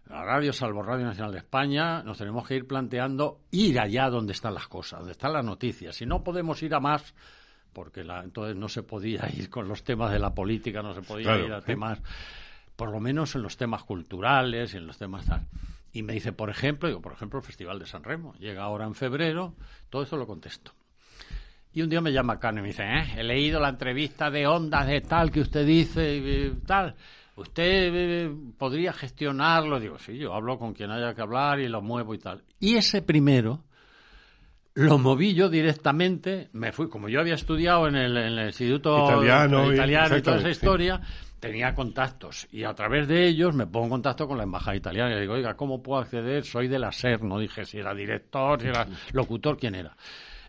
La 0.09 0.25
radio, 0.25 0.51
salvo 0.51 0.83
Radio 0.83 1.05
Nacional 1.05 1.31
de 1.31 1.37
España, 1.37 2.03
nos 2.03 2.17
tenemos 2.17 2.45
que 2.45 2.55
ir 2.55 2.67
planteando 2.67 3.39
ir 3.51 3.79
allá 3.79 4.09
donde 4.09 4.33
están 4.33 4.53
las 4.53 4.67
cosas, 4.67 4.99
donde 4.99 5.13
están 5.13 5.31
las 5.31 5.45
noticias. 5.45 5.95
Si 5.95 6.05
no 6.05 6.21
podemos 6.21 6.61
ir 6.61 6.75
a 6.75 6.81
más, 6.81 7.15
porque 7.73 8.03
la, 8.03 8.23
entonces 8.23 8.55
no 8.55 8.69
se 8.69 8.83
podía 8.83 9.29
ir 9.35 9.49
con 9.49 9.67
los 9.67 9.83
temas 9.83 10.11
de 10.11 10.19
la 10.19 10.33
política, 10.33 10.81
no 10.81 10.93
se 10.93 11.01
podía 11.01 11.37
ir 11.37 11.51
a 11.51 11.61
temas, 11.61 12.01
por 12.75 12.91
lo 12.91 12.99
menos 12.99 13.35
en 13.35 13.43
los 13.43 13.57
temas 13.57 13.83
culturales 13.83 14.73
y 14.73 14.77
en 14.77 14.87
los 14.87 14.97
temas 14.97 15.25
tal. 15.25 15.47
Y 15.93 16.03
me 16.03 16.13
dice, 16.13 16.31
por 16.31 16.49
ejemplo, 16.49 16.87
digo, 16.87 17.01
por 17.01 17.13
ejemplo, 17.13 17.39
el 17.39 17.45
Festival 17.45 17.79
de 17.79 17.85
San 17.85 18.03
Remo, 18.03 18.33
llega 18.39 18.63
ahora 18.63 18.85
en 18.85 18.95
febrero, 18.95 19.55
todo 19.89 20.03
eso 20.03 20.17
lo 20.17 20.25
contesto. 20.25 20.73
Y 21.73 21.81
un 21.81 21.89
día 21.89 22.01
me 22.01 22.11
llama 22.11 22.39
Cano 22.39 22.59
y 22.59 22.61
me 22.63 22.67
dice, 22.69 22.83
eh, 22.83 23.13
he 23.17 23.23
leído 23.23 23.59
la 23.59 23.69
entrevista 23.69 24.29
de 24.29 24.45
ondas 24.45 24.87
de 24.87 25.01
tal 25.01 25.31
que 25.31 25.39
usted 25.39 25.65
dice 25.65 26.17
y 26.17 26.49
tal. 26.65 26.95
¿Usted 27.37 27.91
eh, 27.93 28.35
podría 28.57 28.91
gestionarlo? 28.91 29.79
Digo, 29.79 29.97
sí, 29.97 30.17
yo 30.17 30.33
hablo 30.33 30.59
con 30.59 30.73
quien 30.73 30.91
haya 30.91 31.13
que 31.13 31.21
hablar 31.21 31.61
y 31.61 31.69
lo 31.69 31.81
muevo 31.81 32.13
y 32.13 32.19
tal. 32.19 32.43
Y 32.59 32.75
ese 32.75 33.01
primero 33.01 33.63
lo 34.73 34.97
moví 34.97 35.33
yo 35.33 35.49
directamente, 35.49 36.49
me 36.53 36.71
fui, 36.71 36.87
como 36.89 37.09
yo 37.09 37.19
había 37.19 37.35
estudiado 37.35 37.87
en 37.87 37.95
el, 37.95 38.47
Instituto 38.47 39.05
Italiano, 39.05 39.71
y, 39.73 40.21
toda 40.21 40.37
esa 40.37 40.49
historia, 40.49 41.01
tenía 41.39 41.73
contactos 41.73 42.47
y 42.51 42.63
a 42.63 42.73
través 42.73 43.07
de 43.07 43.27
ellos 43.27 43.55
me 43.55 43.65
pongo 43.65 43.85
en 43.85 43.91
contacto 43.91 44.27
con 44.27 44.37
la 44.37 44.43
embajada 44.43 44.77
italiana 44.77 45.11
y 45.11 45.15
le 45.15 45.21
digo, 45.21 45.33
oiga, 45.33 45.55
¿cómo 45.55 45.81
puedo 45.81 46.01
acceder? 46.01 46.45
Soy 46.45 46.67
de 46.67 46.79
la 46.79 46.91
SER, 46.91 47.23
no 47.23 47.39
dije 47.39 47.65
si 47.65 47.79
era 47.79 47.93
director, 47.93 48.61
si 48.61 48.67
era 48.67 48.87
locutor, 49.11 49.57
quién 49.57 49.75
era. 49.75 49.97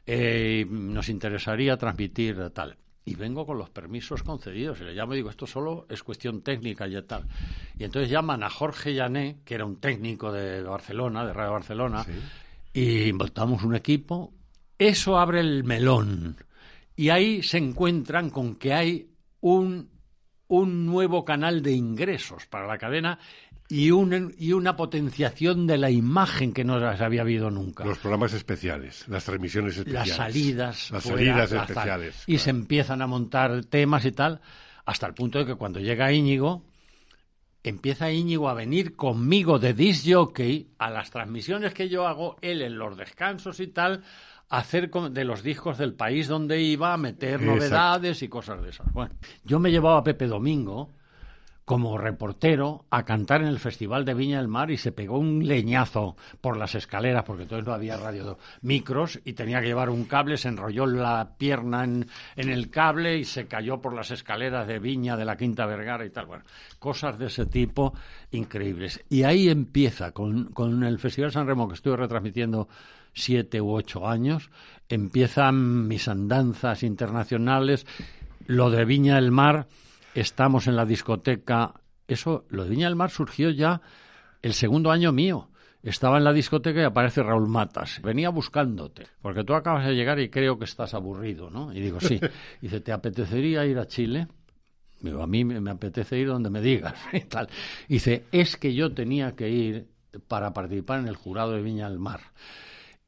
Eh, 0.07 0.67
nos 0.69 1.09
interesaría 1.09 1.77
transmitir 1.77 2.51
tal. 2.51 2.77
Y 3.05 3.17
vengo 3.17 3.45
con 3.45 3.59
los 3.59 3.71
permisos 3.71 4.23
concedidos. 4.23 4.81
Y 4.81 4.85
le 4.85 4.95
llamo 4.95 5.15
y 5.15 5.17
digo, 5.17 5.31
esto 5.31 5.47
solo 5.47 5.87
es 5.89 6.03
cuestión 6.03 6.43
técnica 6.43 6.87
y 6.87 7.01
tal. 7.03 7.27
Y 7.77 7.85
entonces 7.85 8.11
llaman 8.11 8.45
a 8.45 8.51
Jorge 8.51 8.95
Llané, 8.95 9.39
que 9.45 9.55
era 9.55 9.65
un 9.65 9.81
técnico 9.81 10.31
de 10.31 10.63
Barcelona, 10.63 11.27
de 11.27 11.33
Radio 11.33 11.53
Barcelona, 11.53 12.05
y 12.73 13.13
montamos 13.13 13.63
un 13.63 13.75
equipo. 13.75 14.33
Eso 14.79 15.19
abre 15.19 15.41
el 15.41 15.65
melón 15.65 16.37
y 16.97 17.11
ahí 17.11 17.43
se 17.43 17.59
encuentran 17.59 18.31
con 18.31 18.57
que 18.57 18.75
hay 18.75 19.11
un, 19.41 19.91
un 20.49 20.87
nuevo 20.87 21.25
canal 21.25 21.63
de 21.63 21.73
ingresos 21.73 22.47
para 22.47 22.67
la 22.67 22.79
cadena 22.79 23.19
y, 23.69 23.91
un, 23.91 24.35
y 24.39 24.53
una 24.53 24.77
potenciación 24.77 25.67
de 25.67 25.79
la 25.79 25.91
imagen 25.91 26.53
que 26.53 26.65
no 26.65 26.75
había 26.75 27.23
habido 27.23 27.51
nunca. 27.51 27.85
Los 27.85 27.99
programas 27.99 28.35
especiales, 28.35 29.07
las 29.09 29.25
transmisiones 29.25 29.79
especiales. 29.79 30.09
Las 30.09 30.17
salidas. 30.17 30.91
Las 30.91 31.05
salidas 31.05 31.53
especiales. 31.53 32.25
Y 32.27 32.39
se 32.39 32.51
empiezan 32.51 33.01
a 33.01 33.07
montar 33.07 33.65
temas 33.65 34.05
y 34.05 34.13
tal, 34.13 34.41
hasta 34.85 35.07
el 35.07 35.15
punto 35.15 35.39
de 35.39 35.47
que 35.47 35.55
cuando 35.55 35.81
llega 35.81 36.13
Íñigo, 36.13 36.65
empieza 37.63 38.13
Íñigo 38.13 38.49
a 38.49 38.55
venir 38.55 38.97
conmigo 38.97 39.59
de 39.59 39.75
disc 39.75 40.07
jockey 40.09 40.71
a 40.79 40.91
las 40.91 41.11
transmisiones 41.11 41.75
que 41.75 41.89
yo 41.89 42.07
hago, 42.07 42.37
él 42.41 42.63
en 42.63 42.79
los 42.79 42.97
descansos 42.97 43.61
y 43.61 43.69
tal, 43.69 44.03
a 44.49 44.59
hacer 44.59 44.91
de 44.91 45.25
los 45.25 45.43
discos 45.43 45.79
del 45.79 45.95
país 45.95 46.29
donde 46.29 46.61
iba 46.61 46.93
a 46.93 46.97
meter 46.97 47.41
novedades 47.41 48.23
y 48.23 48.29
cosas 48.29 48.63
de 48.63 48.71
esas. 48.71 48.93
Bueno, 48.93 49.15
yo 49.45 49.59
me 49.59 49.71
llevaba 49.71 49.99
a 49.99 50.05
Pepe 50.05 50.27
Domingo 50.27 50.91
como 51.65 51.97
reportero 51.97 52.87
a 52.91 53.05
cantar 53.05 53.43
en 53.43 53.49
el 53.49 53.61
Festival 53.61 54.05
de 54.05 54.15
Viña 54.15 54.39
del 54.39 54.49
Mar 54.49 54.71
y 54.71 54.77
se 54.77 54.91
pegó 54.91 55.19
un 55.19 55.47
leñazo 55.47 56.17
por 56.41 56.57
las 56.57 56.75
escaleras, 56.75 57.23
porque 57.25 57.45
entonces 57.45 57.67
no 57.67 57.73
había 57.73 57.97
radio 57.97 58.39
micros 58.63 59.21
y 59.25 59.35
tenía 59.35 59.61
que 59.61 59.69
llevar 59.69 59.89
un 59.89 60.05
cable, 60.05 60.37
se 60.37 60.49
enrolló 60.49 60.87
la 60.87 61.37
pierna 61.39 61.85
en, 61.85 62.09
el 62.37 62.71
cable 62.71 63.19
y 63.19 63.25
se 63.25 63.47
cayó 63.47 63.81
por 63.81 63.95
las 63.95 64.11
escaleras 64.11 64.67
de 64.67 64.81
Viña 64.81 65.17
de 65.17 65.25
la 65.25 65.37
Quinta 65.37 65.67
Vergara 65.67 66.05
y 66.05 66.11
tal. 66.11 66.27
Bueno, 66.27 66.45
cosas 66.79 67.19
de 67.19 67.27
ese 67.27 67.47
tipo 67.47 67.95
increíbles. 68.33 69.05
Y 69.09 69.23
ahí 69.23 69.49
empieza, 69.49 70.11
con, 70.11 70.47
con 70.53 70.83
el 70.83 70.99
Festival 70.99 71.31
San 71.31 71.47
Remo 71.47 71.69
que 71.69 71.75
estuve 71.75 71.97
retransmitiendo 71.97 72.69
siete 73.15 73.61
u 73.61 73.73
ocho 73.73 74.09
años, 74.09 74.51
empiezan 74.89 75.87
mis 75.87 76.09
andanzas 76.09 76.83
internacionales, 76.83 77.87
lo 78.47 78.71
de 78.71 78.85
Viña 78.85 79.15
del 79.17 79.31
Mar 79.31 79.69
estamos 80.15 80.67
en 80.67 80.77
la 80.77 80.85
discoteca. 80.85 81.75
Eso, 82.07 82.45
lo 82.49 82.65
de 82.65 82.71
Viña 82.71 82.87
del 82.87 82.97
Mar 82.97 83.11
surgió 83.11 83.51
ya 83.51 83.81
el 84.43 84.55
segundo 84.55 84.91
año 84.91 85.13
mío. 85.13 85.49
Estaba 85.83 86.19
en 86.19 86.25
la 86.25 86.33
discoteca 86.33 86.81
y 86.81 86.85
aparece 86.85 87.23
Raúl 87.23 87.49
Matas. 87.49 88.01
Venía 88.03 88.29
buscándote, 88.29 89.07
porque 89.21 89.43
tú 89.43 89.55
acabas 89.55 89.85
de 89.87 89.95
llegar 89.95 90.21
y 90.21 90.29
creo 90.29 90.59
que 90.59 90.65
estás 90.65 90.95
aburrido, 90.95 91.51
¿no? 91.51 91.73
Y 91.73 91.81
digo, 91.81 92.01
sí. 92.01 92.21
dice, 92.61 92.81
¿te 92.81 92.93
apetecería 92.93 93.67
ir 93.67 93.79
a 93.79 93.87
Chile? 93.87 94.29
Digo, 95.01 95.23
a 95.23 95.27
mí 95.27 95.45
me 95.45 95.71
apetece 95.71 96.19
ir 96.19 96.29
donde 96.29 96.51
me 96.51 96.61
digas 96.61 96.95
y 97.13 97.21
tal. 97.23 97.49
dice, 97.89 98.27
es 98.31 98.57
que 98.57 98.73
yo 98.75 98.93
tenía 98.95 99.35
que 99.35 99.49
ir 99.49 99.89
para 100.29 100.53
participar 100.53 101.01
en 101.01 101.09
el 101.09 101.17
jurado 101.17 101.53
de 101.53 101.63
Viña 101.63 101.89
del 101.89 101.99
Mar. 101.99 102.21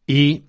Y 0.06 0.44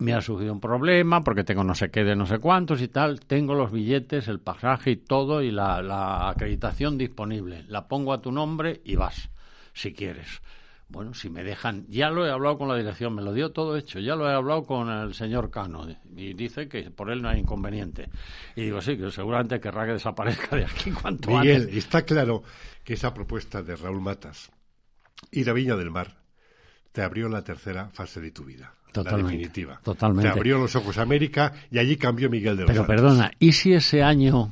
me 0.00 0.14
ha 0.14 0.20
surgido 0.20 0.52
un 0.52 0.60
problema 0.60 1.22
porque 1.22 1.44
tengo 1.44 1.62
no 1.62 1.74
sé 1.74 1.90
qué 1.90 2.04
de 2.04 2.16
no 2.16 2.26
sé 2.26 2.38
cuántos 2.38 2.80
y 2.80 2.88
tal, 2.88 3.20
tengo 3.20 3.54
los 3.54 3.70
billetes, 3.70 4.28
el 4.28 4.40
pasaje 4.40 4.92
y 4.92 4.96
todo 4.96 5.42
y 5.42 5.50
la, 5.50 6.28
acreditación 6.28 6.98
disponible. 6.98 7.64
La 7.68 7.86
pongo 7.86 8.12
a 8.12 8.22
tu 8.22 8.32
nombre 8.32 8.80
y 8.84 8.96
vas, 8.96 9.30
si 9.72 9.92
quieres. 9.92 10.40
Bueno, 10.88 11.14
si 11.14 11.30
me 11.30 11.44
dejan, 11.44 11.86
ya 11.88 12.10
lo 12.10 12.26
he 12.26 12.30
hablado 12.30 12.58
con 12.58 12.66
la 12.66 12.74
dirección, 12.74 13.14
me 13.14 13.22
lo 13.22 13.32
dio 13.32 13.52
todo 13.52 13.76
hecho, 13.76 14.00
ya 14.00 14.16
lo 14.16 14.28
he 14.28 14.34
hablado 14.34 14.64
con 14.64 14.90
el 14.90 15.14
señor 15.14 15.48
Cano 15.50 15.86
y 16.16 16.34
dice 16.34 16.68
que 16.68 16.90
por 16.90 17.10
él 17.10 17.22
no 17.22 17.28
hay 17.28 17.38
inconveniente. 17.38 18.08
Y 18.56 18.62
digo, 18.62 18.80
sí, 18.80 18.96
que 18.96 19.10
seguramente 19.12 19.60
querrá 19.60 19.86
que 19.86 19.92
desaparezca 19.92 20.56
de 20.56 20.64
aquí 20.64 20.90
cuanto 21.02 21.30
Miguel, 21.30 21.68
está 21.72 22.02
claro 22.02 22.42
que 22.82 22.94
esa 22.94 23.14
propuesta 23.14 23.62
de 23.62 23.76
Raúl 23.76 24.00
Matas, 24.00 24.50
ir 25.30 25.48
a 25.48 25.52
Viña 25.52 25.76
del 25.76 25.92
Mar, 25.92 26.16
te 26.90 27.02
abrió 27.02 27.28
la 27.28 27.44
tercera 27.44 27.90
fase 27.90 28.20
de 28.20 28.32
tu 28.32 28.44
vida. 28.44 28.74
Totalmente. 28.92 29.22
La 29.22 29.38
definitiva. 29.38 29.80
Totalmente. 29.82 30.30
Te 30.30 30.38
abrió 30.38 30.58
los 30.58 30.74
ojos 30.76 30.98
a 30.98 31.02
América 31.02 31.52
y 31.70 31.78
allí 31.78 31.96
cambió 31.96 32.28
Miguel 32.28 32.56
de 32.56 32.62
los 32.62 32.70
Pero 32.70 32.86
perdona, 32.86 33.30
¿y 33.38 33.52
si 33.52 33.72
ese 33.72 34.02
año 34.02 34.50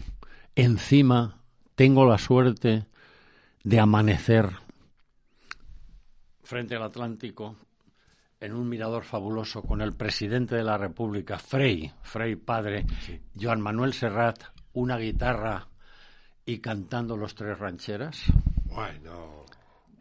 encima 0.54 1.40
tengo 1.74 2.04
la 2.06 2.18
suerte 2.18 2.86
de 3.64 3.80
amanecer 3.80 4.50
frente 6.42 6.74
al 6.74 6.82
Atlántico 6.82 7.56
en 8.40 8.54
un 8.54 8.68
mirador 8.68 9.04
fabuloso 9.04 9.62
con 9.62 9.80
el 9.80 9.94
presidente 9.94 10.56
de 10.56 10.64
la 10.64 10.78
República, 10.78 11.38
Frei, 11.38 11.92
Frei 12.02 12.36
padre, 12.36 12.86
Joan 13.38 13.60
Manuel 13.60 13.92
Serrat, 13.92 14.44
una 14.72 14.96
guitarra 14.96 15.68
y 16.46 16.58
cantando 16.58 17.16
los 17.16 17.34
tres 17.34 17.58
rancheras? 17.58 18.22
Bueno. 18.64 19.44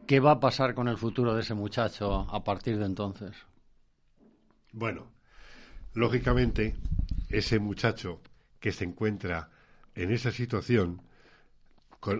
¿Qué 0.06 0.22
va 0.22 0.32
a 0.32 0.40
pasar 0.40 0.74
con 0.74 0.88
el 0.88 0.98
futuro 0.98 1.34
de 1.34 1.42
ese 1.42 1.54
muchacho 1.54 2.28
a 2.32 2.44
partir 2.44 2.78
de 2.78 2.86
entonces? 2.86 3.36
Bueno, 4.78 5.12
lógicamente, 5.96 6.76
ese 7.30 7.58
muchacho 7.58 8.22
que 8.60 8.72
se 8.72 8.84
encuentra 8.84 9.50
en 9.96 10.12
esa 10.12 10.32
situación 10.32 11.02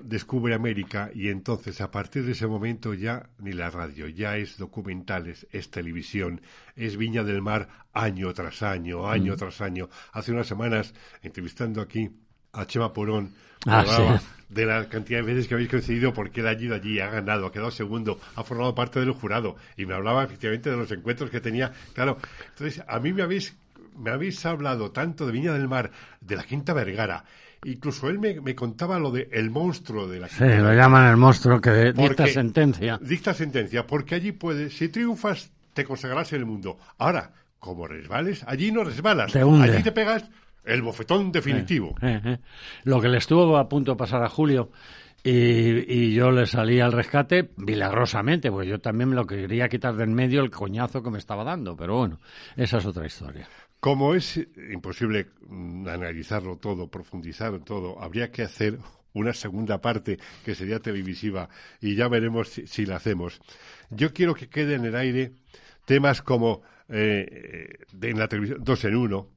descubre 0.06 0.56
América 0.56 1.12
y 1.14 1.30
entonces 1.30 1.82
a 1.82 1.92
partir 1.92 2.26
de 2.26 2.32
ese 2.32 2.48
momento 2.48 2.96
ya 2.96 3.30
ni 3.38 3.54
la 3.54 3.70
radio, 3.70 4.08
ya 4.08 4.38
es 4.38 4.58
documentales, 4.58 5.46
es 5.52 5.70
televisión, 5.70 6.42
es 6.76 6.98
Viña 6.98 7.24
del 7.24 7.44
Mar 7.44 7.86
año 7.94 8.34
tras 8.34 8.64
año, 8.64 9.08
año 9.08 9.34
mm. 9.34 9.38
tras 9.38 9.62
año. 9.62 9.88
Hace 10.12 10.32
unas 10.32 10.48
semanas, 10.48 10.96
entrevistando 11.22 11.80
aquí 11.80 12.10
a 12.58 12.66
Chema 12.66 12.94
Porón, 12.94 13.34
ah, 13.66 14.20
de 14.50 14.66
la 14.66 14.88
cantidad 14.90 15.20
de 15.20 15.34
veces 15.34 15.48
que 15.48 15.54
habéis 15.54 15.70
coincidido 15.70 16.14
porque 16.14 16.42
él 16.42 16.48
ha 16.48 16.54
ido 16.54 16.76
allí, 16.76 17.00
ha 17.00 17.10
ganado, 17.10 17.48
ha 17.48 17.52
quedado 17.52 17.72
segundo, 17.72 18.20
ha 18.36 18.44
formado 18.44 18.74
parte 18.74 19.00
del 19.00 19.12
jurado 19.12 19.56
y 19.76 19.86
me 19.86 19.94
hablaba 19.94 20.24
efectivamente 20.24 20.70
de 20.70 20.78
los 20.78 20.92
encuentros 20.92 21.30
que 21.30 21.42
tenía. 21.42 21.72
Claro, 21.94 22.18
entonces 22.50 22.84
a 22.88 23.00
mí 23.00 23.14
me 23.14 23.24
habéis, 23.24 23.56
me 23.98 24.12
habéis 24.12 24.46
hablado 24.46 24.92
tanto 24.92 25.26
de 25.26 25.32
Viña 25.32 25.54
del 25.54 25.68
Mar, 25.68 25.92
de 26.22 26.36
la 26.36 26.44
Quinta 26.44 26.74
Vergara, 26.74 27.24
Incluso 27.66 28.08
él 28.10 28.20
me, 28.20 28.56
contaba 28.56 29.00
lo 29.00 29.12
de 29.12 29.30
el 29.32 29.50
monstruo 29.50 30.08
de 30.08 30.20
la 30.20 30.30
Sí, 30.30 30.44
lo 30.44 30.74
llaman 30.74 31.10
el 31.10 31.18
monstruo 31.18 31.60
que 31.60 31.92
dicta 31.92 32.28
sentencia. 32.28 33.00
Dicta 33.02 33.34
sentencia, 33.34 33.86
porque 33.86 34.16
allí 34.16 34.32
puedes, 34.32 34.78
si 34.78 34.90
triunfas, 34.90 35.52
te 35.74 35.84
consagrarás 35.84 36.32
en 36.34 36.40
el 36.40 36.46
mundo. 36.46 36.78
Ahora, 37.00 37.32
como 37.60 37.88
resbales, 37.88 38.44
allí 38.48 38.72
no 38.72 38.84
resbalas. 38.84 39.36
allí 39.36 39.84
te 39.84 39.92
pegas 39.92 40.26
el 40.68 40.82
bofetón 40.82 41.32
definitivo. 41.32 41.96
Eh, 42.02 42.22
eh, 42.24 42.32
eh. 42.34 42.38
Lo 42.84 43.02
que 43.02 43.10
le 43.10 43.18
estuvo 43.18 43.58
a 43.58 43.68
punto 43.68 43.92
de 43.92 43.98
pasar 43.98 44.24
a 44.24 44.30
Julio 44.30 44.72
y, 45.24 46.14
yo 46.14 46.32
le 46.32 46.46
salí 46.46 46.80
al 46.80 46.92
rescate 46.92 47.50
milagrosamente, 47.58 48.52
pues 48.52 48.68
yo 48.68 48.80
también 48.80 49.10
me 49.10 49.16
lo 49.16 49.26
quería 49.26 49.68
quitar 49.68 49.96
de 49.96 50.04
en 50.04 50.14
medio 50.14 50.42
el 50.42 50.52
coñazo 50.52 51.04
que 51.04 51.10
me 51.10 51.18
estaba 51.18 51.44
dando, 51.44 51.76
pero 51.76 51.98
bueno, 51.98 52.20
esa 52.56 52.78
es 52.78 52.86
otra 52.86 53.06
historia. 53.06 53.48
Como 53.80 54.16
es 54.16 54.40
imposible 54.72 55.28
analizarlo 55.50 56.58
todo, 56.58 56.90
profundizar 56.90 57.60
todo, 57.60 58.02
habría 58.02 58.32
que 58.32 58.44
hacer 58.44 58.78
una 59.14 59.34
segunda 59.34 59.82
parte 59.82 60.18
que 60.46 60.56
sería 60.56 60.80
televisiva 60.80 61.50
y 61.82 61.96
ya 61.96 62.08
veremos 62.08 62.50
si, 62.50 62.86
la 62.86 62.96
hacemos. 62.96 63.40
Yo 63.90 64.14
quiero 64.14 64.34
que 64.34 64.48
quede 64.48 64.76
en 64.76 64.86
el 64.86 64.96
aire 64.96 65.34
temas 65.86 66.22
como 66.22 66.62
de, 66.88 67.80
en 68.02 68.20
la 68.20 68.28
televisión 68.28 68.64
dos 68.64 68.86
en 68.86 68.96
uno, 68.96 69.30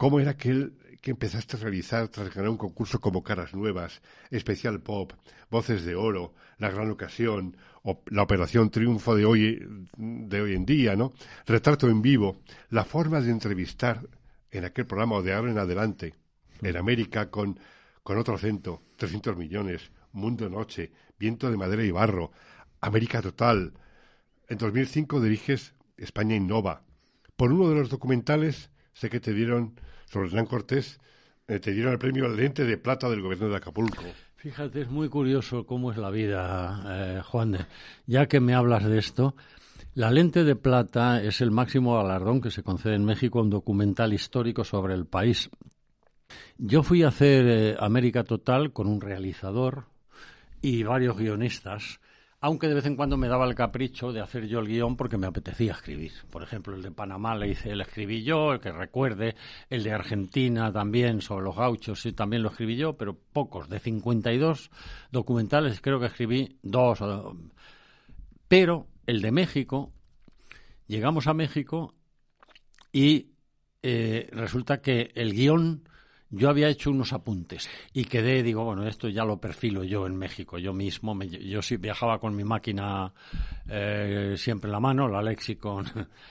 ¿Cómo 0.00 0.18
era 0.18 0.30
aquel 0.30 0.78
que 1.02 1.10
empezaste 1.10 1.58
a 1.58 1.60
realizar 1.60 2.08
tras 2.08 2.34
ganar 2.34 2.48
un 2.48 2.56
concurso 2.56 3.02
como 3.02 3.22
Caras 3.22 3.52
Nuevas, 3.52 4.00
Especial 4.30 4.80
Pop, 4.80 5.12
Voces 5.50 5.84
de 5.84 5.94
Oro, 5.94 6.32
La 6.56 6.70
Gran 6.70 6.90
Ocasión, 6.90 7.54
o 7.82 8.02
la 8.06 8.22
Operación 8.22 8.70
Triunfo 8.70 9.14
de 9.14 9.26
hoy, 9.26 9.62
de 9.98 10.40
hoy 10.40 10.54
en 10.54 10.64
día, 10.64 10.96
¿no? 10.96 11.12
Retrato 11.44 11.86
en 11.90 12.00
vivo, 12.00 12.40
la 12.70 12.86
forma 12.86 13.20
de 13.20 13.30
entrevistar 13.30 14.08
en 14.50 14.64
aquel 14.64 14.86
programa 14.86 15.16
o 15.16 15.22
de 15.22 15.34
ahora 15.34 15.50
en 15.50 15.58
adelante, 15.58 16.14
en 16.62 16.78
América 16.78 17.30
con, 17.30 17.60
con 18.02 18.16
otro 18.16 18.36
acento, 18.36 18.80
300 18.96 19.36
millones, 19.36 19.92
Mundo 20.12 20.48
Noche, 20.48 20.92
Viento 21.18 21.50
de 21.50 21.58
Madera 21.58 21.84
y 21.84 21.90
Barro, 21.90 22.32
América 22.80 23.20
Total. 23.20 23.74
En 24.48 24.56
2005 24.56 25.20
diriges 25.20 25.74
España 25.98 26.36
Innova. 26.36 26.84
Por 27.36 27.52
uno 27.52 27.68
de 27.68 27.74
los 27.74 27.90
documentales 27.90 28.70
sé 28.94 29.10
que 29.10 29.20
te 29.20 29.34
dieron 29.34 29.78
sobre 30.10 30.28
Hernán 30.28 30.46
Cortés, 30.46 31.00
eh, 31.46 31.58
te 31.60 31.72
dieron 31.72 31.92
el 31.92 31.98
premio 31.98 32.26
al 32.26 32.36
lente 32.36 32.64
de 32.64 32.76
plata 32.78 33.08
del 33.08 33.22
gobierno 33.22 33.48
de 33.48 33.56
Acapulco. 33.56 34.02
Fíjate, 34.36 34.82
es 34.82 34.90
muy 34.90 35.08
curioso 35.08 35.66
cómo 35.66 35.92
es 35.92 35.98
la 35.98 36.10
vida, 36.10 36.82
eh, 36.88 37.22
Juan. 37.22 37.52
De, 37.52 37.66
ya 38.06 38.26
que 38.26 38.40
me 38.40 38.54
hablas 38.54 38.84
de 38.84 38.98
esto, 38.98 39.34
la 39.94 40.10
lente 40.10 40.44
de 40.44 40.56
plata 40.56 41.22
es 41.22 41.40
el 41.40 41.50
máximo 41.50 41.96
galardón 41.96 42.40
que 42.40 42.50
se 42.50 42.62
concede 42.62 42.94
en 42.94 43.04
México 43.04 43.38
a 43.38 43.42
un 43.42 43.50
documental 43.50 44.12
histórico 44.12 44.64
sobre 44.64 44.94
el 44.94 45.06
país. 45.06 45.50
Yo 46.58 46.82
fui 46.82 47.02
a 47.02 47.08
hacer 47.08 47.46
eh, 47.46 47.76
América 47.78 48.24
Total 48.24 48.72
con 48.72 48.86
un 48.86 49.00
realizador 49.00 49.86
y 50.62 50.82
varios 50.82 51.16
guionistas 51.16 52.00
aunque 52.42 52.68
de 52.68 52.74
vez 52.74 52.86
en 52.86 52.96
cuando 52.96 53.18
me 53.18 53.28
daba 53.28 53.46
el 53.46 53.54
capricho 53.54 54.12
de 54.12 54.20
hacer 54.20 54.46
yo 54.46 54.60
el 54.60 54.66
guion 54.66 54.96
porque 54.96 55.18
me 55.18 55.26
apetecía 55.26 55.72
escribir. 55.72 56.12
Por 56.30 56.42
ejemplo, 56.42 56.74
el 56.74 56.82
de 56.82 56.90
Panamá 56.90 57.34
le 57.36 57.48
hice, 57.48 57.70
el 57.70 57.82
escribí 57.82 58.22
yo, 58.22 58.52
el 58.52 58.60
que 58.60 58.72
recuerde, 58.72 59.36
el 59.68 59.82
de 59.82 59.92
Argentina 59.92 60.72
también 60.72 61.20
sobre 61.20 61.44
los 61.44 61.56
gauchos, 61.56 62.00
sí, 62.00 62.12
también 62.12 62.42
lo 62.42 62.48
escribí 62.48 62.76
yo, 62.76 62.96
pero 62.96 63.14
pocos, 63.14 63.68
de 63.68 63.78
52 63.78 64.70
documentales 65.10 65.80
creo 65.82 66.00
que 66.00 66.06
escribí 66.06 66.58
dos. 66.62 67.00
Pero 68.48 68.86
el 69.06 69.20
de 69.20 69.32
México, 69.32 69.92
llegamos 70.86 71.26
a 71.26 71.34
México 71.34 71.94
y 72.90 73.32
eh, 73.82 74.28
resulta 74.32 74.80
que 74.80 75.12
el 75.14 75.34
guion 75.34 75.84
yo 76.30 76.48
había 76.48 76.68
hecho 76.68 76.90
unos 76.90 77.12
apuntes 77.12 77.68
y 77.92 78.04
quedé, 78.04 78.42
digo, 78.42 78.64
bueno, 78.64 78.86
esto 78.86 79.08
ya 79.08 79.24
lo 79.24 79.40
perfilo 79.40 79.82
yo 79.84 80.06
en 80.06 80.16
México, 80.16 80.58
yo 80.58 80.72
mismo. 80.72 81.20
yo 81.22 81.60
sí 81.60 81.76
viajaba 81.76 82.18
con 82.20 82.36
mi 82.36 82.44
máquina 82.44 83.12
eh, 83.68 84.34
siempre 84.36 84.68
en 84.68 84.72
la 84.72 84.80
mano, 84.80 85.08
la 85.08 85.22
Lexicon, 85.22 85.86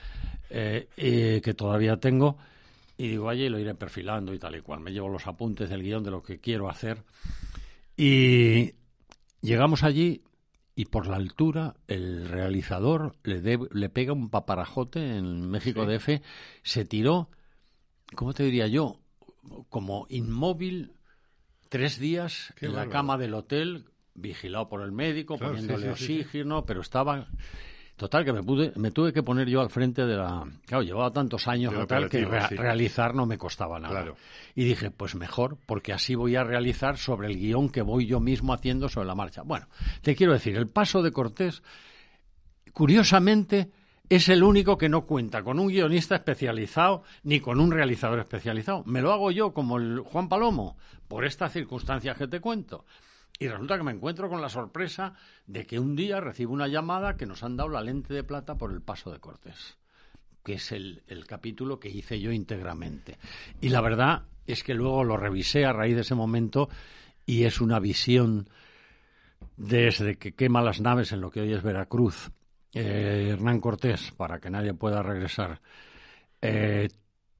eh, 0.50 1.40
que 1.42 1.54
todavía 1.54 1.98
tengo, 1.98 2.38
y 3.00 3.08
digo, 3.08 3.30
allí 3.30 3.48
lo 3.48 3.58
iré 3.58 3.74
perfilando 3.74 4.34
y 4.34 4.38
tal 4.38 4.56
y 4.56 4.60
cual. 4.60 4.80
Me 4.80 4.92
llevo 4.92 5.08
los 5.08 5.26
apuntes 5.26 5.70
del 5.70 5.82
guion 5.82 6.04
de 6.04 6.10
lo 6.10 6.22
que 6.22 6.38
quiero 6.38 6.68
hacer. 6.68 7.02
Y 7.96 8.74
llegamos 9.40 9.84
allí 9.84 10.22
y 10.74 10.84
por 10.84 11.06
la 11.06 11.16
altura 11.16 11.76
el 11.88 12.28
realizador 12.28 13.16
le, 13.22 13.58
le 13.72 13.88
pega 13.88 14.12
un 14.12 14.28
paparajote 14.28 15.16
en 15.16 15.50
México 15.50 15.86
DF, 15.86 16.20
se 16.62 16.84
tiró, 16.84 17.30
¿cómo 18.14 18.34
te 18.34 18.42
diría 18.42 18.66
yo? 18.66 18.99
Como 19.68 20.06
inmóvil 20.08 20.92
tres 21.68 21.98
días 21.98 22.52
en 22.60 22.74
la 22.74 22.88
cama 22.88 23.16
del 23.16 23.34
hotel 23.34 23.86
vigilado 24.14 24.68
por 24.68 24.82
el 24.82 24.92
médico, 24.92 25.38
poniéndole 25.38 25.90
oxígeno, 25.90 26.64
pero 26.66 26.80
estaba 26.80 27.28
Total, 28.00 28.24
que 28.24 28.32
me, 28.32 28.42
pude, 28.42 28.72
me 28.76 28.92
tuve 28.92 29.12
que 29.12 29.22
poner 29.22 29.46
yo 29.46 29.60
al 29.60 29.68
frente 29.68 30.06
de 30.06 30.16
la... 30.16 30.46
Claro, 30.64 30.82
llevaba 30.82 31.12
tantos 31.12 31.46
años 31.46 31.74
tal 31.86 32.08
que 32.08 32.24
realizar 32.24 33.14
no 33.14 33.26
me 33.26 33.36
costaba 33.36 33.78
nada. 33.78 34.14
Y 34.54 34.64
dije, 34.64 34.90
pues 34.90 35.14
mejor, 35.14 35.58
porque 35.66 35.92
así 35.92 36.14
voy 36.14 36.34
a 36.34 36.42
realizar 36.42 36.96
sobre 36.96 37.28
el 37.28 37.36
guion 37.36 37.68
que 37.68 37.82
voy 37.82 38.06
yo 38.06 38.18
mismo 38.18 38.54
haciendo 38.54 38.88
sobre 38.88 39.06
la 39.06 39.14
marcha. 39.14 39.42
Bueno, 39.42 39.68
te 40.00 40.16
quiero 40.16 40.32
decir, 40.32 40.56
el 40.56 40.66
paso 40.66 41.02
de 41.02 41.12
Cortés, 41.12 41.62
curiosamente, 42.72 43.70
es 44.10 44.28
el 44.28 44.42
único 44.42 44.76
que 44.76 44.88
no 44.88 45.06
cuenta 45.06 45.44
con 45.44 45.60
un 45.60 45.68
guionista 45.68 46.16
especializado 46.16 47.04
ni 47.22 47.38
con 47.38 47.60
un 47.60 47.70
realizador 47.70 48.18
especializado. 48.18 48.82
Me 48.84 49.00
lo 49.00 49.12
hago 49.12 49.30
yo 49.30 49.54
como 49.54 49.78
el 49.78 50.00
Juan 50.00 50.28
Palomo, 50.28 50.76
por 51.06 51.24
estas 51.24 51.52
circunstancias 51.52 52.18
que 52.18 52.26
te 52.26 52.40
cuento. 52.40 52.84
Y 53.38 53.46
resulta 53.46 53.76
que 53.78 53.84
me 53.84 53.92
encuentro 53.92 54.28
con 54.28 54.42
la 54.42 54.48
sorpresa 54.48 55.14
de 55.46 55.64
que 55.64 55.78
un 55.78 55.94
día 55.94 56.20
recibo 56.20 56.52
una 56.52 56.66
llamada 56.66 57.16
que 57.16 57.24
nos 57.24 57.44
han 57.44 57.56
dado 57.56 57.70
la 57.70 57.82
lente 57.82 58.12
de 58.12 58.24
plata 58.24 58.58
por 58.58 58.72
el 58.72 58.82
paso 58.82 59.12
de 59.12 59.20
Cortés, 59.20 59.78
que 60.44 60.54
es 60.54 60.72
el, 60.72 61.02
capítulo 61.28 61.78
que 61.78 61.88
hice 61.88 62.20
yo 62.20 62.32
íntegramente. 62.32 63.16
Y 63.60 63.68
la 63.68 63.80
verdad 63.80 64.24
es 64.44 64.64
que 64.64 64.74
luego 64.74 65.04
lo 65.04 65.18
revisé 65.18 65.64
a 65.64 65.72
raíz 65.72 65.94
de 65.94 66.00
ese 66.00 66.16
momento 66.16 66.68
y 67.26 67.44
es 67.44 67.60
una 67.60 67.78
visión 67.78 68.48
desde 69.56 70.16
que 70.16 70.32
quema 70.32 70.62
las 70.62 70.80
naves 70.80 71.12
en 71.12 71.20
lo 71.20 71.30
que 71.30 71.42
hoy 71.42 71.52
es 71.52 71.62
Veracruz, 71.62 72.32
eh, 72.72 73.30
Hernán 73.32 73.60
Cortés, 73.60 74.12
para 74.16 74.38
que 74.38 74.50
nadie 74.50 74.74
pueda 74.74 75.02
regresar, 75.02 75.60
eh, 76.40 76.88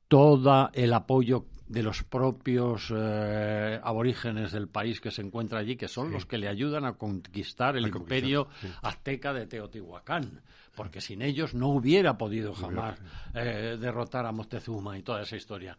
todo 0.08 0.70
el 0.72 0.92
apoyo 0.92 1.46
de 1.70 1.84
los 1.84 2.02
propios 2.02 2.92
eh, 2.92 3.80
aborígenes 3.82 4.50
del 4.50 4.66
país 4.66 5.00
que 5.00 5.12
se 5.12 5.22
encuentra 5.22 5.60
allí, 5.60 5.76
que 5.76 5.86
son 5.86 6.10
los 6.10 6.26
que 6.26 6.36
le 6.36 6.48
ayudan 6.48 6.84
a 6.84 6.94
conquistar 6.94 7.76
el 7.76 7.86
imperio 7.86 8.48
azteca 8.82 9.32
de 9.32 9.46
Teotihuacán, 9.46 10.42
porque 10.74 11.00
sin 11.00 11.22
ellos 11.22 11.54
no 11.54 11.68
hubiera 11.68 12.18
podido 12.18 12.54
jamás 12.54 12.98
eh, 13.34 13.78
derrotar 13.80 14.26
a 14.26 14.32
Moctezuma 14.32 14.98
y 14.98 15.02
toda 15.02 15.22
esa 15.22 15.36
historia. 15.36 15.78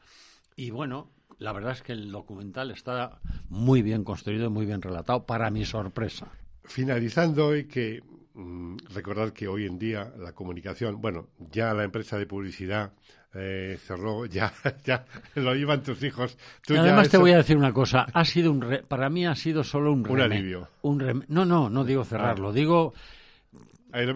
Y 0.56 0.72
bueno, 0.72 1.12
la 1.40 1.52
verdad 1.52 1.74
es 1.74 1.82
que 1.82 1.92
el 1.92 2.10
documental 2.10 2.72
está 2.72 3.20
muy 3.50 3.82
bien 3.82 4.06
construido 4.06 4.46
y 4.46 4.50
muy 4.50 4.66
bien 4.66 4.82
relatado, 4.82 5.26
para 5.26 5.52
mi 5.52 5.66
sorpresa. 5.66 6.32
Finalizando 6.64 7.48
hoy 7.48 7.66
que 7.66 8.02
mm, 8.34 8.78
recordar 8.94 9.34
que 9.34 9.48
hoy 9.48 9.66
en 9.66 9.80
día 9.80 10.12
la 10.18 10.34
comunicación, 10.34 11.02
bueno, 11.02 11.28
ya 11.52 11.74
la 11.74 11.84
empresa 11.84 12.18
de 12.18 12.26
publicidad 12.26 12.94
eh, 13.34 13.78
cerró, 13.80 14.26
ya, 14.28 14.54
ya 14.84 15.06
lo 15.36 15.56
iban 15.56 15.84
tus 15.84 16.04
hijos. 16.04 16.38
además 16.70 17.10
te 17.10 17.18
voy 17.18 17.32
a 17.32 17.38
decir 17.38 17.58
una 17.58 17.74
cosa, 17.74 18.06
ha 18.14 18.26
sido 18.26 18.52
un 18.52 18.82
para 18.88 19.10
mí 19.10 19.26
ha 19.26 19.36
sido 19.36 19.64
solo 19.64 19.94
un, 19.94 20.10
un 20.10 20.22
alivio. 20.22 20.68
Un 20.82 21.26
no, 21.28 21.46
no, 21.46 21.70
no 21.70 21.84
digo 21.84 22.04
cerrarlo, 22.04 22.50
ah. 22.50 22.54
digo 22.54 22.94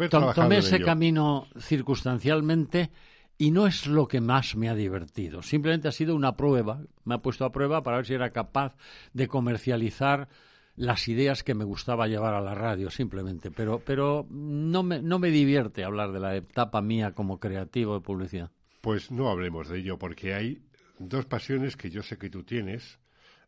tomé 0.10 0.58
ese 0.58 0.82
camino 0.82 1.48
circunstancialmente 1.60 2.92
y 3.38 3.52
no 3.52 3.68
es 3.68 3.88
lo 3.88 4.08
que 4.08 4.22
más 4.22 4.56
me 4.56 4.70
ha 4.70 4.76
divertido. 4.76 5.42
Simplemente 5.42 5.88
ha 5.88 5.92
sido 5.92 6.16
una 6.16 6.36
prueba, 6.36 6.82
me 7.04 7.16
ha 7.16 7.18
puesto 7.20 7.46
a 7.46 7.52
prueba 7.52 7.84
para 7.84 7.98
ver 7.98 8.06
si 8.06 8.14
era 8.14 8.30
capaz 8.30 8.76
de 9.14 9.28
comercializar 9.28 10.30
las 10.76 11.08
ideas 11.08 11.44
que 11.44 11.54
me 11.54 11.64
gustaba 11.64 12.08
llevar 12.08 12.34
a 12.34 12.42
la 12.42 12.54
radio, 12.54 12.90
simplemente. 12.90 13.52
Pero, 13.52 13.80
pero 13.80 14.26
no, 14.30 14.84
me, 14.84 15.02
no 15.02 15.20
me 15.20 15.30
divierte 15.30 15.84
hablar 15.84 16.12
de 16.12 16.20
la 16.20 16.36
etapa 16.36 16.82
mía 16.82 17.14
como 17.14 17.40
creativo 17.40 17.96
de 17.96 18.02
publicidad. 18.02 18.52
Pues 18.82 19.12
no 19.12 19.30
hablemos 19.30 19.70
de 19.70 19.80
ello, 19.80 19.98
porque 19.98 20.34
hay 20.34 20.62
dos 21.00 21.26
pasiones 21.26 21.78
que 21.78 21.90
yo 21.90 22.04
sé 22.04 22.18
que 22.18 22.30
tú 22.30 22.44
tienes 22.44 23.00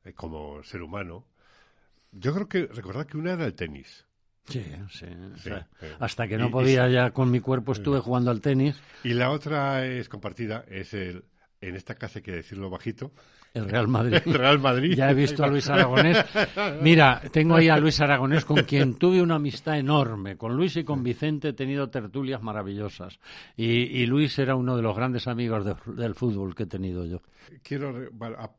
eh, 0.06 0.14
como 0.14 0.64
ser 0.64 0.82
humano. 0.82 1.26
Yo 2.12 2.34
creo 2.34 2.48
que 2.48 2.66
recordar 2.68 3.06
que 3.06 3.18
una 3.18 3.34
era 3.34 3.46
el 3.46 3.54
tenis. 3.54 4.06
Sí, 4.48 4.64
sí. 4.90 5.06
hasta 6.00 6.26
que 6.30 6.38
no 6.38 6.50
podía 6.50 6.88
ya 6.88 7.12
con 7.12 7.30
mi 7.30 7.42
cuerpo 7.42 7.74
estuve 7.74 8.00
jugando 8.00 8.32
al 8.32 8.40
tenis. 8.40 8.82
Y 9.04 9.14
la 9.14 9.32
otra 9.32 9.86
es 9.86 10.08
compartida, 10.08 10.64
es 10.70 10.94
el, 10.94 11.26
en 11.60 11.76
esta 11.76 11.96
casa 11.96 12.20
hay 12.20 12.24
que 12.24 12.32
decirlo 12.32 12.70
bajito, 12.70 13.12
el 13.58 13.70
Real 13.70 13.88
Madrid. 13.88 14.20
El 14.26 14.34
Real 14.34 14.60
Madrid. 14.60 14.96
Ya 14.96 15.12
he 15.12 15.14
visto 15.14 15.44
a 15.44 15.48
Luis 15.48 15.70
Aragonés. 15.70 16.18
Mira, 16.82 17.22
tengo 17.32 17.56
ahí 17.56 17.70
a 17.70 17.78
Luis 17.78 18.00
Aragonés 18.00 18.46
con 18.46 18.64
quien 18.64 18.96
tuve 18.96 19.22
una 19.22 19.36
amistad 19.36 19.78
enorme. 19.78 20.38
Con 20.38 20.56
Luis 20.56 20.76
y 20.78 20.84
con 20.84 21.04
Vicente 21.04 21.50
he 21.50 21.54
tenido 21.54 21.90
tertulias 21.90 22.42
maravillosas. 22.42 23.20
Y, 23.56 24.06
Luis 24.06 24.38
era 24.40 24.56
uno 24.56 24.76
de 24.76 24.82
los 24.82 24.96
grandes 24.96 25.28
amigos 25.28 25.66
del 25.86 26.16
fútbol 26.16 26.56
que 26.56 26.64
he 26.64 26.68
tenido 26.68 27.06
yo. 27.06 27.22
Quiero, 27.64 27.94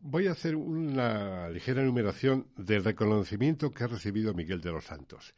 voy 0.00 0.26
a 0.26 0.32
hacer 0.32 0.56
una 0.56 1.48
ligera 1.48 1.82
enumeración 1.82 2.46
del 2.56 2.84
reconocimiento 2.84 3.70
que 3.70 3.84
ha 3.84 3.86
recibido 3.86 4.34
Miguel 4.34 4.60
de 4.60 4.72
los 4.72 4.84
Santos. 4.84 5.34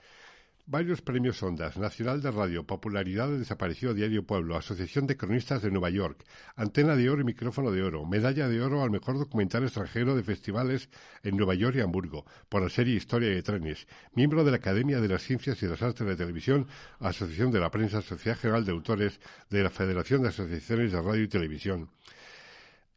Varios 0.71 1.03
premios 1.03 1.43
Ondas, 1.43 1.77
Nacional 1.77 2.23
de 2.23 2.31
Radio, 2.31 2.65
Popularidad 2.65 3.27
de 3.27 3.41
Desaparecido 3.41 3.93
Diario 3.93 4.25
Pueblo, 4.25 4.57
Asociación 4.57 5.09
de 5.09 5.17
Cronistas 5.17 5.63
de 5.63 5.71
Nueva 5.73 5.91
York, 5.91 6.25
Antena 6.55 6.95
de 6.95 7.11
Oro 7.11 7.23
y 7.23 7.25
Micrófono 7.25 7.73
de 7.73 7.83
Oro, 7.83 8.07
Medalla 8.07 8.47
de 8.47 8.63
Oro 8.63 8.85
al 8.85 8.93
Mejor 8.93 9.19
Documental 9.19 9.65
Extranjero 9.65 10.15
de 10.15 10.23
Festivales 10.23 10.89
en 11.25 11.37
Nueva 11.37 11.57
York 11.57 11.75
y 11.75 11.81
Hamburgo, 11.81 12.25
por 12.49 12.63
la 12.63 12.69
serie 12.69 12.95
Historia 12.95 13.31
de 13.31 13.43
Trenes, 13.43 13.89
miembro 14.15 14.45
de 14.45 14.53
la 14.53 14.59
Academia 14.59 15.01
de 15.01 15.09
las 15.09 15.25
Ciencias 15.25 15.61
y 15.61 15.67
las 15.67 15.83
Artes 15.83 16.07
de 16.07 16.15
Televisión, 16.15 16.69
Asociación 17.01 17.51
de 17.51 17.59
la 17.59 17.73
Prensa, 17.73 18.01
Sociedad 18.01 18.39
General 18.39 18.65
de 18.65 18.71
Autores 18.71 19.19
de 19.51 19.65
la 19.65 19.71
Federación 19.71 20.23
de 20.23 20.29
Asociaciones 20.29 20.93
de 20.93 21.03
Radio 21.03 21.25
y 21.25 21.29
Televisión. 21.29 21.91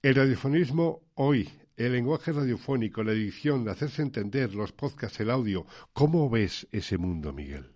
El 0.04 0.14
radiofonismo 0.14 1.02
hoy 1.16 1.50
el 1.78 1.94
lenguaje 1.94 2.32
radiofónico, 2.32 3.04
la 3.04 3.14
edición, 3.14 3.68
hacerse 3.68 4.02
entender, 4.02 4.54
los 4.54 4.72
podcasts, 4.72 5.20
el 5.20 5.30
audio. 5.30 5.66
¿Cómo 5.94 6.30
ves 6.30 6.68
ese 6.72 6.98
mundo, 6.98 7.34
Miguel? 7.34 7.72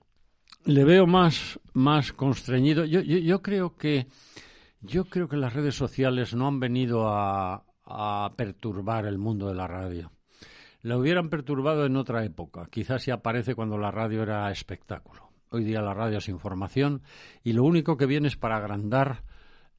Le 0.66 0.84
veo 0.84 1.08
más, 1.08 1.60
más 1.74 2.14
constreñido. 2.14 2.86
Yo, 2.86 3.02
yo, 3.02 3.42
creo 3.42 3.76
que 3.76 4.08
yo 4.82 5.06
creo 5.06 5.28
que 5.28 5.38
las 5.38 5.54
redes 5.54 5.76
sociales 5.76 6.34
no 6.34 6.48
han 6.48 6.60
venido 6.60 7.08
a, 7.10 7.66
a 7.86 8.34
perturbar 8.36 9.06
el 9.06 9.18
mundo 9.18 9.48
de 9.48 9.56
la 9.56 9.68
radio. 9.68 10.12
La 10.82 10.98
hubieran 10.98 11.30
perturbado 11.30 11.86
en 11.86 11.96
otra 11.96 12.24
época. 12.24 12.68
Quizás 12.70 13.04
si 13.04 13.12
aparece 13.12 13.56
cuando 13.56 13.78
la 13.78 13.92
radio 13.92 14.24
era 14.24 14.52
espectáculo. 14.52 15.32
Hoy 15.50 15.64
día 15.64 15.82
la 15.82 15.94
radio 15.94 16.18
es 16.18 16.28
información 16.28 17.02
y 17.44 17.54
lo 17.54 17.64
único 17.64 17.96
que 17.96 18.06
viene 18.06 18.28
es 18.28 18.36
para 18.36 18.58
agrandar 18.58 19.24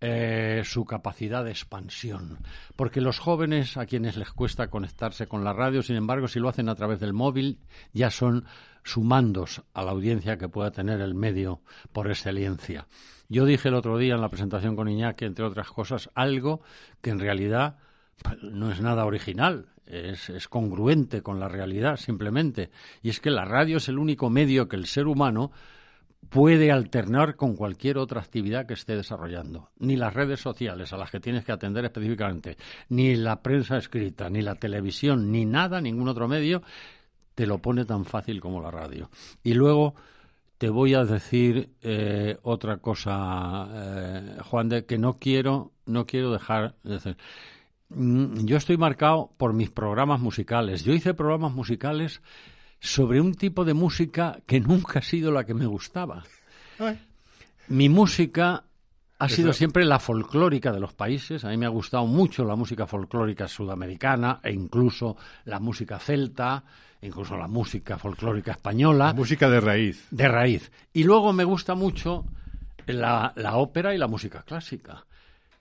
eh, 0.00 0.62
su 0.64 0.84
capacidad 0.84 1.44
de 1.44 1.50
expansión. 1.50 2.38
Porque 2.76 3.00
los 3.00 3.18
jóvenes, 3.18 3.76
a 3.76 3.86
quienes 3.86 4.16
les 4.16 4.30
cuesta 4.30 4.68
conectarse 4.68 5.26
con 5.26 5.42
la 5.42 5.52
radio, 5.52 5.82
sin 5.82 5.96
embargo, 5.96 6.28
si 6.28 6.38
lo 6.38 6.48
hacen 6.48 6.68
a 6.68 6.76
través 6.76 7.00
del 7.00 7.12
móvil, 7.12 7.58
ya 7.92 8.10
son 8.10 8.44
sumandos 8.84 9.62
a 9.74 9.82
la 9.82 9.90
audiencia 9.90 10.38
que 10.38 10.48
pueda 10.48 10.70
tener 10.70 11.00
el 11.00 11.14
medio 11.14 11.62
por 11.92 12.08
excelencia. 12.08 12.86
Yo 13.28 13.44
dije 13.44 13.68
el 13.68 13.74
otro 13.74 13.98
día 13.98 14.14
en 14.14 14.20
la 14.20 14.30
presentación 14.30 14.76
con 14.76 14.88
Iñaki, 14.88 15.24
entre 15.24 15.44
otras 15.44 15.70
cosas, 15.70 16.10
algo 16.14 16.62
que 17.02 17.10
en 17.10 17.18
realidad 17.18 17.76
pues, 18.22 18.40
no 18.42 18.70
es 18.70 18.80
nada 18.80 19.04
original, 19.04 19.66
es, 19.84 20.30
es, 20.30 20.48
congruente 20.48 21.22
con 21.22 21.40
la 21.40 21.48
realidad 21.48 21.96
simplemente. 21.96 22.70
Y 23.02 23.10
es 23.10 23.20
que 23.20 23.30
la 23.30 23.44
radio 23.44 23.78
es 23.78 23.88
el 23.88 23.98
único 23.98 24.30
medio 24.30 24.68
que 24.68 24.76
el 24.76 24.86
ser 24.86 25.08
humano 25.08 25.50
puede 26.28 26.70
alternar 26.70 27.36
con 27.36 27.56
cualquier 27.56 27.98
otra 27.98 28.20
actividad 28.20 28.66
que 28.66 28.74
esté 28.74 28.96
desarrollando. 28.96 29.70
Ni 29.78 29.96
las 29.96 30.14
redes 30.14 30.40
sociales 30.40 30.92
a 30.92 30.96
las 30.96 31.10
que 31.10 31.20
tienes 31.20 31.44
que 31.44 31.52
atender 31.52 31.84
específicamente, 31.84 32.56
ni 32.88 33.16
la 33.16 33.42
prensa 33.42 33.78
escrita, 33.78 34.28
ni 34.28 34.42
la 34.42 34.56
televisión, 34.56 35.32
ni 35.32 35.44
nada, 35.44 35.80
ningún 35.80 36.08
otro 36.08 36.28
medio, 36.28 36.62
te 37.34 37.46
lo 37.46 37.58
pone 37.58 37.84
tan 37.84 38.04
fácil 38.04 38.40
como 38.40 38.60
la 38.60 38.70
radio. 38.70 39.10
Y 39.42 39.54
luego 39.54 39.94
te 40.58 40.68
voy 40.68 40.94
a 40.94 41.04
decir 41.04 41.70
eh, 41.82 42.36
otra 42.42 42.78
cosa, 42.78 43.68
eh, 43.72 44.36
Juan, 44.44 44.68
de 44.68 44.84
que 44.84 44.98
no 44.98 45.14
quiero, 45.14 45.72
no 45.86 46.04
quiero 46.04 46.32
dejar 46.32 46.74
de 46.82 46.94
decir. 46.94 47.16
Mm, 47.90 48.44
yo 48.44 48.56
estoy 48.56 48.76
marcado 48.76 49.30
por 49.36 49.52
mis 49.54 49.70
programas 49.70 50.20
musicales. 50.20 50.84
Yo 50.84 50.92
hice 50.92 51.14
programas 51.14 51.52
musicales 51.52 52.20
sobre 52.80 53.20
un 53.20 53.34
tipo 53.34 53.64
de 53.64 53.74
música 53.74 54.38
que 54.46 54.60
nunca 54.60 55.00
ha 55.00 55.02
sido 55.02 55.32
la 55.32 55.44
que 55.44 55.54
me 55.54 55.66
gustaba. 55.66 56.24
Mi 57.68 57.88
música 57.88 58.64
ha 59.18 59.28
sido 59.28 59.52
siempre 59.52 59.84
la 59.84 59.98
folclórica 59.98 60.72
de 60.72 60.80
los 60.80 60.92
países. 60.92 61.44
A 61.44 61.48
mí 61.48 61.56
me 61.56 61.66
ha 61.66 61.70
gustado 61.70 62.06
mucho 62.06 62.44
la 62.44 62.54
música 62.54 62.86
folclórica 62.86 63.48
sudamericana 63.48 64.40
e 64.42 64.52
incluso 64.52 65.16
la 65.44 65.58
música 65.58 65.98
celta, 65.98 66.62
incluso 67.02 67.36
la 67.36 67.48
música 67.48 67.98
folclórica 67.98 68.52
española. 68.52 69.12
música 69.12 69.50
de 69.50 69.60
raíz. 69.60 70.06
De 70.10 70.28
raíz. 70.28 70.70
Y 70.92 71.02
luego 71.02 71.32
me 71.32 71.44
gusta 71.44 71.74
mucho 71.74 72.24
la 72.86 73.56
ópera 73.56 73.94
y 73.94 73.98
la 73.98 74.06
música 74.06 74.42
clásica. 74.42 75.04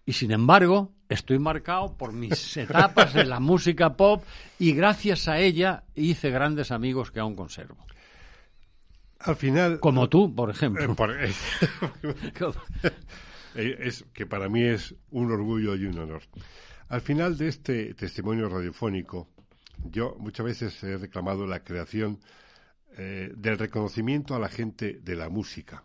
Y 0.06 0.14
sin 0.14 0.32
embargo, 0.32 0.94
estoy 1.10 1.40
marcado 1.40 1.94
por 1.94 2.14
mis 2.14 2.58
etapas 2.58 3.16
en 3.16 3.30
la 3.30 3.40
música 3.40 3.96
pop 3.96 4.24
y 4.60 4.74
gracias 4.74 5.28
a 5.28 5.40
ella 5.40 5.84
hice 5.96 6.30
grandes 6.30 6.72
amigos 6.72 7.12
que 7.12 7.20
aún 7.20 7.36
conservo. 7.36 7.86
Al 9.20 9.36
final. 9.36 9.80
Como 9.80 10.10
tú, 10.10 10.34
por 10.34 10.50
ejemplo. 10.50 10.96
Eh, 11.20 11.34
eh, 13.56 13.78
es 13.80 14.06
que 14.14 14.26
para 14.26 14.48
mí 14.48 14.64
es 14.64 14.96
un 15.12 15.32
orgullo 15.32 15.76
y 15.76 15.86
un 15.86 15.98
honor. 15.98 16.22
Al 16.90 17.02
final 17.02 17.38
de 17.38 17.48
este 17.48 17.94
testimonio 17.96 18.48
radiofónico, 18.48 19.28
yo 19.84 20.16
muchas 20.20 20.46
veces 20.46 20.84
he 20.84 20.98
reclamado 20.98 21.46
la 21.46 21.64
creación 21.64 22.20
eh, 22.98 23.32
del 23.36 23.58
reconocimiento 23.58 24.36
a 24.36 24.40
la 24.40 24.50
gente 24.50 25.00
de 25.02 25.16
la 25.16 25.30
música. 25.30 25.84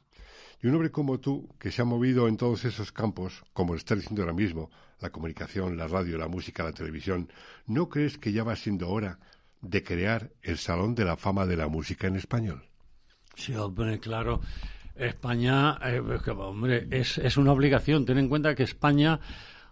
Y 0.63 0.69
un 0.69 0.75
hombre 0.75 0.91
como 0.91 1.19
tú, 1.19 1.49
que 1.59 1.73
se 1.73 1.83
ha 1.83 1.85
movido 1.85 2.29
en 2.29 2.37
todos 2.37 2.65
esos 2.65 2.93
campos, 2.93 3.43
como 3.53 3.73
lo 3.73 3.79
está 3.79 3.97
diciendo 3.97 4.23
ahora 4.23 4.35
mismo, 4.35 4.71
la 5.03 5.11
comunicación, 5.11 5.77
la 5.77 5.89
radio, 5.89 6.17
la 6.19 6.29
música, 6.29 6.65
la 6.65 6.73
televisión, 6.73 7.31
¿no 7.67 7.89
crees 7.89 8.19
que 8.19 8.33
ya 8.33 8.45
va 8.45 8.57
siendo 8.57 8.89
hora 8.89 9.19
de 9.61 9.83
crear 9.83 10.31
el 10.43 10.59
Salón 10.59 10.95
de 10.95 11.05
la 11.05 11.17
Fama 11.17 11.47
de 11.47 11.57
la 11.57 11.69
Música 11.69 12.07
en 12.07 12.17
español? 12.17 12.65
Sí, 13.35 13.55
hombre, 13.55 13.99
claro. 13.99 14.41
España, 14.95 15.79
eh, 15.85 16.01
hombre, 16.37 16.87
es, 16.91 17.19
es 17.19 17.37
una 17.37 17.53
obligación. 17.53 18.05
Ten 18.05 18.19
en 18.19 18.29
cuenta 18.29 18.55
que 18.55 18.63
España 18.63 19.19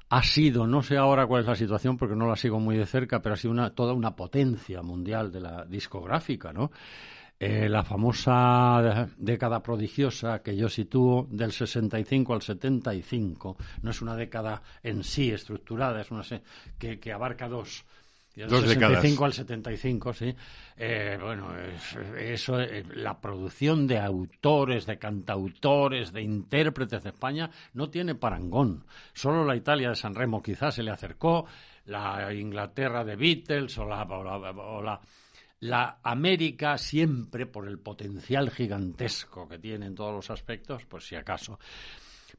ha 0.09 0.23
sido, 0.23 0.67
no 0.67 0.83
sé 0.83 0.97
ahora 0.97 1.27
cuál 1.27 1.43
es 1.43 1.49
la 1.49 1.55
situación 1.55 1.97
porque 1.97 2.17
no 2.17 2.27
la 2.27 2.37
sigo 2.37 2.59
muy 2.59 2.77
de 2.77 2.87
cerca, 2.87 3.23
pero 3.23 3.35
ha 3.35 3.39
sido 3.39 3.53
una, 3.53 3.71
toda 3.71 3.93
una 3.93 4.17
potencia 4.17 4.83
mundial 4.83 5.31
de 5.31 5.41
la 5.41 5.65
discográfica, 5.65 6.53
¿no? 6.53 6.73
Eh, 7.43 7.71
la 7.71 7.83
famosa 7.83 9.09
década 9.17 9.63
prodigiosa 9.63 10.43
que 10.43 10.55
yo 10.55 10.69
sitúo 10.69 11.27
del 11.31 11.53
65 11.53 12.35
al 12.35 12.43
75 12.43 13.57
no 13.81 13.91
es 13.91 14.03
una 14.03 14.15
década 14.15 14.61
en 14.83 15.03
sí 15.03 15.31
estructurada, 15.31 16.03
es 16.03 16.11
una 16.11 16.23
que, 16.79 17.01
que 17.01 17.13
abarca 17.15 17.49
dos, 17.49 17.87
del 18.35 18.51
65 18.51 19.25
al 19.25 19.33
75, 19.33 20.13
sí. 20.13 20.35
Eh, 20.77 21.19
bueno, 21.19 21.49
eso, 22.19 22.61
eh, 22.61 22.85
la 22.95 23.19
producción 23.19 23.87
de 23.87 23.99
autores, 23.99 24.85
de 24.85 24.99
cantautores, 24.99 26.13
de 26.13 26.21
intérpretes 26.21 27.03
de 27.03 27.09
España 27.09 27.51
no 27.73 27.89
tiene 27.89 28.15
parangón. 28.15 28.85
Solo 29.15 29.47
la 29.47 29.57
Italia 29.57 29.89
de 29.89 29.97
San 29.97 30.15
Remo 30.15 30.43
quizás 30.43 30.75
se 30.75 30.83
le 30.83 30.91
acercó, 30.91 31.47
la 31.87 32.35
Inglaterra 32.35 33.03
de 33.03 33.17
Beatles 33.17 33.79
o 33.79 33.87
la, 33.87 34.03
o 34.03 34.83
la 34.83 35.01
la 35.30 35.30
América 36.03 36.79
siempre 36.79 37.47
por 37.47 37.69
el 37.69 37.79
potencial 37.79 38.51
gigantesco 38.51 39.49
que 39.49 39.59
tiene 39.59 39.87
en 39.87 39.95
todos 39.95 40.15
los 40.15 40.31
aspectos, 40.31 40.85
pues 40.87 41.05
si 41.05 41.17
acaso. 41.17 41.59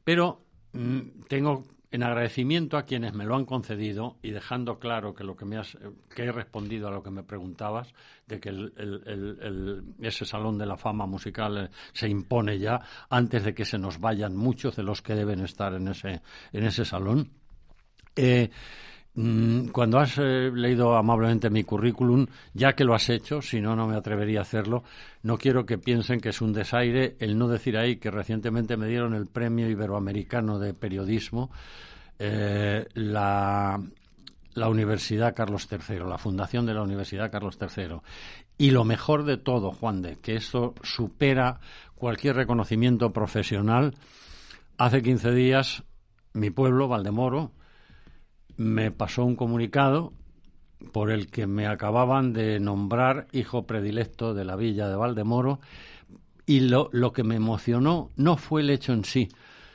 Pero 0.04 0.42
mm, 0.74 1.22
tengo 1.28 1.64
en 1.92 2.04
agradecimiento 2.04 2.78
a 2.78 2.84
quienes 2.84 3.14
me 3.14 3.26
lo 3.26 3.36
han 3.36 3.46
concedido 3.46 4.18
y 4.22 4.32
dejando 4.32 4.80
claro 4.80 5.14
que 5.14 5.26
lo 5.26 5.36
que 5.36 5.44
me 5.44 5.58
has, 5.58 5.78
que 6.16 6.24
he 6.24 6.32
respondido 6.32 6.88
a 6.88 6.92
lo 6.92 7.04
que 7.04 7.12
me 7.12 7.22
preguntabas 7.22 7.94
de 8.28 8.40
que 8.40 8.72
ese 10.02 10.26
salón 10.26 10.58
de 10.58 10.66
la 10.66 10.78
fama 10.78 11.06
musical 11.06 11.66
eh, 11.66 11.70
se 11.92 12.08
impone 12.08 12.58
ya 12.58 12.80
antes 13.10 13.44
de 13.44 13.54
que 13.54 13.66
se 13.66 13.78
nos 13.78 14.00
vayan 14.00 14.38
muchos 14.38 14.78
de 14.78 14.84
los 14.84 15.02
que 15.02 15.16
deben 15.16 15.42
estar 15.42 15.74
en 15.74 15.90
ese 15.90 16.22
en 16.54 16.64
ese 16.64 16.86
salón. 16.86 17.30
Eh, 18.16 18.50
cuando 19.14 20.00
has 20.00 20.18
eh, 20.18 20.52
leído 20.54 20.96
amablemente 20.96 21.50
mi 21.50 21.64
currículum, 21.66 22.26
ya 22.54 22.74
que 22.74 22.86
lo 22.86 22.96
has 22.96 23.10
hecho, 23.10 23.42
si 23.42 23.60
no, 23.60 23.76
no 23.76 23.86
me 23.86 23.98
atrevería 23.98 24.40
a 24.40 24.44
hacerlo, 24.44 24.84
no 25.24 25.38
quiero 25.38 25.66
que 25.66 25.78
piensen 25.78 26.22
que 26.22 26.30
es 26.30 26.42
un 26.42 26.54
desaire 26.54 27.18
el 27.20 27.38
no 27.38 27.50
decir 27.50 27.78
ahí 27.78 27.98
que 27.98 28.10
recientemente 28.10 28.78
me 28.78 28.88
dieron 28.88 29.14
el 29.14 29.28
Premio 29.28 29.70
Iberoamericano 29.70 30.60
de 30.60 30.74
Periodismo 30.74 31.52
eh, 32.20 32.88
la, 32.94 33.82
la 34.54 34.70
Universidad 34.70 35.36
Carlos 35.36 35.68
III, 35.70 36.00
la 36.08 36.18
fundación 36.18 36.66
de 36.66 36.74
la 36.74 36.84
Universidad 36.84 37.32
Carlos 37.32 37.58
III. 37.60 37.98
Y 38.58 38.72
lo 38.72 38.86
mejor 38.86 39.26
de 39.26 39.38
todo, 39.38 39.72
Juan 39.72 40.02
de, 40.02 40.18
que 40.18 40.36
esto 40.36 40.74
supera 40.84 41.60
cualquier 41.96 42.36
reconocimiento 42.38 43.12
profesional, 43.12 43.96
hace 44.78 45.02
15 45.02 45.32
días 45.32 45.84
mi 46.34 46.50
pueblo, 46.50 46.88
Valdemoro, 46.88 47.52
me 48.62 48.92
pasó 48.92 49.26
un 49.26 49.36
comunicado 49.36 50.14
por 50.94 51.12
el 51.12 51.28
que 51.28 51.48
me 51.48 51.68
acababan 51.68 52.32
de 52.32 52.60
nombrar 52.60 53.28
hijo 53.32 53.66
predilecto 53.66 54.34
de 54.34 54.46
la 54.46 54.56
villa 54.56 54.88
de 54.88 54.96
Valdemoro 54.96 55.60
y 56.46 56.62
lo, 56.62 56.90
lo 56.92 57.12
que 57.12 57.24
me 57.24 57.36
emocionó 57.36 58.10
no 58.16 58.38
fue 58.38 58.62
el 58.62 58.70
hecho 58.70 58.94
en 58.94 59.04
sí, 59.04 59.30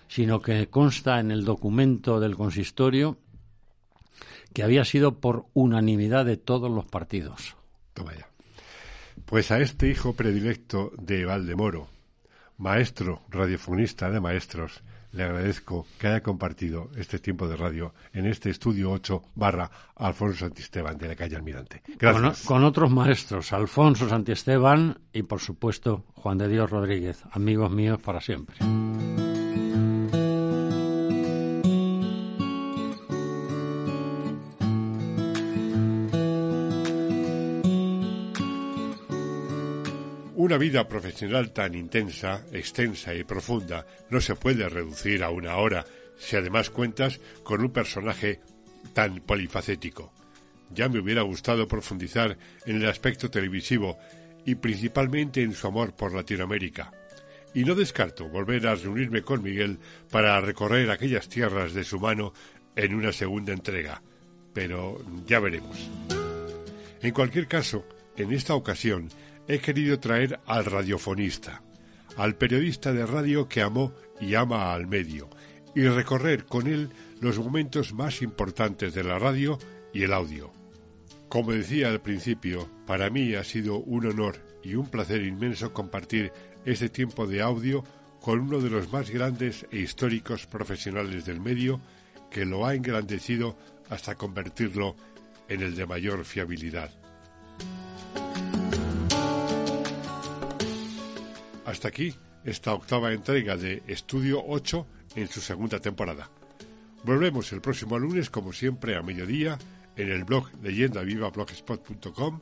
sino 0.09 0.41
que 0.41 0.69
consta 0.69 1.21
en 1.21 1.31
el 1.31 1.45
documento 1.45 2.21
del 2.21 2.37
consistorio 2.37 3.19
que 4.53 4.63
había 4.63 4.85
sido 4.85 5.19
por 5.19 5.47
unanimidad 5.53 6.25
de 6.25 6.37
todos 6.37 6.71
los 6.71 6.87
partidos. 6.87 7.57
Toma 7.93 8.15
ya. 8.15 8.29
Pues 9.25 9.51
a 9.51 9.59
este 9.59 9.89
hijo 9.89 10.15
predilecto 10.15 10.93
de 10.99 11.25
Valdemoro, 11.25 11.89
maestro 12.57 13.23
radiofonista 13.31 14.11
de 14.11 14.21
maestros, 14.21 14.83
le 15.17 15.25
agradezco 15.25 15.87
que 15.99 16.09
haya 16.09 16.23
compartido 16.23 16.91
este 16.97 17.19
tiempo 17.19 17.49
de 17.49 17.57
radio 17.57 17.95
en 18.13 18.27
este 18.27 18.51
estudio 18.51 18.91
8 18.93 19.23
barra 19.35 19.71
Alfonso 19.97 20.41
Santisteban 20.41 20.99
de 20.99 21.09
la 21.09 21.17
calle 21.17 21.37
Almirante. 21.37 21.83
Gracias. 21.99 22.43
Con, 22.43 22.59
con, 22.59 22.65
otros 22.65 22.91
maestros, 22.91 23.53
Alfonso 23.53 24.09
Santisteban 24.09 24.99
y 25.13 25.23
por 25.23 25.41
supuesto 25.41 26.05
Juan 26.15 26.39
de 26.39 26.49
Dios 26.49 26.71
Rodríguez, 26.71 27.23
amigos 27.33 27.71
míos 27.71 27.99
para 28.03 28.21
siempre. 28.21 28.57
Una 40.57 40.65
vida 40.65 40.89
profesional 40.89 41.53
tan 41.53 41.75
intensa, 41.75 42.43
extensa 42.51 43.13
y 43.13 43.25
profunda 43.25 43.87
no 44.09 44.23
se 44.23 44.37
puede 44.37 44.67
reducir 44.71 45.23
a 45.23 45.29
una 45.29 45.57
hora 45.57 45.85
si 46.17 46.35
además 46.35 46.71
cuentas 46.71 47.21
con 47.43 47.61
un 47.61 47.71
personaje 47.71 48.41
tan 48.95 49.21
polifacético. 49.21 50.15
Ya 50.71 50.89
me 50.89 50.99
hubiera 50.99 51.21
gustado 51.21 51.69
profundizar 51.69 52.39
en 52.65 52.77
el 52.77 52.89
aspecto 52.89 53.31
televisivo 53.31 53.99
y 54.47 54.55
principalmente 54.55 55.43
en 55.43 55.53
su 55.53 55.67
amor 55.67 55.95
por 55.95 56.15
Latinoamérica. 56.15 56.91
Y 57.53 57.65
no 57.65 57.75
descarto 57.75 58.27
volver 58.27 58.67
a 58.67 58.77
reunirme 58.77 59.21
con 59.21 59.43
Miguel 59.43 59.79
para 60.11 60.41
recorrer 60.41 60.91
aquellas 60.91 61.29
tierras 61.29 61.75
de 61.75 61.85
su 61.85 62.01
mano 62.01 62.33
en 62.77 62.95
una 62.95 63.13
segunda 63.13 63.53
entrega. 63.53 64.01
Pero 64.55 65.05
ya 65.27 65.39
veremos. 65.39 65.77
En 67.03 67.13
cualquier 67.13 67.47
caso, 67.47 67.85
en 68.17 68.33
esta 68.33 68.55
ocasión 68.55 69.11
he 69.49 69.59
querido 69.59 69.99
traer 70.01 70.41
al 70.47 70.65
radiofonista, 70.65 71.63
al 72.17 72.37
periodista 72.37 72.93
de 72.93 73.07
radio 73.07 73.49
que 73.49 73.63
amó 73.63 73.93
y 74.21 74.35
ama 74.35 74.73
al 74.73 74.87
medio, 74.87 75.29
y 75.75 75.87
recorrer 75.87 76.47
con 76.47 76.67
él 76.67 76.91
los 77.21 77.39
momentos 77.39 77.93
más 77.93 78.23
importantes 78.23 78.95
de 78.95 79.05
la 79.05 79.19
radio 79.19 79.59
y 79.93 80.03
el 80.03 80.13
audio. 80.13 80.53
Como 81.29 81.53
decía 81.53 81.89
al 81.89 82.01
principio, 82.01 82.69
para 82.87 83.11
mí 83.11 83.35
ha 83.35 83.45
sido 83.45 83.79
un 83.79 84.07
honor 84.07 84.37
y 84.63 84.75
un 84.75 84.89
placer 84.89 85.23
inmenso 85.23 85.73
compartir 85.73 86.33
este 86.65 86.89
tiempo 86.89 87.27
de 87.27 87.43
audio 87.43 87.85
con 88.21 88.41
uno 88.41 88.61
de 88.61 88.71
los 88.71 88.93
más 88.93 89.11
grandes 89.11 89.67
e 89.71 89.79
históricos 89.79 90.47
profesionales 90.47 91.25
del 91.25 91.41
medio 91.41 91.81
que 92.31 92.45
lo 92.45 92.67
ha 92.67 92.75
engrandecido 92.75 93.57
hasta 93.89 94.17
convertirlo 94.17 94.97
en 95.49 95.63
el 95.63 95.77
de 95.77 95.87
mayor 95.87 96.25
fiabilidad. 96.25 96.91
Hasta 101.77 101.89
aquí 101.89 102.15
esta 102.43 102.73
octava 102.73 103.13
entrega 103.13 103.55
de 103.55 103.83
Estudio 103.87 104.43
8 104.43 104.87
en 105.15 105.29
su 105.29 105.43
segunda 105.43 105.79
temporada. 105.79 106.31
Volvemos 107.05 107.53
el 107.53 107.61
próximo 107.61 107.99
lunes, 107.99 108.31
como 108.31 108.55
siempre, 108.55 108.97
a 108.97 109.03
mediodía, 109.03 109.59
en 109.95 110.09
el 110.09 110.25
blog 110.25 110.49
leyendavivablogspot.com, 110.63 112.41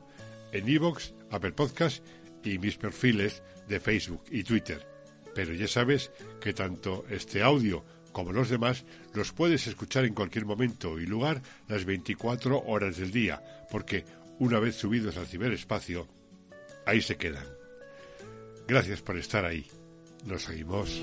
en 0.53 0.69
iVoox, 0.69 1.11
Apple 1.31 1.51
Podcast 1.51 2.01
y 2.45 2.59
mis 2.59 2.77
perfiles 2.77 3.43
de 3.67 3.81
Facebook 3.81 4.23
y 4.31 4.45
Twitter. 4.45 4.87
Pero 5.35 5.53
ya 5.53 5.67
sabes 5.67 6.11
que 6.39 6.53
tanto 6.53 7.03
este 7.09 7.43
audio 7.43 7.83
como 8.13 8.31
los 8.31 8.47
demás 8.47 8.85
los 9.13 9.33
puedes 9.33 9.67
escuchar 9.67 10.05
en 10.05 10.13
cualquier 10.13 10.45
momento 10.45 10.97
y 10.97 11.05
lugar 11.05 11.41
las 11.67 11.83
24 11.83 12.63
horas 12.67 12.95
del 12.95 13.11
día, 13.11 13.43
porque 13.69 14.05
una 14.39 14.61
vez 14.61 14.77
subidos 14.77 15.17
al 15.17 15.27
ciberespacio, 15.27 16.07
ahí 16.85 17.01
se 17.01 17.17
quedan. 17.17 17.54
Gracias 18.67 19.01
por 19.01 19.17
estar 19.17 19.45
ahí. 19.45 19.65
Nos 20.25 20.43
seguimos. 20.43 21.01